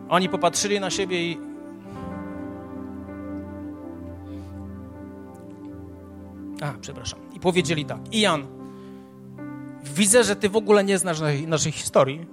Oni 0.09 0.29
popatrzyli 0.29 0.81
na 0.81 0.91
siebie 0.91 1.23
i 1.23 1.39
A, 6.61 6.73
przepraszam. 6.81 7.19
I 7.35 7.41
powiedzieli 7.41 7.85
tak. 7.85 8.15
Ian, 8.15 8.47
widzę, 9.85 10.25
że 10.25 10.37
ty 10.37 10.49
w 10.49 10.57
ogóle 10.57 10.85
nie 10.85 10.99
znasz 10.99 11.21
naszej, 11.21 11.49
naszej 11.49 11.73
historii. 11.73 12.27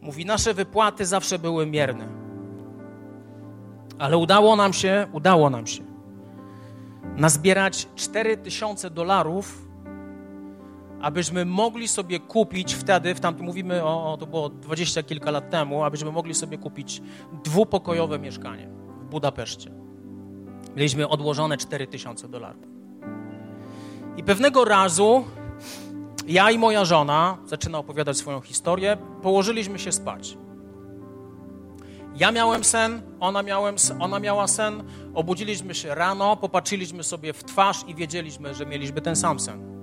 Mówi, 0.00 0.26
nasze 0.26 0.54
wypłaty 0.54 1.06
zawsze 1.06 1.38
były 1.38 1.66
mierne. 1.66 2.08
Ale 3.98 4.18
udało 4.18 4.56
nam 4.56 4.72
się, 4.72 5.06
udało 5.12 5.50
nam 5.50 5.66
się 5.66 5.95
nazbierać 7.16 7.88
4000 7.94 8.90
dolarów, 8.90 9.68
abyśmy 11.00 11.44
mogli 11.44 11.88
sobie 11.88 12.20
kupić 12.20 12.74
wtedy, 12.74 13.14
w 13.14 13.20
tamtym 13.20 13.46
mówimy 13.46 13.84
o, 13.84 14.16
to 14.20 14.26
było 14.26 14.48
dwadzieścia 14.48 15.02
kilka 15.02 15.30
lat 15.30 15.50
temu, 15.50 15.84
abyśmy 15.84 16.12
mogli 16.12 16.34
sobie 16.34 16.58
kupić 16.58 17.02
dwupokojowe 17.44 18.18
mieszkanie 18.18 18.68
w 19.00 19.04
Budapeszcie 19.04 19.70
Mieliśmy 20.76 21.08
odłożone 21.08 21.56
4000 21.56 22.28
dolarów. 22.28 22.62
I 24.16 24.22
pewnego 24.22 24.64
razu 24.64 25.24
ja 26.26 26.50
i 26.50 26.58
moja 26.58 26.84
żona, 26.84 27.38
zaczyna 27.44 27.78
opowiadać 27.78 28.16
swoją 28.16 28.40
historię, 28.40 28.96
położyliśmy 29.22 29.78
się 29.78 29.92
spać. 29.92 30.38
Ja 32.16 32.32
miałem 32.32 32.64
sen, 32.64 33.02
ona, 33.20 33.42
miałem, 33.42 33.76
ona 34.00 34.20
miała 34.20 34.46
sen, 34.46 34.82
obudziliśmy 35.16 35.74
się 35.74 35.94
rano, 35.94 36.36
popatrzyliśmy 36.36 37.04
sobie 37.04 37.32
w 37.32 37.44
twarz 37.44 37.84
i 37.86 37.94
wiedzieliśmy, 37.94 38.54
że 38.54 38.66
mieliśmy 38.66 39.00
ten 39.00 39.16
sam 39.16 39.40
sen. 39.40 39.76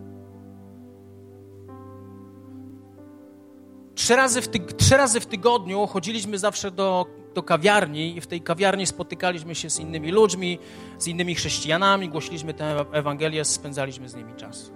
Trzy 3.96 4.16
razy 4.16 4.42
w, 4.42 4.50
trzy 4.78 4.98
razy 4.98 5.20
w 5.20 5.26
tygodniu 5.26 5.88
chodziliśmy 5.88 6.40
zawsze 6.40 6.72
do, 6.72 7.06
do 7.34 7.44
kawiarni 7.44 8.18
i 8.18 8.22
w 8.22 8.28
tej 8.28 8.42
kawiarni 8.42 8.86
spotykaliśmy 8.88 9.56
się 9.56 9.70
z 9.70 9.80
innymi 9.80 10.12
ludźmi, 10.12 10.60
z 10.98 11.08
innymi 11.08 11.36
chrześcijanami, 11.36 12.10
głosiliśmy 12.10 12.54
tę 12.54 12.86
Ewangelię, 12.92 13.46
spędzaliśmy 13.46 14.10
z 14.10 14.16
nimi 14.16 14.36
czas. 14.36 14.72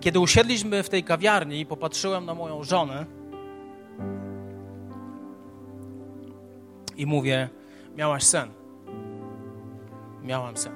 Kiedy 0.00 0.20
usiedliśmy 0.20 0.82
w 0.82 0.88
tej 0.88 1.04
kawiarni, 1.04 1.66
popatrzyłem 1.66 2.24
na 2.24 2.34
moją 2.34 2.64
żonę 2.64 3.06
i 6.96 7.06
mówię: 7.06 7.48
Miałaś 7.96 8.24
sen. 8.24 8.57
Miałam 10.28 10.56
sen. 10.56 10.72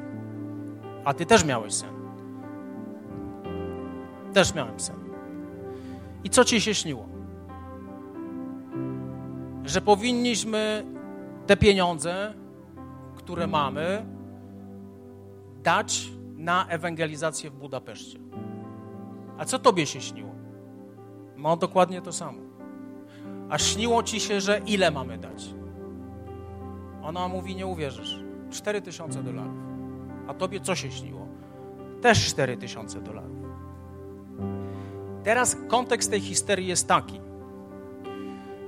A 1.05 1.15
ty 1.15 1.27
też 1.27 1.45
miałeś 1.45 1.75
sen. 1.75 1.95
Też 4.33 4.55
miałem 4.55 4.81
sen. 4.81 4.97
I 6.25 6.31
co 6.31 6.45
ci 6.45 6.61
się 6.61 6.75
śniło? 6.75 7.09
Że 9.65 9.81
powinniśmy 9.81 10.87
te 11.47 11.57
pieniądze, 11.57 12.35
które 13.17 13.47
mamy, 13.47 14.07
dać 15.63 16.09
na 16.37 16.67
ewangelizację 16.69 17.51
w 17.51 17.55
Budapeszcie. 17.55 18.19
A 19.39 19.45
co 19.45 19.59
tobie 19.59 19.87
się 19.87 20.01
śniło? 20.01 20.35
No, 21.37 21.57
dokładnie 21.57 22.03
to 22.03 22.13
samo. 22.13 22.39
A 23.51 23.59
śniło 23.59 24.03
ci 24.03 24.21
się, 24.21 24.41
że 24.41 24.61
ile 24.67 24.91
mamy 24.91 25.19
dać? 25.19 25.55
Ona 27.03 27.29
mówi, 27.29 27.57
nie 27.57 27.67
uwierzysz. 27.67 28.32
4 28.53 28.83
tysiące 28.83 29.23
dolarów. 29.23 29.57
A 30.29 30.35
tobie 30.35 30.61
co 30.61 30.75
się 30.75 30.91
śniło? 30.91 31.29
Też 32.01 32.27
4 32.27 32.57
tysiące 32.57 33.01
dolarów. 33.01 33.43
Teraz 35.25 35.57
kontekst 35.69 36.11
tej 36.11 36.21
historii 36.21 36.67
jest 36.67 36.89
taki, 36.89 37.21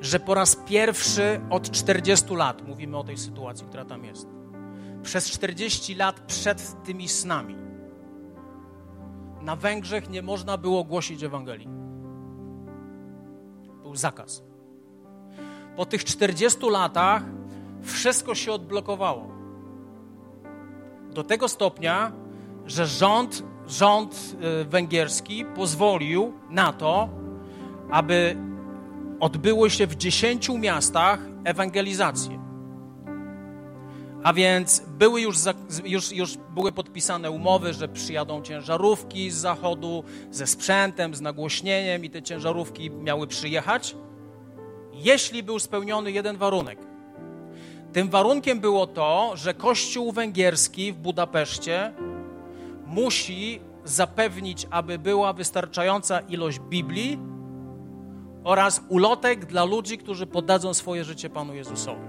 że 0.00 0.20
po 0.20 0.34
raz 0.34 0.56
pierwszy 0.56 1.40
od 1.50 1.70
40 1.70 2.34
lat 2.34 2.66
mówimy 2.66 2.96
o 2.96 3.04
tej 3.04 3.16
sytuacji, 3.16 3.66
która 3.66 3.84
tam 3.84 4.04
jest. 4.04 4.28
Przez 5.02 5.30
40 5.30 5.94
lat 5.94 6.20
przed 6.20 6.84
tymi 6.84 7.08
snami 7.08 7.56
na 9.42 9.56
Węgrzech 9.56 10.10
nie 10.10 10.22
można 10.22 10.56
było 10.58 10.84
głosić 10.84 11.22
Ewangelii. 11.22 11.68
Był 13.82 13.96
zakaz. 13.96 14.42
Po 15.76 15.86
tych 15.86 16.04
40 16.04 16.70
latach 16.70 17.22
wszystko 17.82 18.34
się 18.34 18.52
odblokowało. 18.52 19.33
Do 21.14 21.24
tego 21.24 21.48
stopnia, 21.48 22.12
że 22.66 22.86
rząd, 22.86 23.42
rząd 23.66 24.36
y, 24.60 24.64
węgierski 24.64 25.44
pozwolił 25.44 26.32
na 26.50 26.72
to, 26.72 27.08
aby 27.90 28.36
odbyło 29.20 29.68
się 29.68 29.86
w 29.86 29.96
10 29.96 30.48
miastach 30.48 31.18
ewangelizacje. 31.44 32.44
A 34.22 34.32
więc 34.32 34.82
były 34.88 35.20
już, 35.20 35.36
już, 35.84 36.12
już 36.12 36.36
były 36.54 36.72
podpisane 36.72 37.30
umowy, 37.30 37.72
że 37.72 37.88
przyjadą 37.88 38.42
ciężarówki 38.42 39.30
z 39.30 39.34
zachodu 39.34 40.04
ze 40.30 40.46
sprzętem, 40.46 41.14
z 41.14 41.20
nagłośnieniem 41.20 42.04
i 42.04 42.10
te 42.10 42.22
ciężarówki 42.22 42.90
miały 42.90 43.26
przyjechać, 43.26 43.96
jeśli 44.92 45.42
był 45.42 45.58
spełniony 45.58 46.12
jeden 46.12 46.36
warunek. 46.36 46.93
Tym 47.94 48.08
warunkiem 48.08 48.60
było 48.60 48.86
to, 48.86 49.32
że 49.34 49.54
Kościół 49.54 50.12
węgierski 50.12 50.92
w 50.92 50.96
Budapeszcie 50.96 51.92
musi 52.86 53.60
zapewnić, 53.84 54.66
aby 54.70 54.98
była 54.98 55.32
wystarczająca 55.32 56.20
ilość 56.20 56.58
Biblii 56.58 57.18
oraz 58.44 58.82
ulotek 58.88 59.46
dla 59.46 59.64
ludzi, 59.64 59.98
którzy 59.98 60.26
poddadzą 60.26 60.74
swoje 60.74 61.04
życie 61.04 61.30
Panu 61.30 61.54
Jezusowi. 61.54 62.00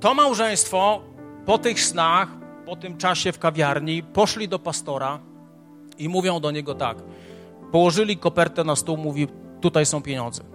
To 0.00 0.14
małżeństwo 0.14 1.00
po 1.46 1.58
tych 1.58 1.80
snach, 1.80 2.28
po 2.66 2.76
tym 2.76 2.96
czasie 2.96 3.32
w 3.32 3.38
kawiarni, 3.38 4.02
poszli 4.02 4.48
do 4.48 4.58
pastora 4.58 5.18
i 5.98 6.08
mówią 6.08 6.40
do 6.40 6.50
niego 6.50 6.74
tak. 6.74 6.96
Położyli 7.72 8.16
kopertę 8.16 8.64
na 8.64 8.76
stół, 8.76 8.96
mówi: 8.96 9.28
Tutaj 9.60 9.86
są 9.86 10.02
pieniądze. 10.02 10.53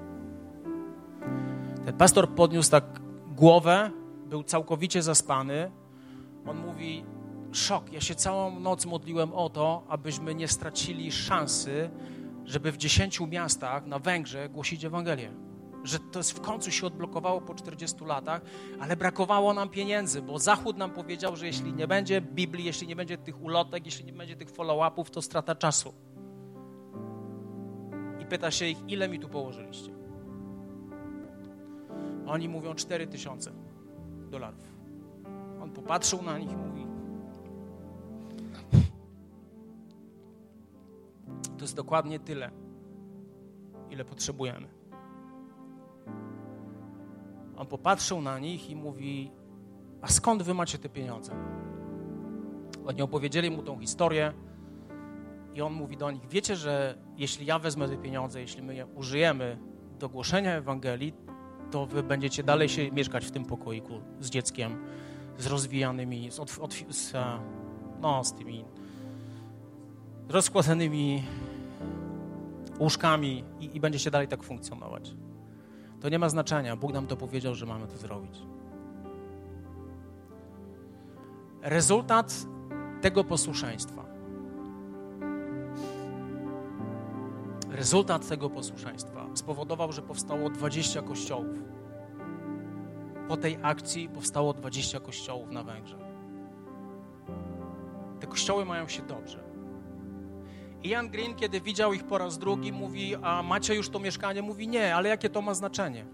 Pastor 1.98 2.30
podniósł 2.30 2.72
tak 2.72 3.02
głowę, 3.28 3.92
był 4.26 4.44
całkowicie 4.44 5.02
zaspany. 5.02 5.72
On 6.46 6.58
mówi: 6.58 7.06
Szok, 7.52 7.94
ja 7.94 8.02
się 8.02 8.16
całą 8.16 8.60
noc 8.60 8.86
modliłem 8.86 9.34
o 9.34 9.50
to, 9.50 9.84
abyśmy 9.88 10.36
nie 10.36 10.48
stracili 10.48 11.12
szansy, 11.12 11.90
żeby 12.46 12.72
w 12.72 12.78
dziesięciu 12.78 13.28
miastach 13.28 13.86
na 13.86 14.00
Węgrzech 14.00 14.52
głosić 14.52 14.86
Ewangelię 14.86 15.32
że 15.84 16.00
to 16.00 16.24
w 16.24 16.42
końcu 16.42 16.72
się 16.72 16.88
odblokowało 16.88 17.42
po 17.42 17.56
40 17.56 18.06
latach, 18.06 18.42
ale 18.80 18.96
brakowało 18.96 19.54
nam 19.54 19.70
pieniędzy, 19.70 20.22
bo 20.22 20.40
Zachód 20.40 20.78
nam 20.78 20.92
powiedział, 20.92 21.36
że 21.36 21.48
jeśli 21.48 21.74
nie 21.74 21.88
będzie 21.88 22.22
Biblii, 22.22 22.66
jeśli 22.66 22.88
nie 22.88 22.96
będzie 22.96 23.18
tych 23.18 23.42
ulotek, 23.42 23.86
jeśli 23.86 24.06
nie 24.06 24.14
będzie 24.14 24.36
tych 24.36 24.50
follow-upów, 24.50 25.10
to 25.10 25.22
strata 25.22 25.56
czasu. 25.56 25.94
I 28.22 28.26
pyta 28.26 28.52
się 28.52 28.66
ich, 28.66 28.78
ile 28.88 29.10
mi 29.10 29.20
tu 29.20 29.30
położyliście? 29.30 29.99
Oni 32.30 32.50
mówią 32.50 32.76
4 32.76 33.08
tysiące 33.08 33.52
dolarów. 34.32 34.74
On 35.62 35.72
popatrzył 35.72 36.22
na 36.22 36.38
nich 36.38 36.52
i 36.52 36.56
mówi, 36.56 36.86
to 41.58 41.62
jest 41.62 41.76
dokładnie 41.76 42.20
tyle, 42.20 42.52
ile 43.90 44.06
potrzebujemy. 44.06 44.68
On 47.58 47.68
popatrzył 47.68 48.22
na 48.22 48.40
nich 48.40 48.70
i 48.70 48.76
mówi: 48.76 49.32
A 50.02 50.08
skąd 50.08 50.44
wy 50.44 50.54
macie 50.54 50.78
te 50.78 50.90
pieniądze? 50.90 51.32
Oni 52.86 53.02
opowiedzieli 53.02 53.52
mu 53.52 53.64
tą 53.64 53.80
historię 53.80 54.34
i 55.54 55.62
on 55.62 55.74
mówi 55.74 55.98
do 55.98 56.12
nich: 56.12 56.28
Wiecie, 56.28 56.56
że 56.56 56.98
jeśli 57.18 57.46
ja 57.46 57.60
wezmę 57.60 57.90
te 57.90 57.98
pieniądze, 57.98 58.42
jeśli 58.42 58.62
my 58.62 58.76
je 58.76 58.86
użyjemy 58.86 59.58
do 60.00 60.10
głoszenia 60.10 60.52
Ewangelii, 60.52 61.14
to 61.72 61.86
wy 61.86 62.04
będziecie 62.04 62.44
dalej 62.44 62.70
się 62.70 62.92
mieszkać 62.92 63.26
w 63.26 63.32
tym 63.32 63.46
pokoiku 63.46 63.94
z 64.20 64.30
dzieckiem, 64.30 64.78
z 65.38 65.48
rozwijanymi, 65.48 66.32
z, 66.32 66.40
od, 66.40 66.58
od, 66.62 66.74
z, 66.90 67.14
no, 68.02 68.24
z 68.24 68.34
tymi 68.34 68.66
rozkładanymi 70.30 71.24
łóżkami 72.80 73.44
i, 73.60 73.76
i 73.76 73.80
będziecie 73.80 74.12
dalej 74.12 74.28
tak 74.28 74.44
funkcjonować. 74.44 75.14
To 76.02 76.10
nie 76.10 76.20
ma 76.20 76.30
znaczenia. 76.30 76.76
Bóg 76.76 76.94
nam 76.94 77.08
to 77.08 77.18
powiedział, 77.18 77.56
że 77.56 77.66
mamy 77.66 77.88
to 77.88 77.98
zrobić. 77.98 78.42
Rezultat 81.62 82.46
tego 83.02 83.24
posłuszeństwa. 83.24 84.09
Rezultat 87.80 88.28
tego 88.28 88.50
posłuszeństwa 88.50 89.26
spowodował, 89.34 89.92
że 89.92 90.02
powstało 90.02 90.50
20 90.50 91.02
kościołów. 91.02 91.58
Po 93.28 93.38
tej 93.38 93.58
akcji 93.62 94.10
powstało 94.10 94.54
20 94.54 95.00
kościołów 95.00 95.52
na 95.52 95.64
Węgrzech. 95.64 96.00
Te 98.20 98.28
kościoły 98.28 98.66
mają 98.66 98.88
się 98.88 99.02
dobrze. 99.02 99.44
Ian 100.84 101.10
Green, 101.10 101.36
kiedy 101.36 101.62
widział 101.62 101.94
ich 101.94 102.04
po 102.04 102.18
raz 102.18 102.38
drugi, 102.38 102.72
mówi, 102.72 103.16
a 103.16 103.44
macie 103.44 103.76
już 103.76 103.90
to 103.90 104.00
mieszkanie? 104.00 104.42
Mówi, 104.42 104.68
nie, 104.68 104.96
ale 104.96 105.10
jakie 105.10 105.30
to 105.30 105.42
ma 105.42 105.54
znaczenie? 105.54 106.06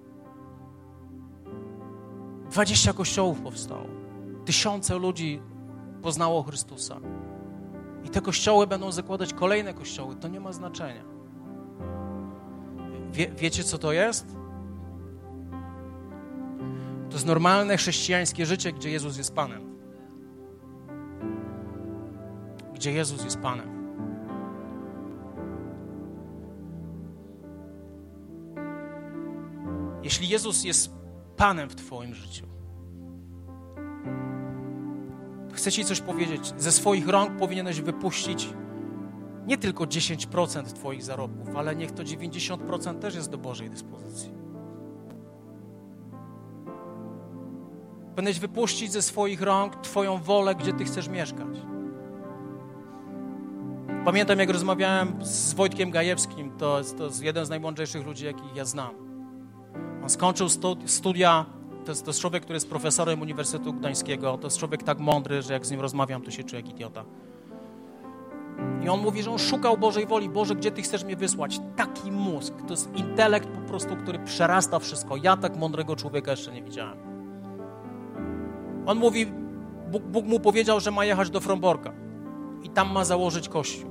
20 2.51 2.93
kościołów 2.93 3.41
powstało. 3.41 3.88
Tysiące 4.45 4.97
ludzi 4.99 5.41
poznało 6.01 6.43
Chrystusa. 6.43 6.99
I 8.03 8.09
te 8.09 8.22
kościoły 8.22 8.68
będą 8.68 8.91
zakładać 8.91 9.34
kolejne 9.34 9.74
kościoły. 9.74 10.16
To 10.16 10.28
nie 10.28 10.39
ma 10.39 10.53
znaczenia. 10.53 11.14
Wie, 13.16 13.28
wiecie, 13.28 13.63
co 13.63 13.78
to 13.78 13.91
jest? 13.91 14.28
To 17.09 17.13
jest 17.13 17.26
normalne 17.26 17.78
chrześcijańskie 17.78 18.45
życie, 18.45 18.72
gdzie 18.72 18.89
Jezus 18.89 19.18
jest 19.18 19.36
Panem. 19.36 19.76
Gdzie 22.74 22.91
Jezus 22.91 23.24
jest 23.24 23.39
Panem. 23.39 23.76
Jeśli 30.03 30.30
Jezus 30.30 30.63
jest 30.63 30.91
Panem 31.38 31.70
w 31.70 31.76
Twoim 31.76 32.13
życiu, 32.16 32.45
chcę 35.53 35.72
Ci 35.72 35.86
coś 35.86 36.01
powiedzieć. 36.01 36.53
Ze 36.57 36.72
swoich 36.72 37.07
rąk 37.07 37.39
powinieneś 37.39 37.82
wypuścić 37.82 38.49
nie 39.46 39.58
tylko 39.58 39.84
10% 39.84 40.64
Twoich 40.64 41.04
zarobków, 41.04 41.56
ale 41.56 41.76
niech 41.76 41.91
to 41.91 42.04
90% 42.04 43.00
też 43.00 43.16
jest 43.16 43.30
do 43.30 43.38
Bożej 43.38 43.70
dyspozycji. 43.70 44.32
Powinieneś 48.16 48.39
wypuścić 48.39 48.91
ze 48.91 49.02
swoich 49.02 49.41
rąk 49.41 49.76
Twoją 49.76 50.18
wolę, 50.18 50.56
gdzie 50.56 50.74
Ty 50.74 50.86
chcesz 50.86 51.08
mieszkać. 51.08 51.58
Pamiętam, 54.06 54.39
jak 54.39 54.50
rozmawiałem 54.50 55.26
z 55.26 55.54
Wojtkiem 55.54 55.91
Gajewskim, 55.91 56.52
to 56.58 56.82
to 56.98 57.06
jest 57.06 57.24
jeden 57.24 57.46
z 57.46 57.50
najmądrzejszych 57.50 58.06
ludzi, 58.06 58.26
jakich 58.26 58.56
ja 58.56 58.66
znam. 58.66 58.96
On 60.04 60.10
skończył 60.10 60.48
studia, 60.86 61.46
to 61.86 61.91
jest, 61.91 62.06
to 62.06 62.10
jest 62.10 62.22
człowiek, 62.22 62.43
który 62.43 62.56
jest 62.56 62.70
profesorem 62.70 63.22
Uniwersytetu 63.22 63.74
Gdańskiego, 63.74 64.38
to 64.38 64.48
jest 64.48 64.58
człowiek 64.58 64.84
tak 64.84 65.00
mądry, 65.00 65.41
że 65.41 65.54
jak 65.54 65.66
z 65.66 65.72
nim 65.72 65.82
rozmawiam, 65.82 66.22
to 66.22 66.32
się 66.32 66.43
czuję 66.43 66.62
jak 66.62 66.72
idiota. 66.72 67.06
I 68.84 68.89
on 68.89 69.01
mówi, 69.01 69.24
że 69.24 69.32
on 69.32 69.39
szukał 69.39 69.78
Bożej 69.78 70.06
woli. 70.06 70.30
Boże, 70.30 70.56
gdzie 70.56 70.72
Ty 70.72 70.82
chcesz 70.82 71.03
mnie 71.03 71.16
wysłać? 71.16 71.60
Taki 71.76 72.12
mózg, 72.12 72.53
to 72.68 72.74
jest 72.74 72.95
intelekt 72.95 73.47
po 73.49 73.62
prostu, 73.62 73.95
który 73.95 74.20
przerasta 74.20 74.80
wszystko. 74.80 75.16
Ja 75.16 75.38
tak 75.38 75.58
mądrego 75.58 75.95
człowieka 75.95 76.32
jeszcze 76.32 76.51
nie 76.51 76.64
widziałem. 76.64 76.97
On 78.86 78.97
mówi, 78.97 79.26
Bóg, 79.91 80.03
Bóg 80.03 80.26
mu 80.26 80.39
powiedział, 80.39 80.80
że 80.80 80.91
ma 80.91 81.06
jechać 81.06 81.30
do 81.30 81.41
Fromborka 81.41 81.93
i 82.64 82.70
tam 82.70 82.91
ma 82.91 83.06
założyć 83.06 83.49
kościół. 83.49 83.89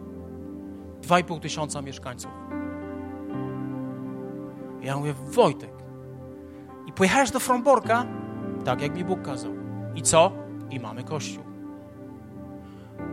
2,5 1.03 1.41
tysiąca 1.41 1.83
mieszkańców. 1.83 2.31
Ja 4.83 4.97
mówię, 4.97 5.15
Wojtek, 5.27 5.73
i 6.87 6.93
pojechałeś 6.93 7.31
do 7.31 7.41
Fromborka? 7.41 8.07
Tak, 8.65 8.83
jak 8.83 8.97
mi 8.97 9.05
Bóg 9.05 9.23
kazał. 9.23 9.53
I 9.95 10.03
co? 10.03 10.33
I 10.71 10.81
mamy 10.81 11.05
kościół. 11.05 11.45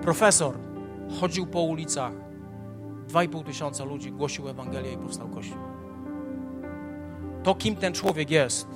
Profesor 0.02 0.71
chodził 1.20 1.48
po 1.48 1.62
ulicach, 1.62 2.14
2,5 3.08 3.44
tysiąca 3.44 3.84
ludzi 3.84 4.12
głosił 4.12 4.50
Ewangelię 4.50 4.94
i 4.94 4.98
powstał 4.98 5.30
kościół. 5.30 5.58
To, 7.44 7.56
kim 7.56 7.76
ten 7.76 7.94
człowiek 7.94 8.32
jest, 8.32 8.68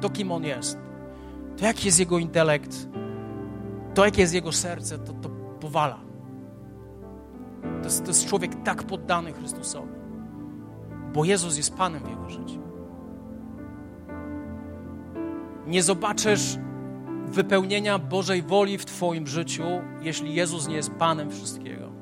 to, 0.00 0.10
kim 0.10 0.32
on 0.32 0.44
jest, 0.44 0.78
to 1.56 1.64
jaki 1.64 1.86
jest 1.86 2.00
jego 2.00 2.18
intelekt, 2.18 2.88
to, 3.94 4.04
jakie 4.04 4.20
jest 4.20 4.34
jego 4.34 4.52
serce, 4.52 4.98
to, 4.98 5.12
to 5.12 5.28
powala. 5.60 6.00
To 7.62 7.84
jest, 7.84 8.04
to 8.04 8.10
jest 8.10 8.26
człowiek 8.26 8.62
tak 8.64 8.82
poddany 8.82 9.32
Chrystusowi, 9.32 9.92
bo 11.14 11.24
Jezus 11.24 11.56
jest 11.56 11.74
Panem 11.76 12.02
w 12.04 12.10
jego 12.10 12.30
życiu. 12.30 12.60
Nie 15.66 15.82
zobaczysz 15.82 16.58
wypełnienia 17.30 17.98
Bożej 17.98 18.42
woli 18.42 18.78
w 18.78 18.84
Twoim 18.84 19.26
życiu, 19.26 19.64
jeśli 20.02 20.34
Jezus 20.34 20.68
nie 20.68 20.76
jest 20.76 20.90
Panem 20.90 21.30
wszystkiego. 21.30 21.92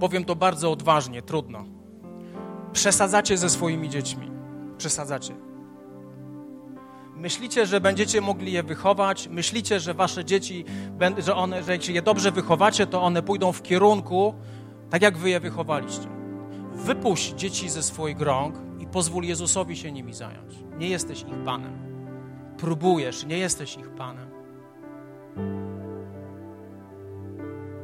Powiem 0.00 0.24
to 0.24 0.36
bardzo 0.36 0.72
odważnie, 0.72 1.22
trudno. 1.22 1.64
Przesadzacie 2.72 3.38
ze 3.38 3.50
swoimi 3.50 3.88
dziećmi. 3.88 4.30
Przesadzacie. 4.78 5.34
Myślicie, 7.16 7.66
że 7.66 7.80
będziecie 7.80 8.20
mogli 8.20 8.52
je 8.52 8.62
wychować, 8.62 9.28
myślicie, 9.28 9.80
że 9.80 9.94
wasze 9.94 10.24
dzieci, 10.24 10.64
że 11.18 11.34
one, 11.34 11.62
że 11.62 11.76
jeśli 11.76 11.94
je 11.94 12.02
dobrze 12.02 12.32
wychowacie, 12.32 12.86
to 12.86 13.02
one 13.02 13.22
pójdą 13.22 13.52
w 13.52 13.62
kierunku, 13.62 14.34
tak 14.90 15.02
jak 15.02 15.16
wy 15.18 15.30
je 15.30 15.40
wychowaliście. 15.40 16.08
Wypuść 16.74 17.34
dzieci 17.34 17.68
ze 17.68 17.82
swoich 17.82 18.20
rąk 18.20 18.67
pozwól 18.92 19.24
Jezusowi 19.24 19.76
się 19.76 19.92
nimi 19.92 20.14
zająć. 20.14 20.54
Nie 20.78 20.88
jesteś 20.88 21.22
ich 21.22 21.44
Panem. 21.44 21.72
Próbujesz, 22.58 23.26
nie 23.26 23.38
jesteś 23.38 23.76
ich 23.76 23.90
Panem. 23.90 24.30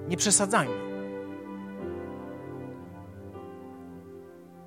Nie 0.09 0.17
przesadzajmy. 0.17 0.75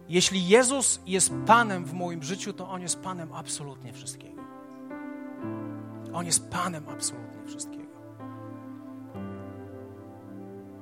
Jeśli 0.10 0.48
Jezus 0.48 1.02
jest 1.06 1.34
Panem 1.46 1.86
w 1.86 1.94
moim 1.94 2.24
życiu, 2.24 2.54
to 2.54 2.70
On 2.70 2.82
jest 2.82 3.02
Panem 3.02 3.34
absolutnie 3.34 3.94
wszystkiego. 3.94 4.42
On 6.14 6.26
jest 6.26 6.50
Panem 6.50 6.90
absolutnie 6.90 7.46
wszystkiego. 7.46 7.98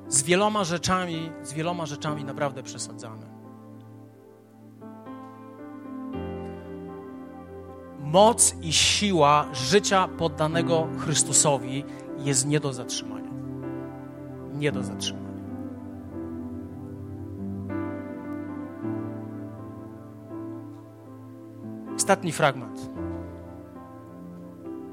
Z 0.08 0.24
wieloma 0.24 0.64
rzeczami, 0.64 1.32
z 1.43 1.53
wieloma 1.53 1.86
rzeczami 1.86 2.24
naprawdę 2.24 2.64
przesadzamy. 2.64 3.34
Moc 8.16 8.55
i 8.61 8.74
siła 8.74 9.45
życia 9.53 10.07
poddanego 10.07 10.88
Chrystusowi 10.97 11.84
jest 12.18 12.47
nie 12.47 12.59
do 12.59 12.74
zatrzymania. 12.74 13.32
Nie 14.53 14.72
do 14.72 14.84
zatrzymania. 14.84 15.30
Ostatni 21.95 22.32
fragment. 22.32 22.89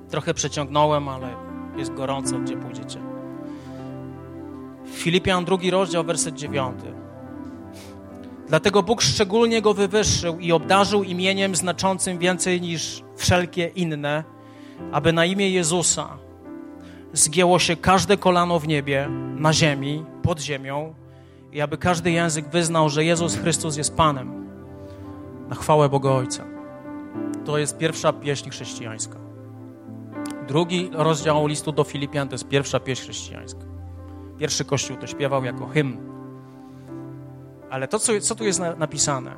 Trochę 0.09 0.35
przeciągnąłem, 0.35 1.09
ale 1.09 1.29
jest 1.77 1.95
gorąco, 1.95 2.39
gdzie 2.39 2.57
pójdziecie. 2.57 2.99
Filipian, 4.87 5.45
drugi 5.45 5.70
rozdział, 5.70 6.05
werset 6.05 6.35
dziewiąty. 6.35 7.01
Dlatego 8.49 8.82
Bóg 8.82 9.03
szczególnie 9.03 9.62
go 9.62 9.74
wywyższył 9.74 10.38
i 10.38 10.53
obdarzył 10.53 11.03
imieniem 11.03 11.57
znaczącym 11.57 12.18
więcej 12.18 12.61
niż 12.61 13.03
wszelkie 13.16 13.66
inne, 13.66 14.24
aby 14.93 15.12
na 15.12 15.24
imię 15.24 15.51
Jezusa 15.51 16.18
zgięło 17.12 17.59
się 17.59 17.76
każde 17.76 18.16
kolano 18.16 18.59
w 18.59 18.68
niebie, 18.68 19.09
na 19.36 19.53
ziemi, 19.53 20.05
pod 20.22 20.40
ziemią 20.40 20.95
i 21.53 21.61
aby 21.61 21.78
każdy 21.78 22.11
język 22.11 22.49
wyznał, 22.49 22.88
że 22.88 23.05
Jezus 23.05 23.36
Chrystus 23.36 23.76
jest 23.76 23.97
Panem. 23.97 24.47
Na 25.49 25.55
chwałę 25.55 25.88
Boga 25.88 26.11
Ojca. 26.11 26.45
To 27.45 27.59
jest 27.59 27.78
pierwsza 27.78 28.12
pieśń 28.12 28.51
chrześcijańska. 28.51 29.18
Drugi 30.49 30.90
rozdział 30.93 31.47
listu 31.47 31.72
do 31.72 31.84
Filipian 31.84 32.28
to 32.28 32.34
jest 32.34 32.49
pierwsza 32.49 32.80
pieśń 32.80 33.03
chrześcijańska. 33.03 33.61
Pierwszy 34.38 34.64
kościół 34.64 34.97
to 34.97 35.07
śpiewał 35.07 35.45
jako 35.45 35.66
hymn. 35.66 36.12
Ale 37.73 37.89
to, 37.89 37.99
co, 37.99 38.20
co 38.20 38.35
tu 38.35 38.45
jest 38.45 38.61
na, 38.61 38.75
napisane? 38.77 39.35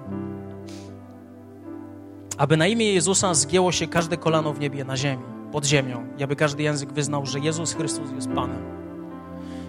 Aby 2.39 2.57
na 2.57 2.67
imię 2.67 2.93
Jezusa 2.93 3.35
zgięło 3.35 3.73
się 3.73 3.87
każde 3.87 4.17
kolano 4.17 4.53
w 4.53 4.61
niebie, 4.61 4.85
na 4.85 4.97
ziemi, 4.97 5.23
pod 5.53 5.65
ziemią, 5.65 6.07
i 6.19 6.23
aby 6.23 6.37
każdy 6.37 6.63
język 6.63 6.93
wyznał, 6.93 7.27
że 7.27 7.39
Jezus 7.39 7.73
Chrystus 7.73 8.11
jest 8.13 8.29
Panem. 8.29 8.63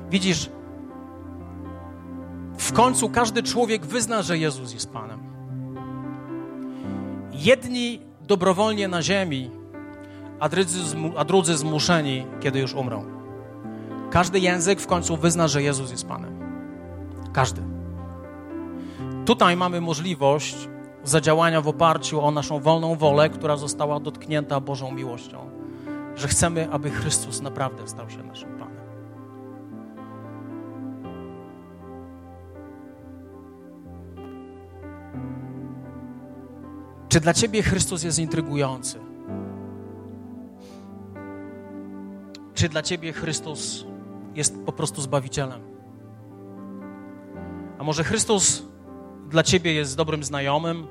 Widzisz, 0.09 0.49
w 2.57 2.73
końcu 2.73 3.09
każdy 3.09 3.43
człowiek 3.43 3.85
wyzna, 3.85 4.21
że 4.21 4.37
Jezus 4.37 4.73
jest 4.73 4.93
Panem. 4.93 5.19
Jedni 7.33 7.99
dobrowolnie 8.21 8.87
na 8.87 9.01
ziemi, 9.01 9.51
a 10.39 10.49
drudzy, 10.49 10.79
a 11.17 11.25
drudzy 11.25 11.57
zmuszeni, 11.57 12.25
kiedy 12.39 12.59
już 12.59 12.73
umrą. 12.73 13.05
Każdy 14.11 14.39
język 14.39 14.81
w 14.81 14.87
końcu 14.87 15.17
wyzna, 15.17 15.47
że 15.47 15.63
Jezus 15.63 15.91
jest 15.91 16.07
Panem. 16.07 16.39
Każdy. 17.33 17.74
Tutaj 19.25 19.57
mamy 19.57 19.81
możliwość 19.81 20.55
zadziałania 21.03 21.61
w 21.61 21.67
oparciu 21.67 22.21
o 22.21 22.31
naszą 22.31 22.59
wolną 22.59 22.95
wolę, 22.95 23.29
która 23.29 23.57
została 23.57 23.99
dotknięta 23.99 24.59
Bożą 24.59 24.91
miłością, 24.91 25.49
że 26.15 26.27
chcemy, 26.27 26.67
aby 26.71 26.91
Chrystus 26.91 27.41
naprawdę 27.41 27.87
stał 27.87 28.09
się 28.09 28.23
naszym 28.23 28.49
Panem. 28.59 28.75
Czy 37.09 37.19
dla 37.19 37.33
Ciebie 37.33 37.63
Chrystus 37.63 38.03
jest 38.03 38.19
intrygujący? 38.19 38.99
Czy 42.53 42.69
dla 42.69 42.81
Ciebie 42.81 43.13
Chrystus 43.13 43.85
jest 44.35 44.65
po 44.65 44.71
prostu 44.71 45.01
Zbawicielem? 45.01 45.61
A 47.79 47.83
może 47.83 48.03
Chrystus 48.03 48.74
dla 49.29 49.43
Ciebie 49.43 49.73
jest 49.73 49.97
dobrym 49.97 50.23
znajomym? 50.23 50.87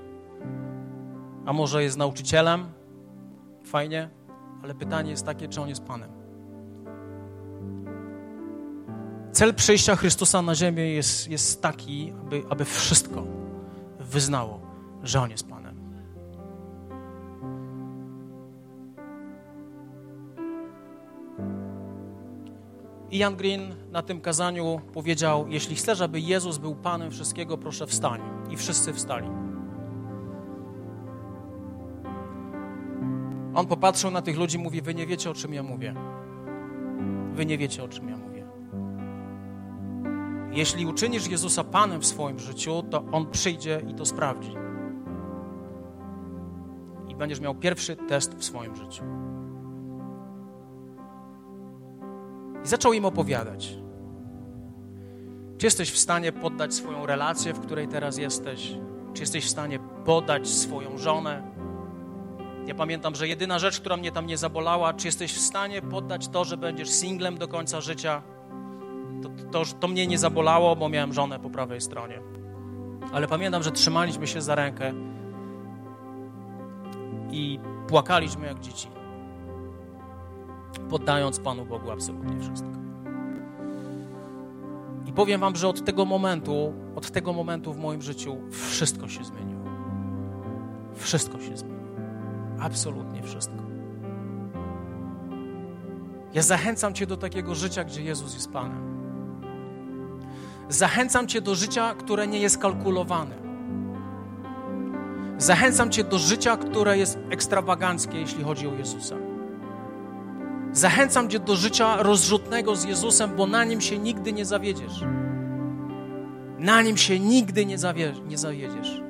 A 1.46 1.52
może 1.52 1.82
jest 1.82 1.96
nauczycielem? 1.96 2.66
Fajnie, 3.64 4.10
ale 4.62 4.74
pytanie 4.74 5.10
jest 5.10 5.26
takie, 5.26 5.48
czy 5.48 5.60
On 5.60 5.68
jest 5.68 5.84
Panem? 5.84 6.10
Cel 9.32 9.54
przyjścia 9.54 9.96
Chrystusa 9.96 10.42
na 10.42 10.54
ziemię 10.54 10.94
jest, 10.94 11.28
jest 11.28 11.62
taki, 11.62 12.12
aby, 12.20 12.42
aby 12.50 12.64
wszystko 12.64 13.24
wyznało, 14.00 14.60
że 15.02 15.20
On 15.20 15.30
jest 15.30 15.48
Panem. 15.48 15.53
Ian 23.14 23.36
Green 23.36 23.74
na 23.92 24.02
tym 24.02 24.20
kazaniu 24.20 24.80
powiedział: 24.92 25.46
Jeśli 25.48 25.76
chcesz, 25.76 26.00
aby 26.00 26.20
Jezus 26.20 26.58
był 26.58 26.74
Panem 26.74 27.10
wszystkiego, 27.10 27.58
proszę 27.58 27.86
wstań. 27.86 28.20
I 28.50 28.56
wszyscy 28.56 28.92
wstali. 28.92 29.28
On 33.54 33.66
popatrzył 33.66 34.10
na 34.10 34.22
tych 34.22 34.38
ludzi 34.38 34.56
i 34.56 34.60
mówi: 34.60 34.82
Wy 34.82 34.94
nie 34.94 35.06
wiecie, 35.06 35.30
o 35.30 35.34
czym 35.34 35.54
ja 35.54 35.62
mówię. 35.62 35.94
Wy 37.34 37.46
nie 37.46 37.58
wiecie, 37.58 37.84
o 37.84 37.88
czym 37.88 38.08
ja 38.08 38.16
mówię. 38.16 38.46
Jeśli 40.52 40.86
uczynisz 40.86 41.26
Jezusa 41.26 41.64
Panem 41.64 42.00
w 42.00 42.06
swoim 42.06 42.38
życiu, 42.38 42.82
to 42.90 43.04
On 43.12 43.30
przyjdzie 43.30 43.82
i 43.88 43.94
to 43.94 44.04
sprawdzi. 44.04 44.54
I 47.08 47.16
będziesz 47.16 47.40
miał 47.40 47.54
pierwszy 47.54 47.96
test 47.96 48.34
w 48.34 48.44
swoim 48.44 48.76
życiu. 48.76 49.04
I 52.64 52.68
zaczął 52.68 52.92
im 52.92 53.04
opowiadać. 53.04 53.76
Czy 55.58 55.66
jesteś 55.66 55.90
w 55.90 55.98
stanie 55.98 56.32
poddać 56.32 56.74
swoją 56.74 57.06
relację, 57.06 57.52
w 57.52 57.60
której 57.60 57.88
teraz 57.88 58.18
jesteś? 58.18 58.74
Czy 59.14 59.22
jesteś 59.22 59.44
w 59.44 59.50
stanie 59.50 59.78
poddać 60.04 60.48
swoją 60.48 60.98
żonę? 60.98 61.42
Ja 62.66 62.74
pamiętam, 62.74 63.14
że 63.14 63.28
jedyna 63.28 63.58
rzecz, 63.58 63.80
która 63.80 63.96
mnie 63.96 64.12
tam 64.12 64.26
nie 64.26 64.38
zabolała, 64.38 64.94
czy 64.94 65.08
jesteś 65.08 65.32
w 65.32 65.40
stanie 65.40 65.82
poddać 65.82 66.28
to, 66.28 66.44
że 66.44 66.56
będziesz 66.56 66.90
singlem 66.90 67.38
do 67.38 67.48
końca 67.48 67.80
życia? 67.80 68.22
To, 69.22 69.28
to, 69.52 69.70
to 69.80 69.88
mnie 69.88 70.06
nie 70.06 70.18
zabolało, 70.18 70.76
bo 70.76 70.88
miałem 70.88 71.12
żonę 71.12 71.38
po 71.38 71.50
prawej 71.50 71.80
stronie. 71.80 72.20
Ale 73.12 73.28
pamiętam, 73.28 73.62
że 73.62 73.72
trzymaliśmy 73.72 74.26
się 74.26 74.42
za 74.42 74.54
rękę 74.54 74.92
i 77.30 77.58
płakaliśmy 77.88 78.46
jak 78.46 78.60
dzieci, 78.60 78.88
poddając 80.90 81.40
Panu 81.40 81.66
Bogu 81.66 81.90
absolutnie 81.90 82.40
wszystko. 82.40 82.68
I 85.06 85.12
powiem 85.12 85.40
Wam, 85.40 85.56
że 85.56 85.68
od 85.68 85.84
tego 85.84 86.04
momentu, 86.04 86.72
od 86.96 87.10
tego 87.10 87.32
momentu 87.32 87.72
w 87.72 87.78
moim 87.78 88.02
życiu 88.02 88.36
wszystko 88.50 89.08
się 89.08 89.24
zmieniło. 89.24 89.64
Wszystko 90.94 91.40
się 91.40 91.56
zmieniło. 91.56 91.84
Absolutnie 92.60 93.22
wszystko. 93.22 93.64
Ja 96.34 96.42
zachęcam 96.42 96.94
Cię 96.94 97.06
do 97.06 97.16
takiego 97.16 97.54
życia, 97.54 97.84
gdzie 97.84 98.02
Jezus 98.02 98.34
jest 98.34 98.52
Panem. 98.52 98.94
Zachęcam 100.68 101.26
Cię 101.26 101.40
do 101.40 101.54
życia, 101.54 101.94
które 101.94 102.26
nie 102.26 102.38
jest 102.38 102.58
kalkulowane. 102.58 103.34
Zachęcam 105.38 105.90
Cię 105.90 106.04
do 106.04 106.18
życia, 106.18 106.56
które 106.56 106.98
jest 106.98 107.18
ekstrawaganckie, 107.30 108.20
jeśli 108.20 108.44
chodzi 108.44 108.68
o 108.68 108.74
Jezusa. 108.74 109.16
Zachęcam 110.74 111.30
Cię 111.30 111.38
do 111.38 111.56
życia 111.56 112.02
rozrzutnego 112.02 112.76
z 112.76 112.84
Jezusem, 112.84 113.36
bo 113.36 113.46
na 113.46 113.64
nim 113.64 113.80
się 113.80 113.98
nigdy 113.98 114.32
nie 114.32 114.44
zawiedziesz. 114.44 115.04
Na 116.58 116.82
nim 116.82 116.96
się 116.96 117.20
nigdy 117.20 117.66
nie, 117.66 117.78
zawie, 117.78 118.12
nie 118.28 118.38
zawiedziesz. 118.38 119.02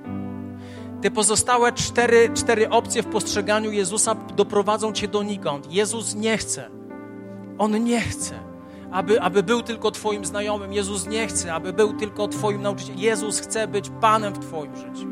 Te 1.03 1.11
pozostałe 1.11 1.73
cztery, 1.73 2.31
cztery 2.35 2.71
opcje 2.71 3.03
w 3.03 3.07
postrzeganiu 3.07 3.73
Jezusa 3.73 4.15
doprowadzą 4.15 4.93
Cię 4.93 5.09
donikąd. 5.09 5.73
Jezus 5.73 6.15
nie 6.15 6.39
chce. 6.39 6.71
On 7.59 7.85
nie 7.85 8.01
chce, 8.01 8.35
aby, 8.93 9.21
aby 9.21 9.43
był 9.43 9.63
tylko 9.63 9.91
Twoim 9.91 10.25
znajomym. 10.25 10.73
Jezus 10.73 11.07
nie 11.07 11.27
chce, 11.27 11.55
aby 11.55 11.73
był 11.73 11.93
tylko 11.93 12.29
Twoim 12.29 12.63
nauczycielem. 12.63 13.01
Jezus 13.01 13.41
chce 13.41 13.69
być 13.69 13.91
Panem 14.01 14.35
w 14.35 14.39
Twoim 14.39 14.77
życiu. 14.77 15.09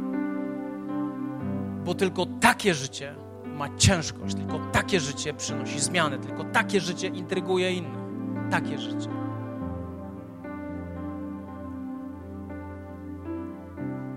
Bo 1.85 1.95
tylko 1.95 2.27
takie 2.41 2.75
życie 2.75 3.22
ma 3.63 3.77
ciężkość, 3.77 4.35
tylko 4.35 4.59
takie 4.73 5.01
życie 5.01 5.35
przynosi 5.35 5.81
zmiany, 5.81 6.19
tylko 6.19 6.45
takie 6.45 6.81
życie 6.81 7.07
intryguje 7.07 7.73
innych. 7.73 8.03
Takie 8.51 8.79
życie. 8.79 9.09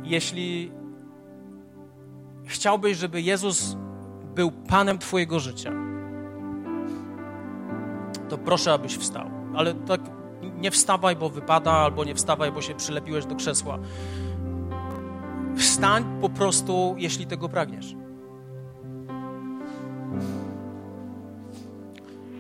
Jeśli 0.04 0.72
chciałbyś, 2.46 2.98
żeby 2.98 3.22
Jezus 3.22 3.78
był 4.36 4.52
Panem 4.52 4.98
Twojego 4.98 5.40
życia, 5.40 5.72
to 8.30 8.38
proszę, 8.38 8.74
abyś 8.74 8.98
wstał. 8.98 9.30
Ale 9.56 9.74
tak 9.74 10.02
nie 10.42 10.72
wstawaj, 10.72 11.16
bo 11.16 11.30
wypada, 11.30 11.72
albo 11.72 12.04
nie 12.04 12.16
wstawaj, 12.16 12.52
bo 12.52 12.62
się 12.62 12.76
przylepiłeś 12.76 13.26
do 13.26 13.36
krzesła. 13.36 13.80
Wstań 15.58 16.22
po 16.22 16.30
prostu, 16.30 16.96
jeśli 16.98 17.26
tego 17.26 17.50
pragniesz. 17.50 18.05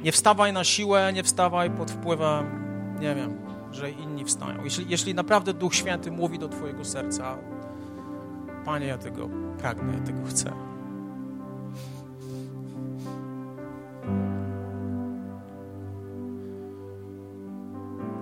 Nie 0.03 0.11
wstawaj 0.11 0.53
na 0.53 0.63
siłę, 0.63 1.13
nie 1.13 1.23
wstawaj 1.23 1.71
pod 1.71 1.91
wpływem, 1.91 2.45
nie 2.99 3.15
wiem, 3.15 3.37
że 3.71 3.91
inni 3.91 4.25
wstają. 4.25 4.63
Jeśli, 4.63 4.85
jeśli 4.89 5.13
naprawdę 5.13 5.53
Duch 5.53 5.75
Święty 5.75 6.11
mówi 6.11 6.39
do 6.39 6.49
Twojego 6.49 6.85
serca, 6.85 7.37
Panie, 8.65 8.85
ja 8.87 8.97
tego 8.97 9.29
pragnę, 9.57 9.93
ja 9.93 9.99
tego 9.99 10.25
chcę. 10.25 10.51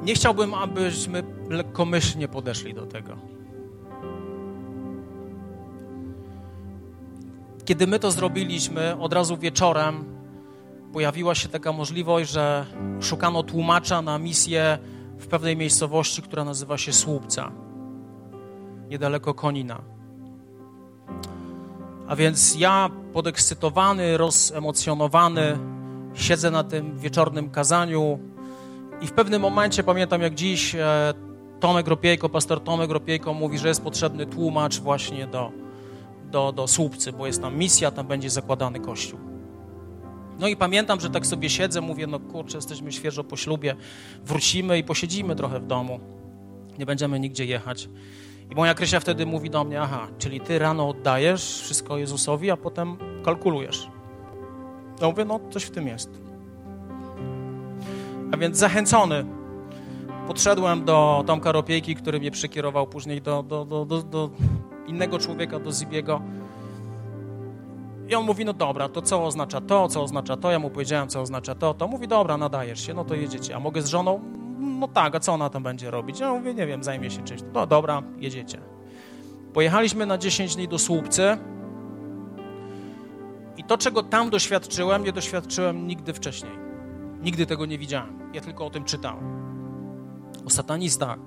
Nie 0.04 0.16
chciałbym, 0.16 0.54
abyśmy 0.54 1.24
lekkomyślnie 1.50 2.28
podeszli 2.28 2.74
do 2.74 2.86
tego. 2.86 3.18
Kiedy 7.66 7.88
my 7.88 8.00
to 8.00 8.12
zrobiliśmy, 8.12 9.00
od 9.00 9.14
razu 9.14 9.38
wieczorem 9.38 10.06
pojawiła 10.94 11.36
się 11.36 11.50
taka 11.50 11.72
możliwość, 11.72 12.32
że 12.32 12.66
szukano 13.02 13.44
tłumacza 13.44 14.02
na 14.02 14.20
misję 14.20 14.78
w 15.18 15.28
pewnej 15.28 15.58
miejscowości, 15.58 16.22
która 16.22 16.44
nazywa 16.44 16.78
się 16.78 16.94
Słupca, 16.94 17.52
niedaleko 18.90 19.34
Konina. 19.34 19.82
A 22.08 22.16
więc 22.16 22.56
ja 22.60 22.90
podekscytowany, 23.14 24.18
rozemocjonowany, 24.18 25.58
siedzę 26.14 26.52
na 26.52 26.64
tym 26.64 26.98
wieczornym 27.00 27.50
kazaniu 27.50 28.20
i 29.02 29.08
w 29.08 29.12
pewnym 29.12 29.42
momencie, 29.42 29.84
pamiętam 29.84 30.22
jak 30.22 30.36
dziś, 30.36 30.76
e, 30.76 31.14
Tomek 31.60 31.88
Ropiejko, 31.88 32.30
pastor 32.30 32.64
Tomek 32.64 32.92
Ropiejko 32.92 33.34
mówi, 33.34 33.58
że 33.58 33.68
jest 33.68 33.84
potrzebny 33.84 34.26
tłumacz 34.26 34.80
właśnie 34.80 35.28
do, 35.28 35.63
do, 36.34 36.52
do 36.52 36.68
Słupcy, 36.68 37.12
bo 37.12 37.28
jest 37.28 37.42
tam 37.42 37.58
misja, 37.58 37.92
tam 37.92 38.08
będzie 38.08 38.30
zakładany 38.30 38.80
kościół. 38.80 39.20
No 40.40 40.48
i 40.48 40.56
pamiętam, 40.56 41.00
że 41.00 41.10
tak 41.10 41.26
sobie 41.28 41.50
siedzę, 41.50 41.82
mówię, 41.82 42.08
no 42.08 42.20
kurczę, 42.20 42.58
jesteśmy 42.58 42.92
świeżo 42.92 43.24
po 43.24 43.38
ślubie, 43.38 43.76
wrócimy 44.26 44.78
i 44.78 44.84
posiedzimy 44.84 45.36
trochę 45.36 45.60
w 45.60 45.68
domu. 45.68 46.00
Nie 46.80 46.86
będziemy 46.86 47.20
nigdzie 47.20 47.46
jechać. 47.46 47.90
I 48.52 48.56
moja 48.56 48.74
Krysia 48.74 49.00
wtedy 49.00 49.26
mówi 49.26 49.50
do 49.50 49.64
mnie, 49.64 49.82
aha, 49.82 50.08
czyli 50.18 50.42
ty 50.42 50.60
rano 50.60 50.90
oddajesz 50.90 51.62
wszystko 51.62 51.98
Jezusowi, 51.98 52.52
a 52.52 52.58
potem 52.58 52.98
kalkulujesz. 53.26 53.88
Ja 55.02 55.08
mówię, 55.08 55.26
no 55.26 55.40
coś 55.52 55.64
w 55.64 55.72
tym 55.72 55.88
jest. 55.88 56.10
A 58.32 58.38
więc 58.38 58.58
zachęcony 58.58 59.26
podszedłem 60.28 60.86
do 60.86 61.24
Tomka 61.28 61.52
Ropiejki, 61.52 61.96
który 61.96 62.20
mnie 62.20 62.32
przekierował 62.32 62.88
później 62.88 63.22
do, 63.22 63.44
do, 63.44 63.66
do, 63.66 63.86
do, 63.86 64.02
do 64.02 64.30
innego 64.88 65.20
człowieka, 65.20 65.60
do 65.60 65.72
Zibiego. 65.72 66.22
I 68.10 68.16
on 68.16 68.26
mówi, 68.26 68.46
no 68.46 68.54
dobra, 68.54 68.90
to 68.90 69.02
co 69.02 69.26
oznacza 69.26 69.62
to, 69.62 69.88
co 69.88 70.04
oznacza 70.04 70.38
to? 70.38 70.52
Ja 70.52 70.60
mu 70.60 70.70
powiedziałem, 70.70 71.10
co 71.10 71.22
oznacza 71.22 71.56
to. 71.56 71.74
To 71.74 71.88
mówi, 71.88 72.08
dobra, 72.08 72.38
nadajesz 72.38 72.88
się, 72.88 72.94
no 72.94 73.06
to 73.06 73.16
jedziecie. 73.16 73.56
A 73.56 73.60
mogę 73.60 73.82
z 73.82 73.88
żoną? 73.88 74.20
No 74.60 74.88
tak, 74.88 75.16
a 75.16 75.20
co 75.20 75.34
ona 75.34 75.50
tam 75.50 75.64
będzie 75.64 75.92
robić? 75.92 76.20
Ja 76.20 76.34
mówię, 76.34 76.54
nie 76.54 76.68
wiem, 76.68 76.84
zajmie 76.84 77.12
się 77.12 77.24
czymś. 77.24 77.42
No 77.54 77.68
dobra, 77.68 78.04
jedziecie. 78.18 78.62
Pojechaliśmy 79.54 80.06
na 80.06 80.18
10 80.18 80.56
dni 80.56 80.68
do 80.68 80.80
Słupcy 80.80 81.38
i 83.58 83.64
to, 83.64 83.78
czego 83.78 84.04
tam 84.04 84.30
doświadczyłem, 84.30 85.04
nie 85.04 85.12
doświadczyłem 85.12 85.88
nigdy 85.88 86.14
wcześniej. 86.14 86.52
Nigdy 87.22 87.46
tego 87.46 87.66
nie 87.66 87.78
widziałem. 87.78 88.30
Ja 88.34 88.42
tylko 88.42 88.66
o 88.66 88.70
tym 88.70 88.84
czytałem. 88.84 89.24
O 90.46 90.50
satanistach, 90.50 91.20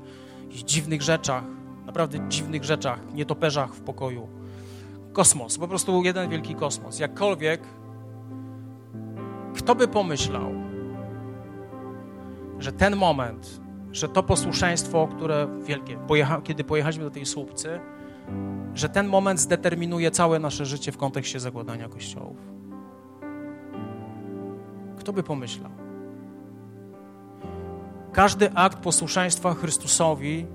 dziwnych 0.50 1.02
rzeczach, 1.02 1.44
naprawdę 1.86 2.28
dziwnych 2.28 2.64
rzeczach, 2.64 3.00
nietoperzach 3.14 3.74
w 3.74 3.80
pokoju. 3.80 4.28
Kosmos, 5.12 5.58
po 5.58 5.68
prostu 5.68 6.04
jeden 6.04 6.30
wielki 6.30 6.54
kosmos. 6.54 6.98
Jakkolwiek, 6.98 7.60
kto 9.54 9.74
by 9.74 9.88
pomyślał, 9.88 10.50
że 12.58 12.72
ten 12.72 12.96
moment, 12.96 13.60
że 13.92 14.08
to 14.08 14.22
posłuszeństwo, 14.22 15.08
które 15.16 15.48
wielkie, 15.64 15.96
pojecha, 15.96 16.40
kiedy 16.40 16.64
pojechaliśmy 16.64 17.04
do 17.04 17.10
tej 17.10 17.26
słupcy, 17.26 17.80
że 18.74 18.88
ten 18.88 19.08
moment 19.08 19.40
zdeterminuje 19.40 20.10
całe 20.10 20.38
nasze 20.38 20.66
życie 20.66 20.92
w 20.92 20.96
kontekście 20.96 21.40
zakładania 21.40 21.88
kościołów. 21.88 22.36
Kto 24.98 25.12
by 25.12 25.22
pomyślał? 25.22 25.70
Każdy 28.12 28.52
akt 28.54 28.78
posłuszeństwa 28.78 29.54
Chrystusowi 29.54 30.46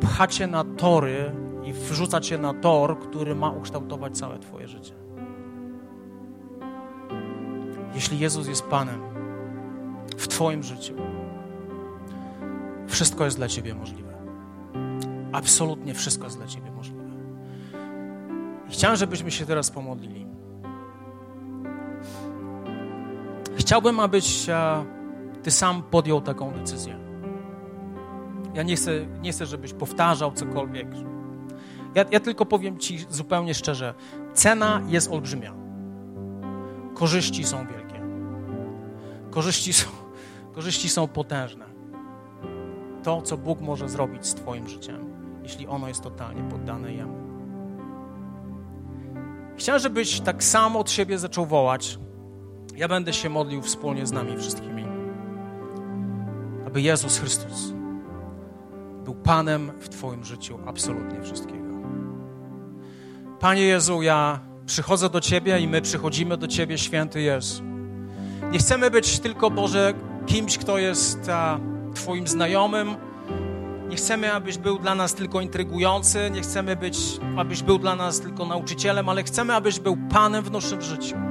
pcha 0.00 0.26
cię 0.26 0.46
na 0.46 0.64
tory 0.64 1.32
i 1.64 1.72
wrzuca 1.72 2.20
cię 2.20 2.38
na 2.38 2.54
tor, 2.54 2.98
który 2.98 3.34
ma 3.34 3.50
ukształtować 3.50 4.18
całe 4.18 4.38
Twoje 4.38 4.68
życie. 4.68 4.94
Jeśli 7.94 8.18
Jezus 8.18 8.48
jest 8.48 8.62
Panem 8.62 9.00
w 10.16 10.28
Twoim 10.28 10.62
życiu, 10.62 10.94
wszystko 12.86 13.24
jest 13.24 13.36
dla 13.36 13.48
Ciebie 13.48 13.74
możliwe. 13.74 14.14
Absolutnie 15.32 15.94
wszystko 15.94 16.24
jest 16.24 16.36
dla 16.36 16.46
Ciebie 16.46 16.70
możliwe. 16.70 17.04
I 18.68 18.72
chciałem, 18.72 18.96
żebyśmy 18.96 19.30
się 19.30 19.46
teraz 19.46 19.70
pomodlili. 19.70 20.26
Chciałbym, 23.56 24.00
abyś 24.00 24.46
ty 25.42 25.50
sam 25.50 25.82
podjął 25.82 26.20
taką 26.20 26.52
decyzję. 26.52 27.09
Ja 28.54 28.62
nie 28.62 28.76
chcę, 28.76 28.92
nie 29.22 29.32
chcę 29.32 29.46
żebyś 29.46 29.72
powtarzał 29.72 30.32
cokolwiek. 30.32 30.88
Ja, 31.94 32.04
ja 32.10 32.20
tylko 32.20 32.46
powiem 32.46 32.78
ci 32.78 32.98
zupełnie 33.08 33.54
szczerze: 33.54 33.94
cena 34.34 34.82
jest 34.88 35.12
olbrzymia. 35.12 35.54
Korzyści 36.94 37.44
są 37.44 37.66
wielkie. 37.66 38.00
Korzyści 39.30 39.72
są, 39.72 39.90
korzyści 40.54 40.88
są 40.88 41.08
potężne. 41.08 41.64
To, 43.02 43.22
co 43.22 43.36
Bóg 43.36 43.60
może 43.60 43.88
zrobić 43.88 44.26
z 44.26 44.34
Twoim 44.34 44.68
życiem, 44.68 45.04
jeśli 45.42 45.66
ono 45.66 45.88
jest 45.88 46.02
totalnie 46.02 46.42
poddane 46.42 46.92
Jemu. 46.92 47.20
Chciałem, 49.56 49.82
żebyś 49.82 50.20
tak 50.20 50.44
samo 50.44 50.78
od 50.78 50.90
siebie 50.90 51.18
zaczął 51.18 51.46
wołać. 51.46 51.98
Ja 52.76 52.88
będę 52.88 53.12
się 53.12 53.28
modlił 53.28 53.62
wspólnie 53.62 54.06
z 54.06 54.12
nami 54.12 54.36
wszystkimi, 54.36 54.84
aby 56.66 56.80
Jezus 56.82 57.18
Chrystus 57.18 57.79
był 59.10 59.22
Panem 59.22 59.72
w 59.80 59.88
Twoim 59.88 60.24
życiu 60.24 60.58
absolutnie 60.66 61.22
wszystkiego. 61.22 61.68
Panie 63.40 63.62
Jezu, 63.62 64.02
ja 64.02 64.40
przychodzę 64.66 65.10
do 65.10 65.20
Ciebie 65.20 65.60
i 65.60 65.68
my 65.68 65.82
przychodzimy 65.82 66.36
do 66.36 66.48
Ciebie, 66.48 66.78
święty 66.78 67.20
Jezu. 67.20 67.62
Nie 68.50 68.58
chcemy 68.58 68.90
być 68.90 69.18
tylko, 69.18 69.50
Boże, 69.50 69.94
kimś, 70.26 70.58
kto 70.58 70.78
jest 70.78 71.28
a, 71.28 71.60
Twoim 71.94 72.26
znajomym. 72.26 72.96
Nie 73.88 73.96
chcemy, 73.96 74.32
abyś 74.32 74.58
był 74.58 74.78
dla 74.78 74.94
nas 74.94 75.14
tylko 75.14 75.40
intrygujący, 75.40 76.30
nie 76.30 76.40
chcemy 76.40 76.76
być, 76.76 76.98
abyś 77.36 77.62
był 77.62 77.78
dla 77.78 77.96
nas 77.96 78.20
tylko 78.20 78.46
nauczycielem, 78.46 79.08
ale 79.08 79.22
chcemy, 79.22 79.54
abyś 79.54 79.80
był 79.80 79.96
Panem 80.10 80.44
w 80.44 80.50
naszym 80.50 80.82
życiu. 80.82 81.29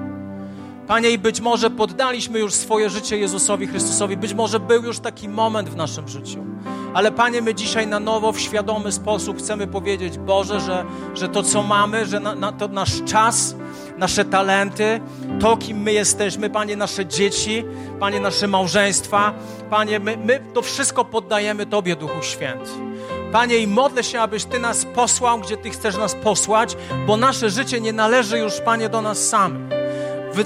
Panie, 0.89 1.09
i 1.09 1.17
być 1.17 1.41
może 1.41 1.69
poddaliśmy 1.69 2.39
już 2.39 2.53
swoje 2.53 2.89
życie 2.89 3.17
Jezusowi 3.17 3.67
Chrystusowi, 3.67 4.17
być 4.17 4.33
może 4.33 4.59
był 4.59 4.83
już 4.83 4.99
taki 4.99 5.29
moment 5.29 5.69
w 5.69 5.75
naszym 5.75 6.07
życiu. 6.07 6.45
Ale 6.93 7.11
Panie, 7.11 7.41
my 7.41 7.55
dzisiaj 7.55 7.87
na 7.87 7.99
nowo, 7.99 8.31
w 8.31 8.39
świadomy 8.39 8.91
sposób 8.91 9.37
chcemy 9.37 9.67
powiedzieć, 9.67 10.17
Boże, 10.17 10.59
że, 10.59 10.85
że 11.15 11.29
to, 11.29 11.43
co 11.43 11.63
mamy, 11.63 12.05
że 12.05 12.19
na, 12.19 12.35
na 12.35 12.51
to 12.51 12.67
nasz 12.67 13.03
czas, 13.03 13.55
nasze 13.97 14.25
talenty, 14.25 15.01
to, 15.39 15.57
kim 15.57 15.77
my 15.77 15.93
jesteśmy, 15.93 16.49
Panie, 16.49 16.75
nasze 16.75 17.05
dzieci, 17.05 17.65
Panie, 17.99 18.19
nasze 18.19 18.47
małżeństwa, 18.47 19.33
Panie, 19.69 19.99
my, 19.99 20.17
my 20.17 20.39
to 20.53 20.61
wszystko 20.61 21.05
poddajemy 21.05 21.65
Tobie, 21.65 21.95
Duchu 21.95 22.21
Święty. 22.21 22.71
Panie, 23.31 23.57
i 23.57 23.67
modlę 23.67 24.03
się, 24.03 24.21
abyś 24.21 24.45
Ty 24.45 24.59
nas 24.59 24.85
posłał, 24.85 25.39
gdzie 25.39 25.57
Ty 25.57 25.69
chcesz 25.69 25.97
nas 25.97 26.15
posłać, 26.15 26.77
bo 27.07 27.17
nasze 27.17 27.49
życie 27.49 27.81
nie 27.81 27.93
należy 27.93 28.39
już, 28.39 28.53
Panie, 28.61 28.89
do 28.89 29.01
nas 29.01 29.27
samych. 29.27 29.88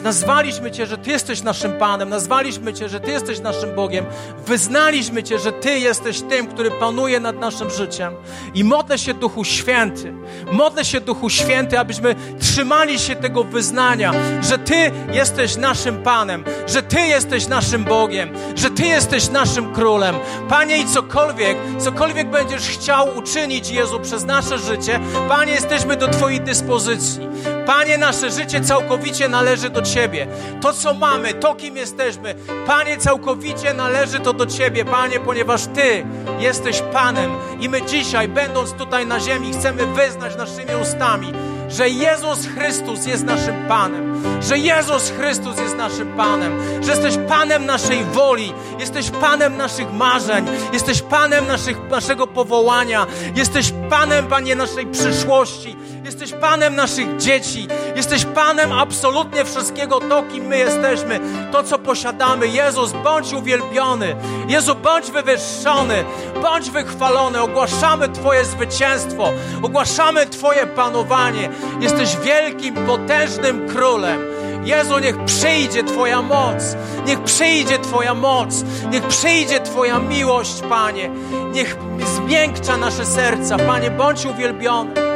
Nazwaliśmy 0.04 0.72
Cię, 0.72 0.86
że 0.86 0.98
Ty 0.98 1.12
jesteś 1.12 1.42
naszym 1.42 1.74
Panem, 1.74 2.10
nazwaliśmy 2.10 2.74
Cię, 2.74 2.90
że 2.90 3.00
Ty 3.00 3.12
jesteś 3.12 3.40
naszym 3.40 3.76
Bogiem, 3.76 4.06
wyznaliśmy 4.46 5.24
Cię, 5.24 5.40
że 5.40 5.52
Ty 5.52 5.80
jesteś 5.80 6.22
tym, 6.22 6.48
który 6.48 6.72
panuje 6.72 7.20
nad 7.20 7.40
naszym 7.40 7.70
życiem. 7.70 8.14
I 8.54 8.64
modlę 8.64 8.98
się 8.98 9.14
Duchu 9.14 9.44
Święty, 9.44 10.14
modlę 10.52 10.86
się 10.86 11.02
Duchu 11.02 11.30
Święty, 11.30 11.80
abyśmy 11.80 12.16
trzymali 12.40 13.00
się 13.00 13.16
tego 13.16 13.44
wyznania, 13.44 14.14
że 14.42 14.58
Ty 14.58 14.92
jesteś 15.12 15.56
naszym 15.56 16.04
Panem, 16.04 16.44
że 16.68 16.84
Ty 16.84 17.00
jesteś 17.00 17.48
naszym 17.48 17.84
Bogiem, 17.84 18.30
że 18.56 18.70
Ty 18.70 18.86
jesteś 18.86 19.30
naszym 19.30 19.74
Królem. 19.74 20.16
Panie, 20.50 20.78
i 20.78 20.86
cokolwiek, 20.86 21.58
cokolwiek 21.80 22.30
będziesz 22.30 22.70
chciał 22.70 23.18
uczynić, 23.18 23.70
Jezu, 23.70 24.00
przez 24.00 24.26
nasze 24.26 24.58
życie, 24.58 25.00
Panie, 25.30 25.52
jesteśmy 25.52 25.96
do 25.96 26.08
Twojej 26.08 26.42
dyspozycji. 26.42 27.30
Panie, 27.66 27.98
nasze 27.98 28.32
życie 28.32 28.62
całkowicie 28.62 29.30
należy 29.30 29.70
do 29.74 29.82
Ciebie. 29.82 30.28
To, 30.62 30.74
co 30.74 30.94
mamy, 30.94 31.34
to, 31.34 31.56
kim 31.56 31.78
jesteśmy, 31.78 32.36
Panie, 32.68 32.98
całkowicie 32.98 33.74
należy 33.74 34.20
to 34.20 34.34
do 34.34 34.46
Ciebie, 34.46 34.86
Panie, 34.86 35.20
ponieważ 35.20 35.66
Ty 35.66 36.06
jesteś 36.40 36.82
Panem. 36.94 37.32
I 37.60 37.70
my 37.70 37.82
dzisiaj, 37.82 38.28
będąc 38.28 38.74
tutaj 38.74 39.08
na 39.08 39.20
ziemi, 39.20 39.54
chcemy 39.54 39.86
wyznać 39.86 40.36
naszymi 40.38 40.72
ustami, 40.82 41.34
że 41.70 41.90
Jezus 41.90 42.48
Chrystus 42.48 43.06
jest 43.06 43.24
naszym 43.24 43.68
Panem, 43.68 44.24
że 44.42 44.58
Jezus 44.58 45.12
Chrystus 45.12 45.58
jest 45.58 45.78
naszym 45.78 46.14
Panem, 46.18 46.84
że 46.84 46.92
jesteś 46.92 47.18
Panem 47.28 47.66
naszej 47.66 48.04
woli, 48.04 48.54
jesteś 48.80 49.10
Panem 49.10 49.58
naszych 49.58 49.94
marzeń, 49.94 50.46
jesteś 50.74 51.02
Panem 51.02 51.48
naszych, 51.48 51.90
naszego 51.90 52.28
powołania, 52.28 53.08
jesteś 53.36 53.74
Panem, 53.90 54.28
Panie, 54.28 54.56
naszej 54.56 54.86
przyszłości, 54.86 55.76
jesteś 56.04 56.34
Panem 56.42 56.76
naszych 56.76 57.18
dzieci, 57.18 57.68
jesteś 57.96 58.26
Panem 58.26 58.72
absolutnie 58.72 59.46
wszystkiego, 59.46 60.00
to 60.00 60.24
kim 60.24 60.46
my 60.46 60.58
jesteśmy, 60.58 61.20
to 61.52 61.64
co 61.64 61.80
posiadamy. 61.80 62.48
Jezus, 62.48 62.92
bądź 63.04 63.34
uwielbiony, 63.34 64.16
Jezu, 64.48 64.76
bądź 64.76 65.12
wywyższony, 65.12 66.04
bądź 66.42 66.70
wychwalony, 66.70 67.42
ogłaszamy 67.42 68.10
Twoje 68.10 68.46
zwycięstwo, 68.46 69.30
ogłaszamy 69.62 70.26
Twoje 70.26 70.68
panowanie. 70.68 71.50
Jesteś 71.80 72.18
wielkim, 72.18 72.76
potężnym 72.76 73.70
królem. 73.70 74.22
Jezu, 74.66 75.00
niech 75.00 75.26
przyjdzie 75.26 75.84
Twoja 75.84 76.22
moc, 76.22 76.64
niech 77.06 77.24
przyjdzie 77.24 77.80
Twoja 77.80 78.14
moc, 78.14 78.64
niech 78.92 79.08
przyjdzie 79.08 79.60
Twoja 79.60 80.00
miłość, 80.00 80.62
Panie. 80.70 81.10
Niech 81.52 81.78
zmiękcza 82.16 82.78
nasze 82.78 83.06
serca, 83.06 83.58
Panie, 83.58 83.92
bądź 83.92 84.26
uwielbiony. 84.26 85.13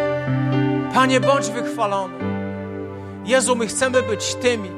Panie, 0.93 1.19
bądź 1.19 1.49
wychwalony. 1.49 2.13
Jezu, 3.25 3.55
my 3.55 3.67
chcemy 3.67 4.03
być 4.03 4.35
tymi, 4.35 4.69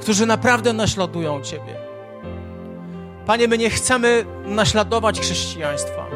którzy 0.00 0.26
naprawdę 0.26 0.72
naśladują 0.72 1.42
Ciebie. 1.42 1.76
Panie, 3.26 3.48
my 3.48 3.58
nie 3.58 3.70
chcemy 3.70 4.24
naśladować 4.46 5.20
chrześcijaństwa. 5.20 6.06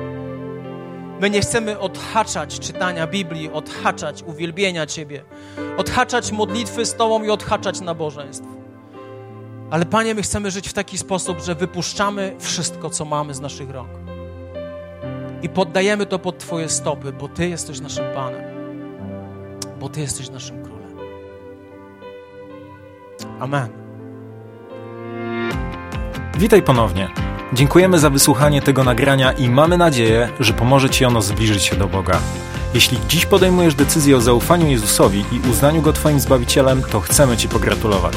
My 1.21 1.31
nie 1.31 1.41
chcemy 1.41 1.79
odhaczać 1.79 2.59
czytania 2.59 3.07
Biblii, 3.07 3.51
odhaczać 3.53 4.23
uwielbienia 4.23 4.87
Ciebie, 4.87 5.25
odhaczać 5.77 6.33
modlitwy 6.33 6.87
z 6.87 6.95
Tobą 6.95 7.25
i 7.25 7.31
odhaczać 7.31 7.81
nabożeństw. 7.81 8.47
Ale 9.71 9.87
Panie, 9.87 10.15
my 10.15 10.23
chcemy 10.23 10.51
żyć 10.51 10.69
w 10.69 10.73
taki 10.73 10.99
sposób, 10.99 11.41
że 11.41 11.55
wypuszczamy 11.55 12.37
wszystko, 12.39 12.91
co 12.91 13.05
mamy 13.05 13.35
z 13.35 13.41
naszych 13.41 13.71
rąk. 13.71 14.08
I 15.43 15.49
poddajemy 15.49 16.07
to 16.07 16.19
pod 16.19 16.39
Twoje 16.39 16.69
stopy, 16.69 17.13
bo 17.13 17.29
Ty 17.29 17.49
jesteś 17.49 17.81
naszym 17.81 18.05
Panem, 18.15 18.43
bo 19.81 19.89
Ty 19.89 20.01
jesteś 20.01 20.31
naszym 20.31 20.63
Królem. 20.63 20.97
Amen. 23.41 23.69
Witaj 26.39 26.63
ponownie. 26.63 27.09
Dziękujemy 27.53 27.99
za 27.99 28.11
wysłuchanie 28.11 28.63
tego 28.63 28.85
nagrania 28.85 29.33
i 29.33 29.49
mamy 29.51 29.79
nadzieję, 29.79 30.29
że 30.41 30.53
pomoże 30.53 30.91
Ci 30.91 31.05
ono 31.05 31.23
zbliżyć 31.23 31.63
się 31.63 31.77
do 31.77 31.87
Boga. 31.87 32.21
Jeśli 32.75 32.99
dziś 33.09 33.27
podejmujesz 33.27 33.75
decyzję 33.75 34.17
o 34.17 34.21
zaufaniu 34.21 34.67
Jezusowi 34.67 35.25
i 35.33 35.51
uznaniu 35.51 35.83
Go 35.83 35.93
Twoim 35.93 36.21
Zbawicielem, 36.21 36.83
to 36.83 37.01
chcemy 37.01 37.37
Ci 37.37 37.49
pogratulować. 37.49 38.17